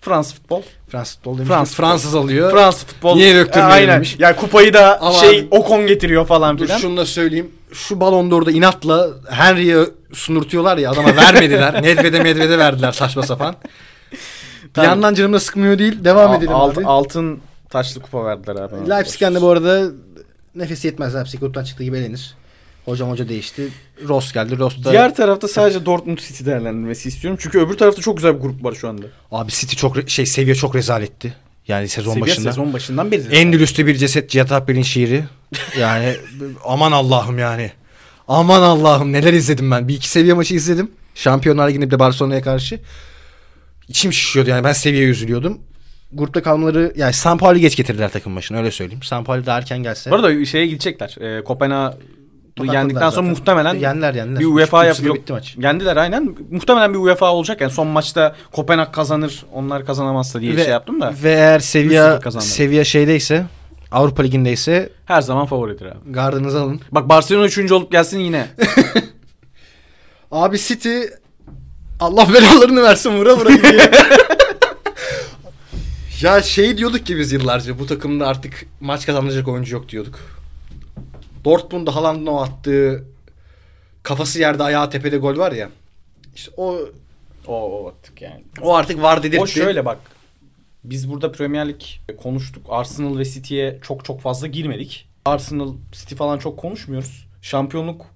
Fransız 0.00 0.34
futbol. 0.34 0.62
Fransız 0.88 1.14
futbol 1.16 1.36
demiş. 1.38 1.48
Fransız 1.48 1.76
Fransız 1.76 2.14
alıyor. 2.14 2.50
Fransız 2.52 2.84
futbol. 2.84 3.16
Niye 3.16 3.34
döktürmeyelim 3.34 3.76
Aynen. 3.76 3.94
demiş. 3.96 4.16
Yani 4.18 4.36
kupayı 4.36 4.74
da 4.74 5.00
Ama 5.00 5.12
şey 5.18 5.48
Ocon 5.50 5.86
getiriyor 5.86 6.26
falan 6.26 6.58
Dur 6.58 6.64
filan. 6.66 6.78
şunu 6.78 6.96
da 6.96 7.06
söyleyeyim. 7.06 7.50
Şu 7.76 8.00
Ballon 8.00 8.30
d'Or'da 8.30 8.50
inatla 8.50 9.08
Henry'e 9.30 9.76
sunurtuyorlar 10.12 10.78
ya 10.78 10.90
adama 10.90 11.16
vermediler. 11.16 11.74
Nedved'e 11.82 12.20
Medved'e 12.22 12.58
verdiler 12.58 12.92
saçma 12.92 13.22
sapan. 13.22 13.56
Bir 14.12 14.18
Tamam. 14.74 14.90
yandan 14.90 15.14
canım 15.14 15.32
da 15.32 15.40
sıkmıyor 15.40 15.78
değil. 15.78 16.04
Devam 16.04 16.30
Al- 16.30 16.38
edelim 16.38 16.54
alt- 16.54 16.78
abi. 16.78 16.86
altın 16.86 17.40
taşlı 17.70 18.00
kupa 18.02 18.24
verdiler 18.24 18.56
abi. 18.56 18.90
Leipzig'ten 18.90 19.34
de 19.34 19.42
bu 19.42 19.50
arada 19.50 19.90
nefesi 20.54 20.86
yetmez. 20.86 21.14
Leipzig 21.14 21.40
gruptan 21.40 21.64
çıktığı 21.64 21.84
gibi 21.84 21.96
elenir. 21.98 22.34
Hocam 22.84 23.10
hoca 23.10 23.28
değişti. 23.28 23.68
Ross 24.08 24.32
geldi. 24.32 24.58
Ross 24.58 24.84
da... 24.84 24.90
Diğer 24.90 25.14
tarafta 25.14 25.48
sadece 25.48 25.86
Dortmund 25.86 26.18
City 26.18 26.44
değerlendirmesi 26.44 27.08
istiyorum. 27.08 27.38
Çünkü 27.42 27.58
öbür 27.58 27.76
tarafta 27.76 28.02
çok 28.02 28.16
güzel 28.16 28.34
bir 28.36 28.40
grup 28.40 28.64
var 28.64 28.72
şu 28.74 28.88
anda. 28.88 29.06
Abi 29.32 29.52
City 29.52 29.76
çok 29.76 30.10
şey 30.10 30.26
seviye 30.26 30.54
çok 30.54 30.74
rezaletti. 30.74 31.34
Yani 31.68 31.88
sezon 31.88 32.10
Seviye 32.12 32.22
başında. 32.26 32.50
sezon 32.52 32.72
başından 32.72 33.10
beri. 33.10 33.22
Endülüs'te 33.36 33.86
bir 33.86 33.96
ceset 33.96 34.30
Cihat 34.30 34.52
Akbel'in 34.52 34.82
şiiri. 34.82 35.24
Yani 35.80 36.16
aman 36.64 36.92
Allah'ım 36.92 37.38
yani. 37.38 37.70
Aman 38.28 38.62
Allah'ım 38.62 39.12
neler 39.12 39.32
izledim 39.32 39.70
ben. 39.70 39.88
Bir 39.88 39.94
iki 39.94 40.08
seviye 40.08 40.34
maçı 40.34 40.54
izledim. 40.54 40.90
Şampiyonlar 41.14 41.68
Ligi'nde 41.68 41.86
bir 41.86 41.90
de 41.90 41.98
Barcelona'ya 41.98 42.42
karşı. 42.42 42.80
İçim 43.88 44.12
şişiyordu 44.12 44.50
yani 44.50 44.64
ben 44.64 44.72
seviyeye 44.72 45.08
üzülüyordum. 45.08 45.58
Grupta 46.12 46.42
kalmaları 46.42 46.92
yani 46.96 47.12
San 47.12 47.38
Paulo 47.38 47.58
geç 47.58 47.76
getirdiler 47.76 48.12
takım 48.12 48.36
başına 48.36 48.58
öyle 48.58 48.70
söyleyeyim. 48.70 49.02
San 49.02 49.24
Paulo 49.24 49.46
da 49.46 49.56
erken 49.56 49.82
gelse. 49.82 50.10
Bu 50.10 50.14
arada 50.14 50.44
şeye 50.44 50.66
gidecekler. 50.66 51.16
E, 51.38 51.44
Kopenhag 51.44 51.94
yendikten 52.72 53.10
sonra 53.10 53.28
muhtemelen 53.28 53.74
yenler 53.74 54.14
yenler. 54.14 54.40
bir 54.40 54.44
UEFA 54.46 54.82
Üç- 54.84 54.88
yap 54.88 54.96
üç 55.00 55.06
yok. 55.06 55.16
bitti 55.16 55.32
maç. 55.32 55.56
Yendiler 55.58 55.96
aynen. 55.96 56.36
Muhtemelen 56.50 56.94
bir 56.94 56.98
UEFA 56.98 57.32
olacak 57.32 57.60
yani 57.60 57.72
son 57.72 57.86
maçta 57.86 58.34
Kopenhag 58.52 58.92
kazanır, 58.92 59.44
onlar 59.52 59.86
kazanamazsa 59.86 60.40
diye 60.40 60.56
Ve- 60.56 60.62
şey 60.64 60.72
yaptım 60.72 61.00
da. 61.00 61.14
Ve 61.22 61.32
eğer 61.32 61.60
seviye 61.60 62.00
3-0 62.00 62.20
kazandı. 62.20 62.44
seviye 62.44 62.84
şeydeyse 62.84 63.46
Avrupa 63.96 64.22
Ligi'ndeyse 64.22 64.92
Her 65.04 65.20
zaman 65.22 65.46
favoridir 65.46 65.86
abi. 65.86 66.12
gardınızı 66.12 66.60
alın. 66.60 66.80
Bak 66.92 67.08
Barcelona 67.08 67.46
3. 67.46 67.72
olup 67.72 67.92
gelsin 67.92 68.18
yine. 68.18 68.48
Abi 70.30 70.58
City 70.58 71.00
Allah 72.00 72.28
belalarını 72.34 72.82
versin 72.82 73.10
vura 73.10 73.36
vura 73.36 73.50
gidiyor. 73.50 73.82
ya 76.20 76.42
şey 76.42 76.78
diyorduk 76.78 77.06
ki 77.06 77.18
biz 77.18 77.32
yıllarca 77.32 77.78
bu 77.78 77.86
takımda 77.86 78.26
artık 78.26 78.66
maç 78.80 79.06
kazanacak 79.06 79.48
oyuncu 79.48 79.74
yok 79.74 79.88
diyorduk. 79.88 80.18
Dortmund'da 81.44 81.94
Haaland'ın 81.94 82.26
o 82.26 82.42
attığı 82.42 83.04
kafası 84.02 84.40
yerde 84.40 84.62
ayağı 84.62 84.90
tepede 84.90 85.16
gol 85.16 85.36
var 85.36 85.52
ya. 85.52 85.68
İşte 86.34 86.50
o 86.56 86.78
o, 87.46 87.54
o 87.54 87.88
artık 87.88 88.22
yani. 88.22 88.44
o 88.62 88.74
artık 88.74 89.02
var 89.02 89.22
dedirtti. 89.22 89.42
O 89.42 89.46
şöyle 89.46 89.84
bak. 89.84 89.98
Biz 90.90 91.10
burada 91.10 91.32
Premier 91.32 91.68
Lig 91.68 91.80
konuştuk. 92.22 92.66
Arsenal 92.68 93.18
ve 93.18 93.24
City'ye 93.24 93.78
çok 93.82 94.04
çok 94.04 94.20
fazla 94.20 94.46
girmedik. 94.46 95.08
Arsenal, 95.24 95.74
City 95.92 96.14
falan 96.14 96.38
çok 96.38 96.58
konuşmuyoruz. 96.58 97.26
Şampiyonluk 97.42 98.06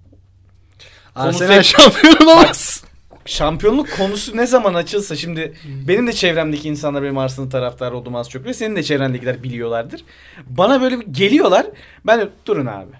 Arsenal 1.15 1.49
Konusu- 1.49 1.63
şampiyon 1.65 2.17
olamaz. 2.27 2.85
şampiyonluk 3.27 3.97
konusu 3.97 4.37
ne 4.37 4.47
zaman 4.47 4.75
açılsa 4.75 5.17
şimdi 5.17 5.55
benim 5.89 6.07
de 6.07 6.13
çevremdeki 6.13 6.69
insanlar 6.69 7.03
benim 7.03 7.19
Arsenal 7.19 7.51
taraftarı 7.51 7.97
olduğumu 7.97 8.19
az 8.19 8.31
çok 8.31 8.45
ve 8.45 8.55
senin 8.55 8.77
de 8.77 8.83
çevrendekiler 8.83 9.43
biliyorlardır. 9.43 10.05
Bana 10.47 10.81
böyle 10.81 10.97
geliyorlar. 11.11 11.67
Ben 12.07 12.21
de 12.21 12.29
durun 12.47 12.67
abi. 12.67 12.91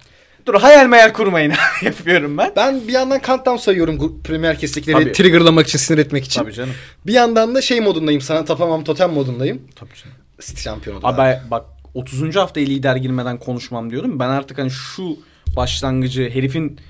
Dur 0.47 0.55
hayal 0.55 0.87
meyal 0.87 1.13
kurmayın 1.13 1.53
yapıyorum 1.83 2.39
ben. 2.39 2.53
Ben 2.57 2.89
bir 2.89 2.93
yandan 2.93 3.21
countdown 3.27 3.57
sayıyorum 3.57 4.23
Premier 4.25 4.59
kestikleri 4.59 5.03
Tabii. 5.03 5.13
triggerlamak 5.13 5.67
için, 5.69 5.79
sinir 5.79 5.99
etmek 5.99 6.25
için. 6.25 6.41
Tabii 6.41 6.53
canım. 6.53 6.75
Bir 7.07 7.13
yandan 7.13 7.55
da 7.55 7.63
şey 7.63 7.81
modundayım. 7.81 8.21
Sana 8.21 8.45
tapamam 8.45 8.85
totem 8.85 9.11
modundayım. 9.13 9.63
Tabii 9.77 9.95
canım. 10.05 10.17
City 10.41 10.63
şampiyon 10.63 10.97
oldu. 10.97 11.07
Abi 11.07 11.39
bak 11.51 11.65
30. 11.95 12.37
haftaya 12.37 12.67
lider 12.67 12.97
girmeden 12.97 13.39
konuşmam 13.39 13.91
diyordum. 13.91 14.19
Ben 14.19 14.29
artık 14.29 14.59
hani 14.59 14.71
şu 14.71 15.17
başlangıcı 15.57 16.31
herifin 16.31 16.81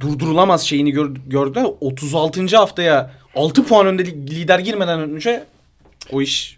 durdurulamaz 0.00 0.62
şeyini 0.62 0.90
gör, 0.90 1.10
gördüler. 1.26 1.66
36. 1.80 2.56
haftaya 2.56 3.10
6 3.34 3.64
puan 3.64 3.86
önde 3.86 4.06
li- 4.06 4.30
lider 4.30 4.58
girmeden 4.58 5.00
önce 5.00 5.44
o 6.12 6.22
iş 6.22 6.57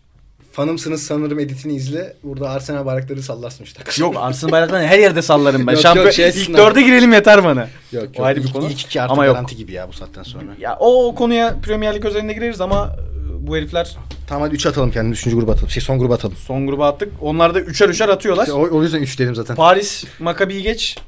Fanımsınız 0.52 1.02
sanırım 1.02 1.38
editini 1.38 1.74
izle. 1.74 2.16
Burada 2.22 2.50
Arsenal 2.50 2.86
bayrakları 2.86 3.22
sallarsın 3.22 3.64
işte. 3.64 4.02
yok 4.02 4.14
Arsenal 4.18 4.52
bayraklarını 4.52 4.86
her 4.86 4.98
yerde 4.98 5.22
sallarım 5.22 5.66
ben. 5.66 5.72
Yok, 5.72 5.82
Şampiyon 5.82 6.06
yok, 6.06 6.14
şey 6.14 6.28
ilk 6.28 6.56
dörde 6.56 6.82
girelim 6.82 7.12
yeter 7.12 7.44
bana. 7.44 7.68
Yok 7.92 8.04
O 8.18 8.22
ayrı 8.22 8.42
bir 8.44 8.52
konu. 8.52 8.66
İlk 8.66 8.80
iki 8.80 9.02
artık 9.02 9.12
Ama 9.12 9.26
yok. 9.26 9.34
garanti 9.34 9.56
gibi 9.56 9.72
ya 9.72 9.88
bu 9.88 9.92
saatten 9.92 10.22
sonra. 10.22 10.44
Ya 10.58 10.76
o, 10.80 11.06
o 11.06 11.14
konuya 11.14 11.56
Premier 11.62 11.94
Lig 11.94 12.04
özelinde 12.04 12.32
gireriz 12.32 12.60
ama 12.60 12.96
e, 12.96 13.46
bu 13.46 13.56
herifler 13.56 13.96
Tamam 14.28 14.42
hadi 14.42 14.54
3 14.54 14.66
atalım 14.66 14.90
kendimiz. 14.90 15.26
3. 15.26 15.34
gruba 15.34 15.52
atalım. 15.52 15.70
Şey 15.70 15.82
son 15.82 15.98
gruba 15.98 16.14
atalım. 16.14 16.36
son 16.36 16.66
gruba 16.66 16.88
attık. 16.88 17.12
Onlar 17.20 17.54
da 17.54 17.60
üçer 17.60 17.88
üçer 17.88 18.08
atıyorlar. 18.08 18.42
İşte 18.42 18.52
o, 18.52 18.78
o 18.78 18.82
yüzden 18.82 19.02
3 19.02 19.18
dedim 19.18 19.34
zaten. 19.34 19.56
Paris 19.56 20.04
Maccabi'yi 20.18 20.62
geç. 20.62 20.98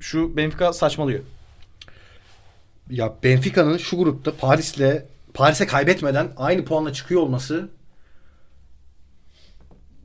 Şu 0.00 0.36
Benfica 0.36 0.72
saçmalıyor. 0.72 1.20
Ya 2.90 3.12
Benfica'nın 3.24 3.78
şu 3.78 3.96
grupta 3.96 4.32
Paris'le 4.32 5.02
Paris'e 5.34 5.66
kaybetmeden 5.66 6.28
aynı 6.36 6.64
puanla 6.64 6.92
çıkıyor 6.92 7.20
olması 7.20 7.68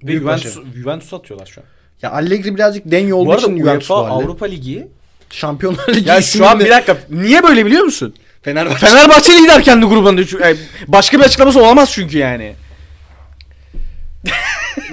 Ve 0.04 0.08
Büyük 0.08 0.22
Juventus, 0.22 0.58
Juventus 0.76 1.14
atıyorlar 1.14 1.46
şu 1.46 1.62
an. 1.62 1.66
ya 2.02 2.12
Allegri 2.12 2.56
birazcık 2.56 2.92
denye 2.92 3.14
olduğu 3.14 3.30
Bu 3.30 3.34
arada 3.34 3.48
için 3.48 3.58
Juventus 3.58 3.92
UEFA. 3.92 4.08
Avrupa 4.08 4.46
Ligi. 4.46 4.88
Şampiyonlar 5.30 5.96
Ligi 5.96 6.10
Ya 6.10 6.22
şu 6.22 6.48
an 6.48 6.60
bir 6.60 6.70
dakika. 6.70 6.98
Niye 7.10 7.44
böyle 7.44 7.66
biliyor 7.66 7.84
musun? 7.84 8.14
Fenerbahçe. 8.42 8.86
Fenerbahçe 8.88 9.34
lider 9.34 9.64
kendi 9.64 9.86
grubunda. 9.86 10.22
Yani 10.46 10.58
Başka 10.88 11.20
bir 11.20 11.24
açıklaması 11.24 11.60
olamaz 11.64 11.92
çünkü 11.92 12.18
yani. 12.18 12.54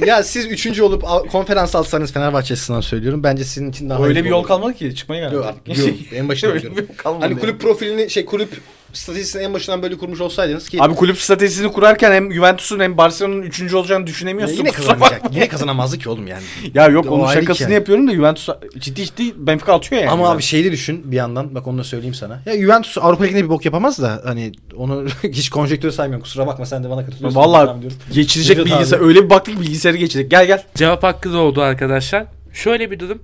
ya 0.06 0.22
siz 0.22 0.46
3. 0.46 0.80
olup 0.80 1.04
al- 1.04 1.26
konferans 1.26 1.74
alsanız 1.74 2.12
Fenerbahçe 2.12 2.54
açısından 2.54 2.80
söylüyorum. 2.80 3.22
Bence 3.22 3.44
sizin 3.44 3.70
için 3.70 3.90
daha 3.90 4.04
Öyle 4.04 4.24
bir 4.24 4.30
yol 4.30 4.38
olur. 4.38 4.48
kalmadı 4.48 4.74
ki. 4.74 4.94
Çıkmaya 4.94 5.30
Yok, 5.30 5.54
geldi. 5.66 5.80
yok, 5.80 5.90
en 6.12 6.28
başında 6.28 6.50
Öyle 6.50 6.62
diyorum. 6.62 6.78
yol 6.90 6.96
kalmadı 6.96 7.22
Hani 7.24 7.32
yani. 7.32 7.40
kulüp 7.40 7.60
profilini 7.60 8.10
şey 8.10 8.24
kulüp 8.24 8.48
stratejisini 8.94 9.42
en 9.42 9.54
başından 9.54 9.82
böyle 9.82 9.96
kurmuş 9.98 10.20
olsaydınız 10.20 10.68
ki 10.68 10.82
Abi 10.82 10.94
kulüp 10.94 11.18
stratejisini 11.18 11.72
kurarken 11.72 12.12
hem 12.12 12.32
Juventus'un 12.32 12.80
hem 12.80 12.96
Barcelona'nın 12.96 13.42
üçüncü 13.42 13.76
olacağını 13.76 14.00
Ya 14.02 14.06
düşünemiyorsun. 14.06 14.56
yine 14.56 14.68
Kusura 14.72 14.86
kazanamayacak. 14.86 15.34
Yine 15.34 15.48
kazanamazdı 15.48 15.98
ki 15.98 16.08
oğlum 16.08 16.26
yani. 16.26 16.42
Ya 16.74 16.86
yok 16.86 17.06
onun 17.12 17.26
şakasını 17.26 17.54
hikaye. 17.54 17.74
yapıyorum 17.74 18.08
da 18.08 18.12
Juventus 18.14 18.48
ciddi 18.78 19.04
ciddi 19.04 19.46
Benfica 19.46 19.72
atıyor 19.74 20.00
yani. 20.02 20.10
Ama 20.10 20.30
abi 20.30 20.42
şeyi 20.42 20.72
düşün 20.72 21.02
bir 21.12 21.16
yandan. 21.16 21.54
Bak 21.54 21.66
onu 21.66 21.78
da 21.78 21.84
söyleyeyim 21.84 22.14
sana. 22.14 22.40
Ya 22.46 22.58
Juventus 22.58 22.98
Avrupa 22.98 23.24
Ligi'nde 23.24 23.44
bir 23.44 23.48
bok 23.48 23.64
yapamaz 23.64 24.02
da 24.02 24.22
hani 24.24 24.52
onu 24.76 25.06
hiç 25.22 25.50
konjektüre 25.50 25.92
saymıyorum. 25.92 26.22
Kusura 26.22 26.46
bakma 26.46 26.66
sen 26.66 26.84
de 26.84 26.90
bana 26.90 27.06
katılıyorsun. 27.06 27.40
Diyorum. 27.82 27.98
geçirecek 28.12 28.56
Necdet 28.58 28.72
bilgisayar. 28.72 28.98
abi. 28.98 29.04
Öyle 29.04 29.24
bir 29.24 29.30
baktık 29.30 29.60
bilgisayarı 29.60 29.96
geçirecek. 29.96 30.30
Gel 30.30 30.46
gel. 30.46 30.62
Cevap 30.74 31.02
hakkı 31.02 31.32
doğdu 31.32 31.62
arkadaşlar. 31.62 32.24
Şöyle 32.52 32.90
bir 32.90 32.98
durum. 33.00 33.22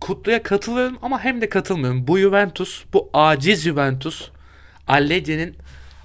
Kutlu'ya 0.00 0.42
katılıyorum 0.42 0.96
ama 1.02 1.20
hem 1.24 1.40
de 1.40 1.48
katılmıyorum. 1.48 2.06
Bu 2.06 2.18
Juventus, 2.18 2.82
bu 2.92 3.10
aciz 3.14 3.62
Juventus, 3.62 4.28
Allegri'nin 4.88 5.56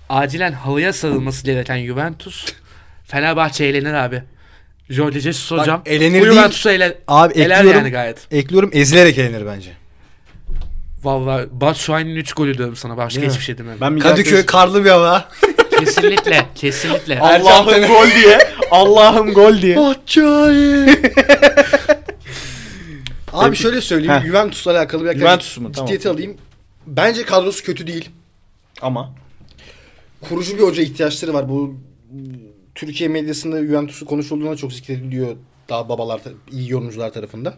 acilen 0.10 0.52
halıya 0.52 0.94
sarılması 0.94 1.46
gereken 1.46 1.86
Juventus, 1.86 2.46
Fenerbahçe 3.06 3.66
eğlenir 3.66 3.94
abi. 3.94 4.24
Jorge 4.90 5.20
Jesus 5.20 5.52
Bak, 5.52 5.60
hocam. 5.62 5.82
elenir 5.86 6.20
bu 6.22 6.24
değil. 6.26 6.34
Juventus'u 6.36 6.70
ele, 6.70 6.98
Abi 7.08 7.34
eler 7.34 7.56
ekliyorum. 7.58 7.80
yani 7.80 7.92
gayet. 7.92 8.18
Ekliyorum 8.32 8.70
ezilerek 8.74 9.18
elenir 9.18 9.46
bence. 9.46 9.70
Vallahi 11.04 11.48
Batshuayi'nin 11.52 12.16
3 12.16 12.34
golü 12.34 12.58
diyorum 12.58 12.76
sana. 12.76 12.98
Başka 12.98 13.16
Değil 13.22 13.28
mi? 13.28 13.34
hiçbir 13.34 13.46
şey 13.46 13.58
demem. 13.58 13.78
Ben 13.82 14.00
Kadıköy 14.00 14.46
karlı 14.46 14.86
bir 14.86 14.90
hava. 14.90 15.30
kesinlikle, 15.80 16.46
kesinlikle. 16.56 17.20
Allah'ım 17.22 17.88
gol 17.88 18.08
diye. 18.16 18.40
Allah'ım 18.72 19.34
gol 19.34 19.62
diye. 19.62 19.78
Abi 23.34 23.56
şöyle 23.56 23.82
söyleyeyim. 23.82 24.24
Juventus'la 24.26 24.72
alakalı 24.72 25.06
bir 25.06 25.20
Juventus 25.20 25.58
mu? 25.58 25.72
Tamam. 25.72 25.88
Ciddiyeti 25.88 26.10
alayım. 26.10 26.38
Bence 26.88 27.26
kadrosu 27.26 27.64
kötü 27.64 27.88
değil. 27.88 28.10
Ama 28.82 29.16
Kurucu 30.22 30.58
bir 30.58 30.64
hoca 30.64 30.84
ihtiyaçları 30.84 31.34
var. 31.34 31.50
Bu 31.50 31.76
Türkiye 32.76 33.10
medyasında 33.10 33.64
Juventus'u 33.64 34.06
konuşulduğuna 34.06 34.56
çok 34.56 34.74
zikrediliyor. 34.74 35.36
Daha 35.70 35.90
babalar, 35.90 36.22
iyi 36.52 36.72
yorumcular 36.72 37.14
tarafından. 37.14 37.54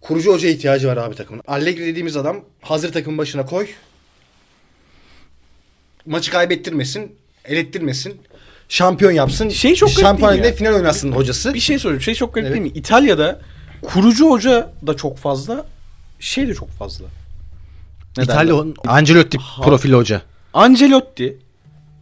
Kurucu 0.00 0.32
hoca 0.32 0.48
ihtiyacı 0.48 0.88
var 0.88 0.96
abi 0.96 1.14
takımın. 1.14 1.42
Allegri 1.46 1.86
dediğimiz 1.86 2.16
adam 2.16 2.44
hazır 2.60 2.92
takım 2.92 3.18
başına 3.18 3.46
koy. 3.46 3.68
Maçı 6.06 6.30
kaybettirmesin, 6.30 7.16
elettirmesin. 7.44 8.20
Şampiyon 8.68 9.12
yapsın. 9.12 9.48
Şey 9.48 9.74
çok 9.74 9.88
garip 9.88 10.00
Şampiyon 10.00 10.30
değil 10.30 10.40
mi 10.40 10.46
Ligi'nde 10.46 10.58
final 10.58 10.74
oynasın 10.74 11.12
hocası. 11.12 11.54
bir 11.54 11.60
şey 11.60 11.78
sorayım. 11.78 12.00
Şey 12.02 12.14
çok 12.14 12.34
garip 12.34 12.46
Evet. 12.46 12.56
değil 12.60 12.72
mi? 12.72 12.78
İtalya'da 12.78 13.40
kurucu 13.82 14.30
hoca 14.30 14.72
da 14.86 14.96
çok 14.96 15.18
fazla. 15.18 15.66
Şey 16.20 16.48
de 16.48 16.54
çok 16.54 16.70
fazla. 16.70 17.06
Ne 18.16 18.28
derler? 18.28 18.44
İtalya 18.44 18.64
Ancelotti 18.86 19.38
Ha. 19.38 19.62
profili 19.62 19.94
hoca. 19.94 20.22
Ancelotti, 20.54 21.38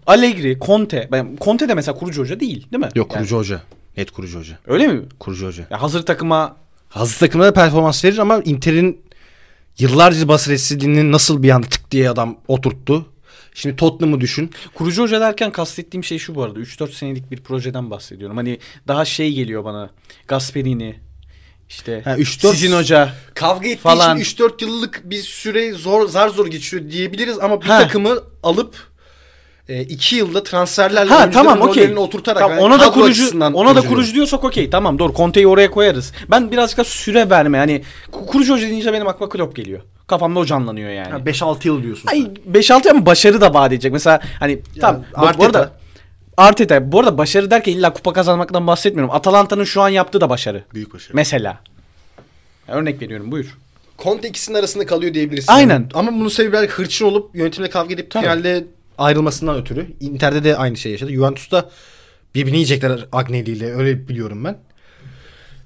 Allegri, 0.06 0.58
Conte. 0.60 1.08
Ben 1.12 1.36
Conte 1.40 1.68
de 1.68 1.74
mesela 1.74 1.98
kurucu 1.98 2.22
hoca 2.22 2.40
değil, 2.40 2.66
değil 2.72 2.80
mi? 2.84 2.88
Yok 2.94 3.10
Yani 3.10 3.18
kurucu 3.18 3.36
hoca. 3.36 3.62
Net 3.96 4.10
kurucu 4.10 4.38
hoca. 4.38 4.58
öyle 4.66 4.86
mi? 4.86 5.02
Kurucu 5.18 5.46
hoca. 5.46 5.66
Ya 5.70 5.82
hazır 5.82 6.02
takıma 6.06 6.56
Hazır 6.88 7.18
takımda 7.18 7.44
da 7.46 7.52
performans 7.52 8.04
verir 8.04 8.18
ama 8.18 8.38
Inter'in 8.44 9.00
yıllarca 9.78 10.28
basiretsizliğini 10.28 11.12
nasıl 11.12 11.42
bir 11.42 11.50
anda 11.50 11.66
tık 11.66 11.90
diye 11.90 12.10
adam 12.10 12.36
oturttu. 12.48 13.06
Şimdi 13.54 13.76
Tottenham'ı 13.76 14.20
düşün. 14.20 14.50
kurucu 14.74 15.02
hoca 15.02 15.20
derken 15.20 15.52
kastettiğim 15.52 16.04
şey 16.04 16.18
şu 16.18 16.34
bu 16.34 16.42
arada. 16.42 16.58
3-4 16.60 16.92
senelik 16.92 17.30
bir 17.30 17.36
projeden 17.40 17.90
bahsediyorum. 17.90 18.36
Hani 18.36 18.58
daha 18.88 19.04
şey 19.04 19.32
geliyor 19.32 19.64
bana. 19.64 19.90
Gasperini 20.28 21.00
işte 21.70 22.00
Ha, 22.04 22.16
3-4 22.16 22.50
sizin 22.50 22.72
hoca 22.76 23.12
Kavga 23.34 23.68
ettiği 23.68 23.76
Falan. 23.80 24.18
için 24.18 24.36
3-4 24.44 24.62
yıllık 24.64 25.00
bir 25.10 25.22
süre 25.22 25.72
zor 25.72 26.08
zar 26.08 26.28
zor 26.28 26.46
geçiriyor 26.46 26.90
diyebiliriz 26.92 27.38
ama 27.38 27.60
bir 27.60 27.66
Ha. 27.66 27.78
takımı 27.78 28.18
alıp 28.42 28.74
2 29.88 30.16
yılda 30.16 30.42
transferlerle 30.42 31.10
Ha 31.10 31.30
tamam 31.30 31.58
rollerini 31.60 31.98
oturtarak 31.98 32.38
Tamam, 32.38 32.56
yani 32.58 32.64
ona 32.66 32.80
da 32.80 32.90
kurucu 32.90 33.38
ona 33.38 33.68
da 33.68 33.74
kurucu 33.74 33.88
kurucu 33.88 34.14
diyorsak 34.14 34.44
okey. 34.44 34.70
Tamam 34.70 34.98
doğru. 34.98 35.14
Conte'yi 35.14 35.46
oraya 35.46 35.70
koyarız. 35.70 36.12
Ben 36.30 36.50
birazcık 36.52 36.78
da 36.78 36.84
süre 36.84 37.30
verme. 37.30 37.58
Hani 37.58 37.82
ku- 38.12 38.26
kurucu 38.26 38.54
hoca 38.54 38.68
deyince 38.68 38.92
benim 38.92 39.08
aklıma 39.08 39.28
Klopp 39.28 39.56
geliyor. 39.56 39.80
Kafamda 40.06 40.38
o 40.40 40.44
canlanıyor 40.44 40.90
yani. 40.90 41.06
diyorum. 41.08 41.24
5-6 41.26 41.66
yıl 41.68 41.82
diyorsun. 41.82 42.08
Ay 42.08 42.26
5-6 42.52 42.90
ama 42.90 43.06
başarı 43.06 43.40
da 43.40 43.54
vaat 43.54 43.72
edecek. 43.72 43.92
Mesela 43.92 44.20
hani 44.40 44.60
tamam 44.80 45.02
bu, 45.18 45.38
bu 45.38 45.44
arada 45.44 45.72
Arteta. 46.40 46.92
Bu 46.92 47.00
arada 47.00 47.18
başarı 47.18 47.50
derken 47.50 47.72
illa 47.72 47.92
kupa 47.92 48.12
kazanmaktan 48.12 48.66
bahsetmiyorum. 48.66 49.14
Atalanta'nın 49.14 49.64
şu 49.64 49.82
an 49.82 49.88
yaptığı 49.88 50.20
da 50.20 50.30
başarı. 50.30 50.64
Büyük 50.74 50.94
başarı. 50.94 51.16
Mesela. 51.16 51.60
Örnek 52.68 53.02
veriyorum 53.02 53.32
buyur. 53.32 53.58
Conte 53.98 54.28
ikisinin 54.28 54.58
arasında 54.58 54.86
kalıyor 54.86 55.14
diyebiliriz. 55.14 55.44
Aynen. 55.48 55.88
Ama 55.94 56.12
bunun 56.12 56.28
sebebi 56.28 56.52
belki 56.52 56.72
hırçın 56.72 57.04
olup 57.04 57.36
yönetimle 57.36 57.70
kavga 57.70 57.94
edip 57.94 58.10
Tabii. 58.10 58.22
finalde 58.22 58.66
ayrılmasından 58.98 59.56
ötürü. 59.56 59.86
Inter'de 60.00 60.44
de 60.44 60.56
aynı 60.56 60.76
şey 60.76 60.92
yaşadı. 60.92 61.12
Juventus'ta 61.12 61.70
birbirini 62.34 62.56
yiyecekler 62.56 63.06
Agnelli 63.12 63.50
ile 63.50 63.74
öyle 63.74 64.08
biliyorum 64.08 64.44
ben. 64.44 64.58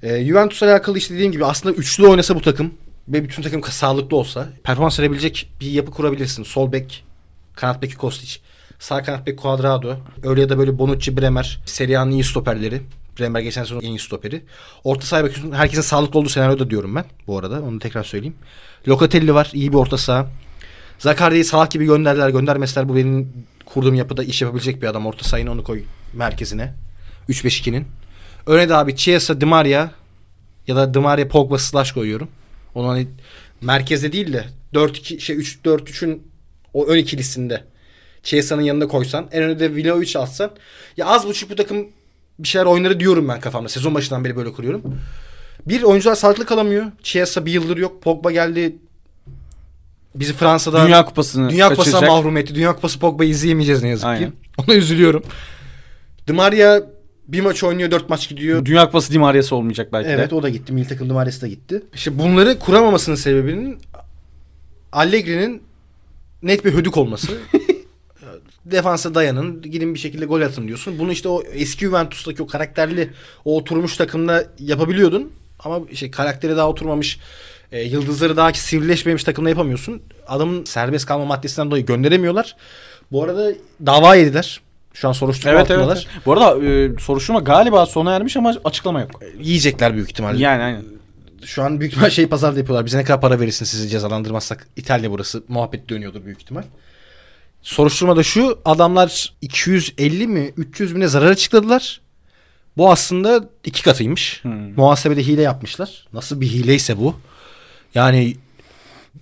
Ee, 0.03 0.25
Juventus'la 0.25 0.67
alakalı 0.67 0.97
işte 0.97 1.13
dediğim 1.13 1.31
gibi 1.31 1.45
aslında 1.45 1.75
üçlü 1.75 2.07
oynasa 2.07 2.35
bu 2.35 2.41
takım 2.41 2.73
ve 3.07 3.23
bütün 3.23 3.43
takım 3.43 3.63
sağlıklı 3.63 4.17
olsa 4.17 4.49
performans 4.63 4.99
verebilecek 4.99 5.49
bir 5.61 5.71
yapı 5.71 5.91
kurabilirsin. 5.91 6.43
Sol 6.43 6.71
bek, 6.71 7.03
kanat 7.55 7.81
beki 7.81 7.95
Kostić, 7.95 8.39
sağ 8.79 9.03
kanat 9.03 9.27
bek 9.27 9.41
Cuadrado, 9.41 9.95
öyle 10.23 10.41
ya 10.41 10.49
da 10.49 10.57
böyle 10.57 10.79
Bonucci, 10.79 11.17
Bremer, 11.17 11.59
Serie 11.65 12.11
iyi 12.11 12.23
stoperleri. 12.23 12.81
Bremer 13.19 13.41
geçen 13.41 13.63
sezon 13.63 13.81
en 13.81 13.89
iyi 13.89 13.99
stoperi. 13.99 14.41
Orta 14.83 15.05
sahaya 15.05 15.25
bakıyorsun 15.25 15.51
herkesin 15.51 15.81
sağlıklı 15.81 16.19
olduğu 16.19 16.29
senaryoda 16.29 16.69
diyorum 16.69 16.95
ben 16.95 17.05
bu 17.27 17.39
arada. 17.39 17.61
Onu 17.61 17.79
tekrar 17.79 18.03
söyleyeyim. 18.03 18.35
Locatelli 18.87 19.33
var. 19.33 19.51
iyi 19.53 19.71
bir 19.71 19.77
orta 19.77 19.97
saha. 19.97 20.27
Zakarya'yı 20.99 21.45
Salah 21.45 21.69
gibi 21.69 21.85
gönderdiler. 21.85 22.29
Göndermeseler 22.29 22.89
bu 22.89 22.95
benim 22.95 23.33
kurduğum 23.65 23.95
yapıda 23.95 24.23
iş 24.23 24.41
yapabilecek 24.41 24.81
bir 24.81 24.87
adam. 24.87 25.05
Orta 25.05 25.23
sahayı 25.23 25.51
onu 25.51 25.63
koy 25.63 25.83
merkezine. 26.13 26.73
3-5-2'nin. 27.29 27.87
Öne 28.45 28.69
de 28.69 28.75
abi 28.75 28.95
Chiesa, 28.95 29.41
Di 29.41 29.45
Maria 29.45 29.89
ya 30.67 30.75
da 30.75 30.93
Di 30.93 30.99
Maria, 30.99 31.27
Pogba, 31.27 31.57
Slash 31.57 31.91
koyuyorum. 31.91 32.27
Onu 32.75 32.87
hani 32.87 33.07
merkezde 33.61 34.11
değil 34.11 34.33
de 34.33 34.45
4-2 34.73 35.19
şey 35.19 35.35
3-4-3'ün 35.35 36.27
o 36.73 36.85
ön 36.85 36.97
ikilisinde 36.97 37.63
Chiesa'nın 38.25 38.61
yanında 38.61 38.87
koysan 38.87 39.27
en 39.31 39.43
önde 39.43 39.59
de 39.59 39.75
Vlahovic 39.75 40.19
atsan 40.19 40.51
ya 40.97 41.05
az 41.05 41.27
buçuk 41.27 41.49
bu 41.49 41.55
takım 41.55 41.87
bir 42.39 42.47
şeyler 42.47 42.65
oynarı 42.65 42.99
diyorum 42.99 43.27
ben 43.27 43.39
kafamda. 43.39 43.69
Sezon 43.69 43.95
başından 43.95 44.23
beri 44.25 44.35
böyle 44.35 44.51
kuruyorum. 44.53 44.81
Bir 45.65 45.83
oyuncular 45.83 46.15
sağlıklı 46.15 46.45
kalamıyor. 46.45 46.85
Chiesa 47.03 47.45
bir 47.45 47.51
yıldır 47.51 47.77
yok. 47.77 48.01
Pogba 48.01 48.31
geldi. 48.31 48.75
Bizi 50.15 50.33
Fransa'da 50.33 50.85
Dünya 50.85 51.05
Kupası'nı 51.05 51.49
Dünya 51.49 51.69
Kupası'na 51.69 51.93
kaçıracak. 51.93 52.09
mahrum 52.17 52.37
etti. 52.37 52.55
Dünya 52.55 52.75
Kupası 52.75 52.99
Pogba'yı 52.99 53.29
izleyemeyeceğiz 53.29 53.83
ne 53.83 53.89
yazık 53.89 54.05
Aynen. 54.05 54.29
ki. 54.29 54.35
Ona 54.57 54.75
üzülüyorum. 54.75 55.23
Di 56.27 56.33
Maria 56.33 56.81
bir 57.27 57.41
maç 57.41 57.63
oynuyor, 57.63 57.91
dört 57.91 58.09
maç 58.09 58.29
gidiyor. 58.29 58.65
Dünya 58.65 58.85
Kupası 58.85 59.13
Di 59.13 59.19
Maria'sı 59.19 59.55
olmayacak 59.55 59.93
belki 59.93 60.09
Evet 60.09 60.31
de. 60.31 60.35
o 60.35 60.43
da 60.43 60.49
gitti. 60.49 60.73
Milli 60.73 60.87
takım 60.87 61.09
Di 61.09 61.13
Maria'sı 61.13 61.41
da 61.41 61.47
gitti. 61.47 61.83
İşte 61.93 62.19
bunları 62.19 62.59
kuramamasının 62.59 63.15
sebebinin 63.15 63.77
Allegri'nin 64.91 65.63
net 66.43 66.65
bir 66.65 66.73
hödük 66.73 66.97
olması. 66.97 67.27
Defansa 68.65 69.15
dayanın, 69.15 69.61
gidin 69.61 69.93
bir 69.93 69.99
şekilde 69.99 70.25
gol 70.25 70.41
atın 70.41 70.67
diyorsun. 70.67 70.99
Bunu 70.99 71.11
işte 71.11 71.29
o 71.29 71.43
eski 71.53 71.85
Juventus'taki 71.85 72.43
o 72.43 72.47
karakterli, 72.47 73.09
o 73.45 73.57
oturmuş 73.57 73.97
takımda 73.97 74.45
yapabiliyordun. 74.59 75.31
Ama 75.59 75.79
işte 75.91 76.11
karakteri 76.11 76.57
daha 76.57 76.69
oturmamış, 76.69 77.19
e, 77.71 77.81
yıldızları 77.81 78.37
daha 78.37 78.53
sivrileşmemiş 78.53 79.23
takımda 79.23 79.49
yapamıyorsun. 79.49 80.01
Adamın 80.27 80.65
serbest 80.65 81.05
kalma 81.05 81.25
maddesinden 81.25 81.71
dolayı 81.71 81.85
gönderemiyorlar. 81.85 82.55
Bu 83.11 83.23
arada 83.23 83.51
dava 83.85 84.15
yediler. 84.15 84.61
Şu 84.93 85.07
an 85.07 85.11
soruşturma 85.11 85.51
Evet 85.51 85.71
evet. 85.71 85.79
altındalar. 85.79 86.07
evet. 86.13 86.25
Bu 86.25 86.33
arada 86.33 86.65
e, 86.65 86.99
soruşturma 86.99 87.39
galiba 87.39 87.85
sona 87.85 88.15
ermiş 88.15 88.37
ama 88.37 88.55
açıklama 88.65 89.01
yok. 89.01 89.21
Yiyecekler 89.39 89.93
büyük 89.93 90.09
ihtimalle. 90.09 90.43
Yani 90.43 90.63
aynen. 90.63 90.83
Şu 91.45 91.63
an 91.63 91.79
büyük 91.79 91.93
ihtimal 91.93 92.09
şey 92.09 92.27
pazarda 92.27 92.59
yapıyorlar. 92.59 92.85
Bize 92.85 92.97
ne 92.97 93.03
kadar 93.03 93.21
para 93.21 93.39
verirsin 93.39 93.65
sizi 93.65 93.89
cezalandırmazsak. 93.89 94.67
İtalya 94.75 95.11
burası. 95.11 95.43
Muhabbet 95.47 95.89
dönüyordur 95.89 96.25
büyük 96.25 96.41
ihtimal. 96.41 96.63
Soruşturma 97.65 98.15
da 98.15 98.23
şu. 98.23 98.59
Adamlar 98.65 99.33
250 99.41 100.27
mi 100.27 100.53
300 100.57 100.93
mi 100.93 100.99
ne 100.99 101.07
zarar 101.07 101.31
açıkladılar. 101.31 102.01
Bu 102.77 102.91
aslında 102.91 103.49
iki 103.63 103.83
katıymış. 103.83 104.39
Hmm. 104.43 104.75
Muhasebede 104.75 105.23
hile 105.23 105.41
yapmışlar. 105.41 106.07
Nasıl 106.13 106.41
bir 106.41 106.47
hileyse 106.47 106.97
bu. 106.97 107.15
Yani 107.95 108.35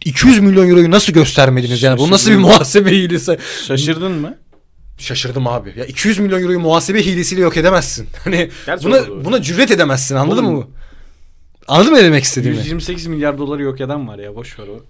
200 0.06 0.40
milyon 0.40 0.70
euroyu 0.70 0.92
nasıl 0.92 1.14
göstermediniz 1.14 1.84
yani? 1.84 2.00
Bu 2.00 2.12
nasıl 2.12 2.32
bir 2.32 2.36
muhasebe 2.36 2.92
hilesi? 2.92 3.38
Şaşırdın 3.68 4.12
mı? 4.12 4.38
Şaşırdım 4.98 5.48
abi. 5.48 5.74
Ya 5.78 5.86
200 5.86 6.20
milyon 6.20 6.42
euroyu 6.42 6.60
muhasebe 6.60 7.06
hilesiyle 7.06 7.42
yok 7.42 7.58
edemezsin. 7.58 8.08
Hani 8.24 8.50
Gerçi 8.66 8.86
buna 8.86 9.08
doğru. 9.08 9.26
buna 9.26 9.42
cüret 9.42 9.72
edemezsin. 9.72 10.16
Anladın 10.16 10.44
Oğlum, 10.44 10.56
mı? 10.56 10.68
Anladın 11.68 11.92
mı 11.92 11.98
ne 11.98 12.04
demek 12.04 12.24
istediğimi? 12.24 12.58
128 12.58 13.08
milyar 13.08 13.38
doları 13.38 13.62
yok 13.64 13.82
eden 13.82 14.08
var 14.08 14.20
ya 14.20 14.36
boş 14.36 14.60
ver 14.60 14.68
o. 14.68 14.86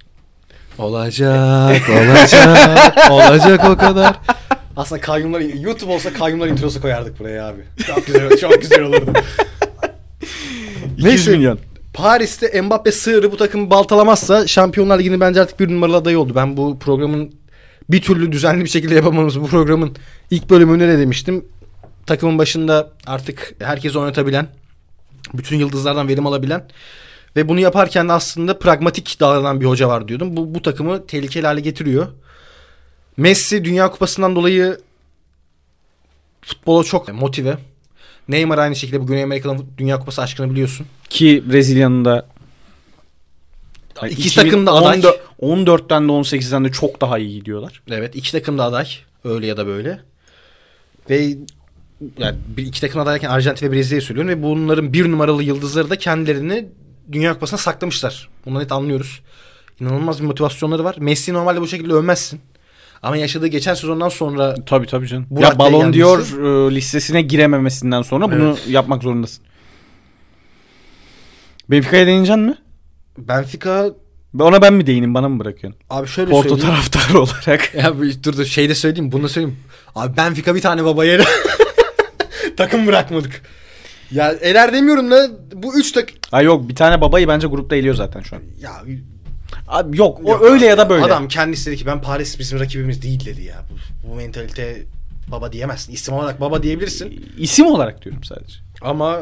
Olacak, 0.77 1.81
olacak, 1.89 3.11
olacak 3.11 3.69
o 3.69 3.77
kadar. 3.77 4.15
Aslında 4.77 5.01
kayyumlar, 5.01 5.39
YouTube 5.39 5.91
olsa 5.91 6.13
kayyumlar 6.13 6.47
introsu 6.47 6.81
koyardık 6.81 7.19
buraya 7.19 7.47
abi. 7.47 7.61
Çok 7.87 8.05
güzel, 8.05 8.37
çok 8.37 8.61
güzel 8.61 8.81
olurdu. 8.81 9.13
200 10.97 11.05
Neyse. 11.05 11.31
milyon. 11.31 11.59
Paris'te 11.93 12.61
Mbappe 12.61 12.91
sığırı 12.91 13.31
bu 13.31 13.37
takımı 13.37 13.69
baltalamazsa 13.69 14.47
Şampiyonlar 14.47 14.99
Ligi'nin 14.99 15.19
bence 15.19 15.41
artık 15.41 15.59
bir 15.59 15.69
numaralı 15.69 15.97
adayı 15.97 16.19
oldu. 16.19 16.33
Ben 16.35 16.57
bu 16.57 16.79
programın 16.79 17.33
bir 17.89 18.01
türlü 18.01 18.31
düzenli 18.31 18.63
bir 18.63 18.69
şekilde 18.69 18.95
yapamamız 18.95 19.41
bu 19.41 19.47
programın 19.47 19.95
ilk 20.31 20.49
bölümünde 20.49 20.87
de 20.87 20.97
demiştim. 20.99 21.45
Takımın 22.05 22.37
başında 22.37 22.89
artık 23.07 23.53
herkesi 23.59 23.99
oynatabilen, 23.99 24.47
bütün 25.33 25.57
yıldızlardan 25.57 26.07
verim 26.07 26.27
alabilen 26.27 26.63
ve 27.35 27.49
bunu 27.49 27.59
yaparken 27.59 28.09
de 28.09 28.13
aslında 28.13 28.59
pragmatik 28.59 29.19
davranan 29.19 29.61
bir 29.61 29.65
hoca 29.65 29.87
var 29.87 30.07
diyordum. 30.07 30.37
Bu, 30.37 30.55
bu 30.55 30.61
takımı 30.61 31.07
tehlikeli 31.07 31.45
hale 31.45 31.61
getiriyor. 31.61 32.07
Messi 33.17 33.65
Dünya 33.65 33.91
Kupası'ndan 33.91 34.35
dolayı 34.35 34.77
futbola 36.41 36.83
çok 36.83 37.13
motive. 37.13 37.57
Neymar 38.27 38.57
aynı 38.57 38.75
şekilde 38.75 39.01
bu 39.01 39.07
Güney 39.07 39.23
Amerika'nın 39.23 39.65
Dünya 39.77 39.99
Kupası 39.99 40.21
aşkını 40.21 40.51
biliyorsun. 40.51 40.85
Ki 41.09 41.43
Brezilya'nın 41.51 42.05
da 42.05 42.25
yani 44.01 44.11
İki 44.11 44.35
takım 44.35 44.65
da 44.65 44.71
aday. 44.73 44.97
2014 44.97 45.19
14'ten 45.41 46.07
de 46.07 46.11
18'den 46.11 46.65
de 46.65 46.71
çok 46.71 47.01
daha 47.01 47.17
iyi 47.17 47.39
gidiyorlar. 47.39 47.81
Evet 47.91 48.15
iki 48.15 48.31
takım 48.31 48.57
da 48.57 48.63
aday. 48.63 48.87
Öyle 49.23 49.47
ya 49.47 49.57
da 49.57 49.67
böyle. 49.67 49.99
Ve 51.09 51.35
yani 52.17 52.37
bir, 52.47 52.65
iki 52.65 52.81
takım 52.81 53.01
adayken 53.01 53.29
Arjantin 53.29 53.67
ve 53.67 53.71
Brezilya'yı 53.71 54.01
söylüyorum 54.01 54.31
ve 54.31 54.43
bunların 54.43 54.93
bir 54.93 55.11
numaralı 55.11 55.43
yıldızları 55.43 55.89
da 55.89 55.95
kendilerini 55.95 56.65
Dünya 57.11 57.33
Kupası'na 57.33 57.57
saklamışlar. 57.57 58.29
Bunu 58.45 58.59
net 58.59 58.71
anlıyoruz. 58.71 59.21
İnanılmaz 59.79 60.21
bir 60.21 60.25
motivasyonları 60.25 60.83
var. 60.83 60.95
Messi 60.99 61.33
normalde 61.33 61.61
bu 61.61 61.67
şekilde 61.67 61.93
övmezsin. 61.93 62.41
Ama 63.03 63.17
yaşadığı 63.17 63.47
geçen 63.47 63.73
sezondan 63.73 64.09
sonra 64.09 64.55
Tabii 64.65 64.87
tabii 64.87 65.07
canım. 65.07 65.25
Bu 65.29 65.41
ya 65.41 65.49
gelmesi- 65.49 65.93
diyor 65.93 66.19
listesine 66.71 67.21
girememesinden 67.21 68.01
sonra 68.01 68.31
bunu 68.31 68.57
yapmak 68.67 69.03
zorundasın. 69.03 69.43
Benfica'ya 71.69 72.07
değineceksin 72.07 72.43
mi? 72.43 72.57
Benfica 73.17 73.85
Ona 74.39 74.61
ben 74.61 74.73
mi 74.73 74.87
değineyim 74.87 75.13
bana 75.13 75.29
mı 75.29 75.39
bırakıyorsun? 75.39 75.81
abi 75.89 76.07
şöyle 76.07 76.31
Porto 76.31 76.49
söyleyeyim. 76.49 76.71
taraftarı 76.73 77.19
olarak. 77.19 77.75
Ya 77.75 77.93
dur 78.23 78.37
dur 78.37 78.45
şey 78.45 78.69
de 78.69 78.75
söyleyeyim 78.75 79.11
bunu 79.11 79.23
da 79.23 79.29
söyleyeyim. 79.29 79.59
Abi 79.95 80.17
Benfica 80.17 80.55
bir 80.55 80.61
tane 80.61 80.85
baba 80.85 81.05
yeri. 81.05 81.23
takım 82.57 82.87
bırakmadık. 82.87 83.41
Ya 84.13 84.31
eler 84.31 84.73
demiyorum 84.73 85.11
da 85.11 85.27
bu 85.55 85.79
üç 85.79 85.91
tak 85.91 86.09
Ha 86.31 86.41
yok 86.41 86.69
bir 86.69 86.75
tane 86.75 87.01
babayı 87.01 87.27
bence 87.27 87.47
grupta 87.47 87.75
eliyor 87.75 87.95
zaten 87.95 88.21
şu 88.21 88.35
an. 88.35 88.41
ya 88.61 88.71
Abi 89.67 89.97
yok, 89.97 90.19
o 90.23 90.29
Yok 90.31 90.41
öyle 90.41 90.65
ya 90.65 90.77
da 90.77 90.89
böyle. 90.89 91.05
Adam 91.05 91.27
kendisi 91.27 91.65
dedi 91.65 91.77
ki 91.77 91.85
ben 91.85 92.01
Paris 92.01 92.39
bizim 92.39 92.59
rakibimiz 92.59 93.01
değil 93.01 93.25
dedi 93.25 93.43
ya. 93.43 93.55
Bu, 93.69 94.09
bu 94.09 94.15
mentalite 94.15 94.83
baba 95.31 95.51
diyemezsin. 95.51 95.93
İsim 95.93 96.13
olarak 96.13 96.41
baba 96.41 96.63
diyebilirsin. 96.63 97.25
İsim 97.37 97.65
olarak 97.65 98.05
diyorum 98.05 98.23
sadece. 98.23 98.53
Ama 98.81 99.19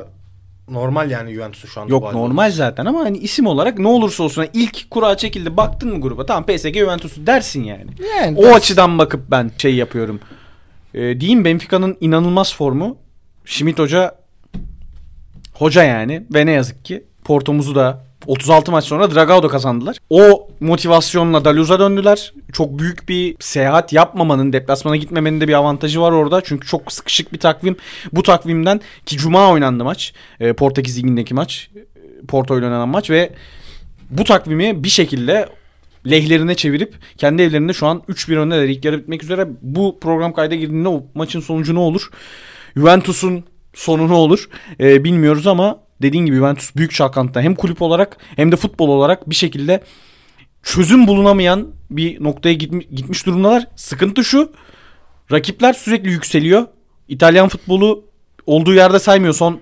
normal 0.70 1.12
yani 1.12 1.34
Juventus'un 1.34 1.68
şu 1.68 1.82
anda 1.82 1.92
Yok 1.92 2.04
normal 2.04 2.20
olması. 2.20 2.58
zaten 2.58 2.86
ama 2.86 3.00
hani 3.00 3.18
isim 3.18 3.48
olarak 3.48 3.80
ne 3.80 3.88
olursa 3.88 4.24
olsun 4.24 4.42
hani 4.42 4.50
ilk 4.54 4.92
kura 4.92 5.18
çekildi 5.18 5.58
baktın 5.58 5.90
mı 5.94 6.02
gruba 6.02 6.26
tamam 6.26 6.46
PSG 6.46 6.74
Juventus 6.74 7.14
dersin 7.18 7.64
yani. 7.64 7.92
Yani 8.20 8.38
O 8.40 8.54
açıdan 8.54 8.98
bakıp 8.98 9.32
ben 9.32 9.52
şey 9.58 9.76
yapıyorum. 9.76 10.20
Ee, 10.94 11.20
diyeyim 11.20 11.46
Benfica'nın 11.46 11.98
inanılmaz 12.02 12.56
formu. 12.56 12.98
Schmidt 13.46 13.80
Hoca 13.80 14.21
hoca 15.62 15.84
yani 15.84 16.24
ve 16.34 16.46
ne 16.46 16.52
yazık 16.52 16.86
ki 16.86 17.04
Porto'muzu 17.24 17.76
da 17.76 18.04
36 18.28 18.72
maç 18.72 18.84
sonra 18.84 19.16
Dragao 19.16 19.48
kazandılar. 19.48 19.98
O 20.10 20.48
motivasyonla 20.60 21.46
Daluz'a 21.46 21.80
döndüler. 21.80 22.34
Çok 22.54 22.80
büyük 22.80 23.10
bir 23.10 23.36
seyahat 23.40 23.94
yapmamanın, 23.94 24.54
deplasmana 24.54 24.96
gitmemenin 24.96 25.42
de 25.42 25.48
bir 25.48 25.54
avantajı 25.54 26.02
var 26.02 26.12
orada. 26.12 26.42
Çünkü 26.42 26.68
çok 26.68 26.92
sıkışık 26.92 27.34
bir 27.34 27.40
takvim. 27.40 27.76
Bu 28.14 28.24
takvimden 28.24 28.82
ki 29.06 29.18
Cuma 29.18 29.52
oynandı 29.52 29.84
maç. 29.84 30.14
E, 30.40 30.54
Portekiz 30.54 30.98
Ligi'ndeki 30.98 31.34
maç. 31.34 31.70
E, 31.76 32.26
Porto 32.28 32.58
ile 32.58 32.66
oynanan 32.66 32.90
maç 32.90 33.10
ve 33.10 33.32
bu 34.10 34.24
takvimi 34.24 34.84
bir 34.84 34.90
şekilde 34.90 35.50
lehlerine 36.10 36.56
çevirip 36.56 36.96
kendi 37.18 37.42
evlerinde 37.42 37.74
şu 37.74 37.88
an 37.88 38.04
3-1 38.10 38.38
öndeler. 38.38 38.64
İlk 38.64 38.86
yarı 38.86 39.00
bitmek 39.00 39.24
üzere. 39.24 39.48
Bu 39.62 40.00
program 40.02 40.34
kayda 40.34 40.56
girdiğinde 40.56 40.90
o 40.90 41.04
maçın 41.16 41.40
sonucu 41.40 41.76
ne 41.76 41.80
olur? 41.80 42.10
Juventus'un 42.76 43.44
sonu 43.74 44.08
ne 44.08 44.14
olur? 44.14 44.50
Ee, 44.80 45.04
bilmiyoruz 45.04 45.48
ama 45.48 45.80
dediğin 46.02 46.26
gibi 46.26 46.36
Juventus 46.36 46.76
büyük 46.76 46.92
çalkantıda 46.94 47.42
hem 47.42 47.56
kulüp 47.56 47.82
olarak 47.82 48.18
hem 48.36 48.52
de 48.52 48.56
futbol 48.56 48.90
olarak 48.90 49.30
bir 49.30 49.36
şekilde 49.36 49.84
çözüm 50.64 51.08
bulunamayan 51.08 51.68
bir 51.90 52.24
noktaya 52.24 52.54
gitmiş, 52.54 52.86
gitmiş 52.96 53.26
durumdalar. 53.26 53.68
Sıkıntı 53.76 54.24
şu. 54.24 54.52
Rakipler 55.32 55.74
sürekli 55.74 56.10
yükseliyor. 56.10 56.68
İtalyan 57.08 57.48
futbolu 57.48 58.06
olduğu 58.46 58.74
yerde 58.74 59.00
saymıyor. 59.00 59.34
Son 59.34 59.60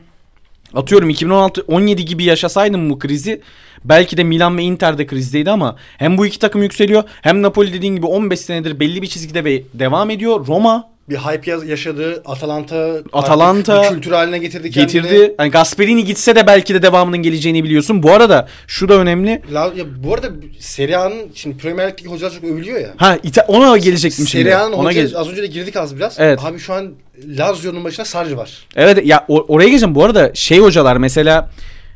atıyorum 0.73 1.09
2016-17 1.09 1.95
gibi 1.95 2.23
yaşasaydım 2.23 2.89
bu 2.89 2.99
krizi 2.99 3.41
belki 3.85 4.17
de 4.17 4.23
Milan 4.23 4.57
ve 4.57 4.63
Inter 4.63 4.97
de 4.97 5.07
krizdeydi 5.07 5.51
ama 5.51 5.75
hem 5.97 6.17
bu 6.17 6.25
iki 6.25 6.39
takım 6.39 6.63
yükseliyor 6.63 7.03
hem 7.21 7.41
Napoli 7.41 7.73
dediğin 7.73 7.95
gibi 7.95 8.05
15 8.05 8.39
senedir 8.39 8.79
belli 8.79 9.01
bir 9.01 9.07
çizgide 9.07 9.43
ve 9.43 9.63
devam 9.73 10.09
ediyor. 10.09 10.47
Roma 10.47 10.89
bir 11.09 11.15
hype 11.17 11.51
ya- 11.51 11.63
yaşadı. 11.65 12.21
Atalanta 12.25 12.97
Atalanta 13.13 13.83
bir 13.83 13.89
kültür 13.89 14.11
haline 14.11 14.37
getirdi 14.37 14.71
kendini. 14.71 15.01
Getirdi. 15.01 15.35
Yani 15.39 15.51
Gasperini 15.51 16.05
gitse 16.05 16.35
de 16.35 16.47
belki 16.47 16.73
de 16.73 16.81
devamının 16.81 17.17
geleceğini 17.17 17.63
biliyorsun. 17.63 18.03
Bu 18.03 18.11
arada 18.11 18.47
şu 18.67 18.89
da 18.89 18.93
önemli. 18.93 19.41
La, 19.53 19.71
ya 19.75 19.85
bu 20.03 20.13
arada 20.13 20.27
Serie 20.59 20.95
A'nın 20.95 21.31
şimdi 21.35 21.57
Premier 21.57 21.87
Lig'deki 21.87 22.09
hocalar 22.09 22.31
çok 22.33 22.43
övülüyor 22.43 22.79
ya. 22.79 22.89
Ha 22.97 23.17
İta- 23.23 23.45
ona 23.47 23.77
gelecektim 23.77 24.27
şimdi. 24.27 24.43
Serie 24.43 24.55
A'nın 24.55 24.73
Ona 24.73 24.89
hoca, 24.89 25.01
gele- 25.01 25.17
az 25.17 25.29
önce 25.29 25.41
de 25.41 25.47
girdik 25.47 25.75
az 25.75 25.95
biraz. 25.97 26.15
Evet. 26.19 26.39
Abi 26.45 26.59
şu 26.59 26.73
an 26.73 26.93
Lazio'nun 27.27 27.83
başına 27.83 28.05
Sarri 28.05 28.37
var. 28.37 28.51
Evet 28.75 29.05
ya 29.05 29.25
o- 29.27 29.45
oraya 29.47 29.69
geleceğim. 29.69 29.95
Bu 29.95 30.03
arada 30.03 30.31
şey 30.33 30.59
hocalar 30.59 30.97
mesela 30.97 31.49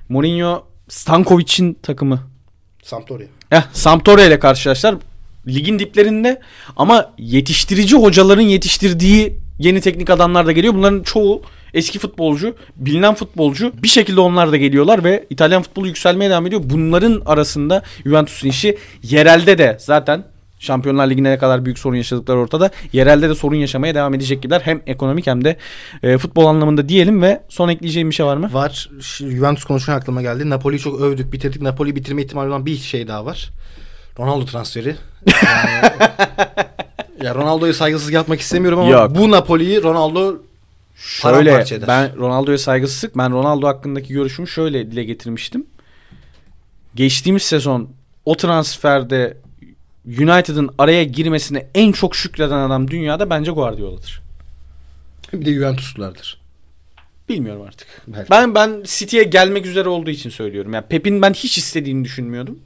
Mourinho 0.10 0.64
Stankovic'in 0.90 1.74
takımı. 1.74 2.20
Sampdoria. 2.84 3.26
Heh, 3.50 3.62
Sampdoria 3.74 4.26
ile 4.26 4.40
karşılaştılar. 4.40 4.96
Ligin 5.48 5.80
diplerinde 5.80 6.42
ama 6.78 7.14
yetiştirici 7.18 7.96
hocaların 7.96 8.42
yetiştirdiği 8.42 9.38
yeni 9.60 9.82
teknik 9.82 10.10
adamlar 10.10 10.48
da 10.48 10.52
geliyor. 10.52 10.74
Bunların 10.74 11.04
çoğu 11.04 11.42
eski 11.74 12.00
futbolcu, 12.00 12.56
bilinen 12.76 13.14
futbolcu. 13.14 13.74
Bir 13.84 13.88
şekilde 13.88 14.20
onlar 14.20 14.52
da 14.52 14.58
geliyorlar 14.58 15.04
ve 15.04 15.26
İtalyan 15.30 15.64
futbolu 15.64 15.88
yükselmeye 15.88 16.30
devam 16.30 16.48
ediyor. 16.48 16.62
Bunların 16.66 17.22
arasında 17.26 17.84
Juventus'un 18.06 18.50
işi 18.50 18.78
yerelde 19.04 19.58
de 19.58 19.78
zaten 19.80 20.26
Şampiyonlar 20.60 21.10
Ligi'ne 21.10 21.32
ne 21.32 21.38
kadar 21.38 21.66
büyük 21.66 21.80
sorun 21.80 21.96
yaşadıkları 21.96 22.40
ortada. 22.40 22.72
Yerelde 22.94 23.30
de 23.30 23.36
sorun 23.36 23.56
yaşamaya 23.56 23.96
devam 23.96 24.14
edecek 24.14 24.42
gibiler. 24.42 24.62
Hem 24.66 24.82
ekonomik 24.88 25.28
hem 25.28 25.46
de 25.46 25.58
e, 26.04 26.18
futbol 26.18 26.46
anlamında 26.46 26.90
diyelim 26.90 27.22
ve 27.22 27.42
son 27.50 27.70
ekleyeceğim 27.70 28.10
bir 28.10 28.16
şey 28.16 28.26
var 28.26 28.38
mı? 28.38 28.54
Var. 28.54 28.90
Juventus 29.20 29.64
konuşurken 29.64 29.94
aklıma 29.94 30.22
geldi. 30.22 30.50
Napoli'yi 30.50 30.80
çok 30.80 31.02
övdük, 31.02 31.34
bitirdik. 31.34 31.62
Napoli'yi 31.62 31.96
bitirme 31.96 32.22
ihtimali 32.22 32.50
olan 32.50 32.66
bir 32.66 32.78
şey 32.78 33.08
daha 33.08 33.26
var. 33.26 33.50
Ronaldo 34.20 34.46
transferi. 34.46 34.96
Yani, 35.44 35.92
ya 37.24 37.36
Ronaldo'yu 37.36 37.74
saygısız 37.74 38.12
yapmak 38.12 38.40
istemiyorum 38.40 38.80
ama 38.80 38.90
Yok. 38.90 39.16
bu 39.16 39.32
Napoli'yi 39.32 39.84
Ronaldo 39.84 40.36
Şöyle 40.96 41.66
ben 41.88 42.18
Ronaldo'ya 42.18 42.58
saygısızlık. 42.58 43.18
Ben 43.18 43.32
Ronaldo 43.32 43.68
hakkındaki 43.68 44.14
görüşümü 44.14 44.48
şöyle 44.48 44.92
dile 44.92 45.04
getirmiştim. 45.04 45.66
Geçtiğimiz 46.96 47.44
sezon 47.44 47.90
o 48.26 48.38
transferde 48.38 49.38
United'ın 50.06 50.70
araya 50.78 51.04
girmesine 51.04 51.68
en 51.76 51.92
çok 51.92 52.16
şükreden 52.16 52.58
adam 52.58 52.92
dünyada 52.92 53.30
bence 53.30 53.52
Guardiola'dır. 53.52 54.22
bir 55.34 55.46
de 55.46 55.54
Juventuslulardır. 55.54 56.42
Bilmiyorum 57.30 57.62
artık. 57.68 57.88
Belki. 58.08 58.32
Ben 58.32 58.56
ben 58.56 58.84
City'ye 58.86 59.24
gelmek 59.24 59.66
üzere 59.66 59.90
olduğu 59.90 60.10
için 60.10 60.30
söylüyorum. 60.30 60.74
Yani 60.74 60.86
Pep'in 60.90 61.22
ben 61.22 61.34
hiç 61.34 61.58
istediğini 61.58 62.06
düşünmüyordum. 62.06 62.60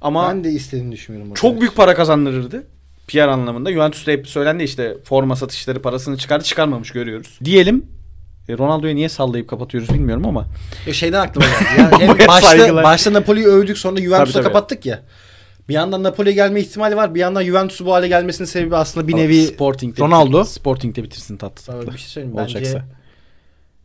Ama 0.00 0.28
ben 0.28 0.44
de 0.44 0.50
istediğini 0.50 0.92
düşünmüyorum. 0.92 1.34
çok 1.34 1.60
büyük 1.60 1.76
para 1.76 1.94
kazandırırdı. 1.94 2.66
PR 3.08 3.18
anlamında. 3.28 3.72
Juventus'ta 3.72 4.12
hep 4.12 4.26
söylendi 4.28 4.62
işte 4.62 4.96
forma 5.04 5.36
satışları 5.36 5.82
parasını 5.82 6.16
çıkardı 6.16 6.44
çıkarmamış 6.44 6.90
görüyoruz. 6.90 7.38
Diyelim 7.44 7.86
e, 8.48 8.58
Ronaldo'yu 8.58 8.94
niye 8.96 9.08
sallayıp 9.08 9.48
kapatıyoruz 9.48 9.88
bilmiyorum 9.94 10.26
ama 10.26 10.46
Ya 10.86 10.92
şeyden 10.92 11.20
aklıma 11.20 11.46
geldi. 11.46 11.64
Yani 11.92 12.04
hem 12.18 12.28
başta, 12.28 12.48
saygılar. 12.48 12.84
başta 12.84 13.12
Napoli'yi 13.12 13.46
övdük 13.46 13.78
sonra 13.78 14.00
tabii. 14.42 14.44
kapattık 14.44 14.86
ya. 14.86 15.02
Bir 15.68 15.74
yandan 15.74 16.02
Napoli'ye 16.02 16.34
gelme 16.34 16.60
ihtimali 16.60 16.96
var. 16.96 17.14
Bir 17.14 17.20
yandan 17.20 17.42
Juventus'u 17.44 17.86
bu 17.86 17.92
hale 17.94 18.08
gelmesinin 18.08 18.46
sebebi 18.48 18.76
aslında 18.76 19.08
bir 19.08 19.16
nevi 19.16 19.42
Sporting'de 19.46 20.02
Ronaldo. 20.02 20.40
bitir- 20.40 20.44
Sporting'de 20.50 21.02
bitirsin 21.02 21.36
tatlı 21.36 21.72
Abi 21.72 21.80
tatlı. 21.80 21.92
bir 21.94 21.98
şey 21.98 22.08
söyleyeyim. 22.08 22.36
Olacaksa. 22.38 22.74
Bence 22.78 22.84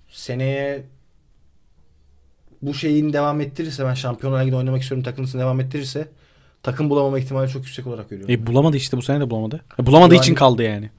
seneye 0.10 0.84
bu 2.64 2.74
şeyin 2.74 3.14
devam 3.14 3.42
ettirirse 3.42 3.86
ben 3.86 3.94
Şampiyonlar 3.94 4.42
Ligi'nde 4.42 4.56
oynamak 4.56 4.82
istiyorum 4.82 5.04
takımısını 5.04 5.42
devam 5.42 5.60
ettirirse 5.60 6.08
takım 6.64 6.90
bulamama 6.90 7.20
ihtimali 7.20 7.50
çok 7.52 7.64
yüksek 7.66 7.88
olarak 7.88 8.10
görüyorum. 8.10 8.36
E 8.36 8.48
bulamadı 8.48 8.78
işte 8.78 8.98
bu 8.98 9.02
sene 9.02 9.20
de 9.20 9.30
bulamadı. 9.30 9.62
E, 9.80 9.86
bulamadığı 9.86 10.14
Yani- 10.16 10.22
için 10.24 10.36
kaldı 10.36 10.64
yani. 10.64 10.90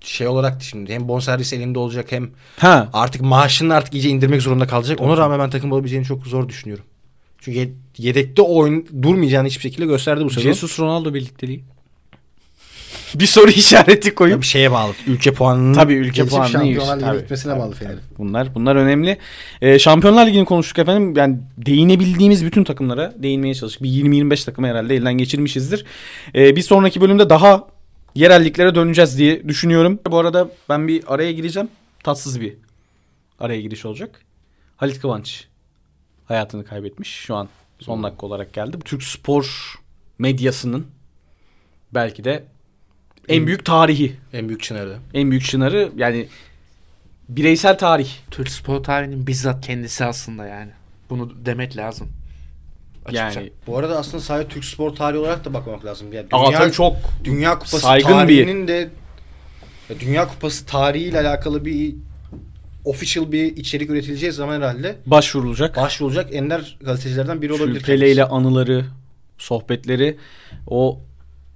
Şey 0.00 0.28
olarak 0.28 0.62
şimdi 0.62 0.92
hem 0.94 1.08
bonservis 1.08 1.52
elinde 1.52 1.78
olacak 1.78 2.12
hem 2.12 2.30
Ha. 2.58 2.88
artık 2.92 3.22
maaşını 3.22 3.74
artık 3.74 3.94
iyice 3.94 4.08
indirmek 4.08 4.42
zorunda 4.42 4.66
kalacak. 4.66 5.00
Ona 5.00 5.16
rağmen 5.16 5.38
ben 5.38 5.50
takım 5.50 5.70
bulabileceğini 5.70 6.04
çok 6.06 6.26
zor 6.26 6.48
düşünüyorum. 6.48 6.84
Çünkü 7.38 7.58
ye- 7.58 7.72
yedekte 7.98 8.42
oyun 8.42 8.86
durmayacağını 9.02 9.48
hiçbir 9.48 9.62
şekilde 9.62 9.86
gösterdi 9.86 10.24
bu 10.24 10.30
sezon. 10.30 10.42
Jesus 10.52 10.80
Ronaldo 10.80 11.14
birlikteliği. 11.14 11.64
bir 13.14 13.26
soru 13.26 13.50
işareti 13.50 14.14
koyup 14.14 14.40
bir 14.40 14.46
şeye 14.46 14.72
bağlı. 14.72 14.92
Ülke 15.06 15.32
puanının 15.32 15.74
Tabii 15.74 15.94
ülke 15.94 16.10
gelişip 16.10 16.30
puanını 16.30 16.52
Şampiyonlar 16.52 16.96
Ligi'ne 16.96 17.38
tabii. 17.42 17.60
bağlı 17.60 17.74
Fener'in. 17.74 18.00
bunlar 18.18 18.54
bunlar 18.54 18.76
önemli. 18.76 19.18
E, 19.62 19.78
Şampiyonlar 19.78 20.26
Ligi'ni 20.26 20.44
konuştuk 20.44 20.78
efendim. 20.78 21.16
Yani 21.16 21.38
değinebildiğimiz 21.58 22.44
bütün 22.44 22.64
takımlara 22.64 23.14
değinmeye 23.16 23.54
çalıştık. 23.54 23.82
Bir 23.82 23.88
20-25 23.88 24.44
takımı 24.44 24.66
herhalde 24.66 24.94
elden 24.94 25.14
geçirmişizdir. 25.14 25.84
E, 26.34 26.56
bir 26.56 26.62
sonraki 26.62 27.00
bölümde 27.00 27.30
daha 27.30 27.66
yerelliklere 28.14 28.74
döneceğiz 28.74 29.18
diye 29.18 29.48
düşünüyorum. 29.48 29.98
Bu 30.10 30.18
arada 30.18 30.48
ben 30.68 30.88
bir 30.88 31.04
araya 31.06 31.32
gireceğim. 31.32 31.68
Tatsız 32.04 32.40
bir 32.40 32.54
araya 33.40 33.60
giriş 33.60 33.84
olacak. 33.86 34.20
Halit 34.76 35.00
Kıvanç 35.00 35.44
hayatını 36.24 36.64
kaybetmiş. 36.64 37.10
Şu 37.10 37.34
an 37.34 37.48
son 37.80 38.02
dakika 38.02 38.26
olarak 38.26 38.52
geldi. 38.52 38.76
Türk 38.84 39.02
spor 39.02 39.74
medyasının 40.18 40.86
belki 41.94 42.24
de 42.24 42.44
en 43.28 43.46
büyük 43.46 43.64
tarihi, 43.64 44.16
En 44.32 44.48
büyük 44.48 44.62
çınarı. 44.62 44.96
en 45.14 45.30
büyük 45.30 45.44
çınarı 45.44 45.92
yani 45.96 46.28
bireysel 47.28 47.78
tarih. 47.78 48.08
Türk 48.30 48.48
spor 48.50 48.82
tarihinin 48.82 49.26
bizzat 49.26 49.66
kendisi 49.66 50.04
aslında 50.04 50.46
yani. 50.46 50.70
Bunu 51.10 51.32
demek 51.46 51.76
lazım. 51.76 52.08
Açıkça. 53.04 53.40
Yani 53.40 53.52
Bu 53.66 53.78
arada 53.78 53.98
aslında 53.98 54.20
sadece 54.22 54.48
Türk 54.48 54.64
spor 54.64 54.90
tarihi 54.90 55.20
olarak 55.20 55.44
da 55.44 55.54
bakmak 55.54 55.84
lazım. 55.84 56.12
Yani 56.12 56.26
Aa, 56.32 56.46
dünya, 56.46 56.58
tabii 56.58 56.72
çok 56.72 56.96
Dünya 57.24 57.52
Kupası 57.52 57.78
saygın 57.78 58.08
tarihinin 58.08 58.68
de 58.68 58.90
ya 59.90 60.00
Dünya 60.00 60.28
Kupası 60.28 60.66
tarihiyle 60.66 61.20
alakalı 61.20 61.64
bir 61.64 61.94
official 62.84 63.32
bir 63.32 63.56
içerik 63.56 63.90
üretileceği 63.90 64.32
zaman 64.32 64.54
herhalde 64.56 64.96
başvurulacak. 65.06 65.76
başvurulacak 65.76 66.34
ender 66.34 66.78
gazetecilerden 66.80 67.42
biri 67.42 67.52
olabilir. 67.52 67.82
Pele 67.82 68.12
ile 68.12 68.24
anıları, 68.24 68.84
sohbetleri 69.38 70.16
o 70.66 71.00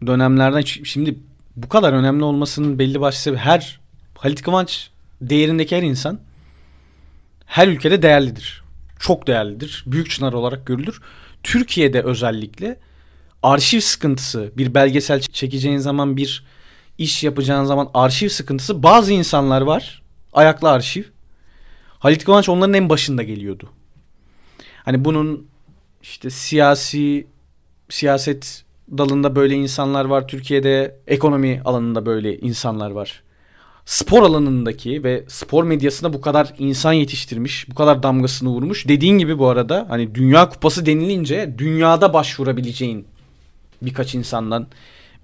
dönemlerden 0.07 0.61
şimdi 0.62 1.14
bu 1.57 1.69
kadar 1.69 1.93
önemli 1.93 2.25
olmasının 2.25 2.79
belli 2.79 3.01
başlı 3.01 3.37
her 3.37 3.81
Halit 4.19 4.43
Kıvanç 4.43 4.91
değerindeki 5.21 5.77
her 5.77 5.83
insan 5.83 6.21
her 7.47 7.69
ülkede 7.69 8.03
değerlidir. 8.03 8.63
Çok 8.99 9.27
değerlidir. 9.27 9.85
Büyük 9.87 10.11
çınar 10.11 10.33
olarak 10.33 10.67
görülür. 10.67 11.01
Türkiye'de 11.43 12.03
özellikle 12.03 12.81
arşiv 13.43 13.81
sıkıntısı, 13.81 14.53
bir 14.57 14.75
belgesel 14.75 15.21
çekeceğin 15.21 15.79
zaman 15.79 16.17
bir 16.17 16.45
iş 16.99 17.25
yapacağın 17.25 17.65
zaman 17.65 17.91
arşiv 17.95 18.29
sıkıntısı 18.29 18.83
bazı 18.83 19.13
insanlar 19.13 19.61
var. 19.61 20.03
Ayaklı 20.33 20.71
arşiv. 20.71 21.05
Halit 21.99 22.25
Kıvanç 22.25 22.49
onların 22.49 22.75
en 22.75 22.89
başında 22.89 23.23
geliyordu. 23.23 23.69
Hani 24.85 25.05
bunun 25.05 25.47
işte 26.03 26.31
siyasi 26.31 27.27
siyaset 27.89 28.65
dalında 28.99 29.36
böyle 29.36 29.55
insanlar 29.55 30.05
var. 30.05 30.28
Türkiye'de 30.28 31.01
ekonomi 31.07 31.62
alanında 31.64 32.07
böyle 32.07 32.38
insanlar 32.38 32.91
var. 32.91 33.22
Spor 33.84 34.22
alanındaki 34.22 35.05
ve 35.05 35.24
spor 35.28 35.64
medyasına 35.64 36.12
bu 36.12 36.20
kadar 36.20 36.55
insan 36.59 36.93
yetiştirmiş, 36.93 37.70
bu 37.70 37.74
kadar 37.74 38.03
damgasını 38.03 38.49
vurmuş. 38.49 38.88
Dediğin 38.88 39.18
gibi 39.18 39.38
bu 39.38 39.49
arada 39.49 39.86
hani 39.88 40.14
Dünya 40.14 40.49
Kupası 40.49 40.86
denilince 40.86 41.55
dünyada 41.59 42.14
başvurabileceğin 42.14 43.07
birkaç 43.82 44.14
insandan 44.14 44.66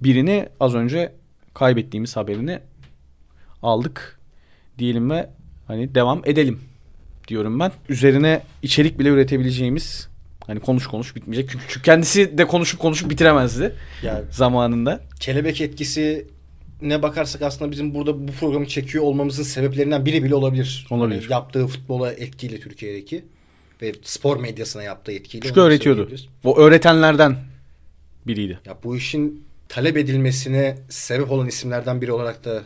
birini 0.00 0.48
az 0.60 0.74
önce 0.74 1.12
kaybettiğimiz 1.54 2.16
haberini 2.16 2.58
aldık 3.62 4.20
diyelim 4.78 5.10
ve 5.10 5.30
hani 5.66 5.94
devam 5.94 6.22
edelim 6.24 6.60
diyorum 7.28 7.60
ben. 7.60 7.72
Üzerine 7.88 8.42
içerik 8.62 8.98
bile 8.98 9.08
üretebileceğimiz 9.08 10.08
hani 10.46 10.60
konuş 10.60 10.86
konuş 10.86 11.16
bitmeyecek. 11.16 11.50
Çünkü, 11.50 11.64
çünkü 11.68 11.82
kendisi 11.82 12.38
de 12.38 12.46
konuşup 12.46 12.80
konuşup 12.80 13.10
bitiremezdi 13.10 13.74
Yani 14.02 14.24
zamanında. 14.30 15.00
kelebek 15.20 15.60
etkisi 15.60 16.26
ne 16.82 17.02
bakarsak 17.02 17.42
aslında 17.42 17.70
bizim 17.70 17.94
burada 17.94 18.28
bu 18.28 18.32
programı 18.32 18.66
çekiyor 18.66 19.04
olmamızın 19.04 19.42
sebeplerinden 19.42 20.06
biri 20.06 20.24
bile 20.24 20.34
olabilir. 20.34 20.86
Olabilir. 20.90 21.22
Yani 21.22 21.32
yaptığı 21.32 21.66
futbola 21.66 22.12
etkiyle 22.12 22.60
Türkiye'deki 22.60 23.24
ve 23.82 23.92
spor 24.02 24.36
medyasına 24.36 24.82
yaptığı 24.82 25.12
etkiyle. 25.12 25.46
Çünkü 25.48 25.60
öğretiyordu. 25.60 26.10
O 26.44 26.58
öğretenlerden 26.58 27.36
biriydi. 28.26 28.58
Ya 28.66 28.78
bu 28.84 28.96
işin 28.96 29.44
talep 29.68 29.96
edilmesine 29.96 30.78
sebep 30.88 31.30
olan 31.30 31.48
isimlerden 31.48 32.02
biri 32.02 32.12
olarak 32.12 32.44
da 32.44 32.62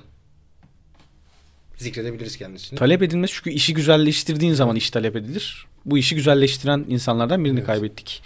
zikredebiliriz 1.76 2.36
kendisini. 2.36 2.78
Talep 2.78 3.02
edilmesi 3.02 3.34
çünkü 3.34 3.50
işi 3.50 3.74
güzelleştirdiğin 3.74 4.52
zaman 4.52 4.76
iş 4.76 4.90
talep 4.90 5.16
edilir. 5.16 5.66
Bu 5.84 5.98
işi 5.98 6.14
güzelleştiren 6.14 6.84
insanlardan 6.88 7.44
birini 7.44 7.58
Evet. 7.58 7.66
kaybettik. 7.66 8.22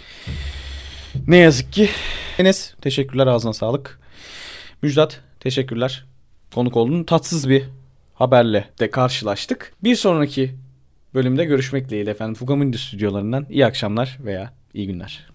Ne 1.27 1.37
yazık 1.37 1.73
ki. 1.73 1.89
Enes 2.39 2.73
teşekkürler 2.81 3.27
ağzına 3.27 3.53
sağlık. 3.53 3.99
Müjdat 4.81 5.21
teşekkürler. 5.39 6.05
Konuk 6.55 6.77
oldun. 6.77 7.03
Tatsız 7.03 7.49
bir 7.49 7.63
haberle 8.13 8.69
de 8.79 8.91
karşılaştık. 8.91 9.73
Bir 9.83 9.95
sonraki 9.95 10.55
bölümde 11.13 11.45
görüşmek 11.45 11.89
dileğiyle 11.89 12.11
efendim. 12.11 12.35
Fugamundi 12.35 12.77
stüdyolarından 12.77 13.45
iyi 13.49 13.65
akşamlar 13.65 14.17
veya 14.25 14.53
iyi 14.73 14.87
günler. 14.87 15.34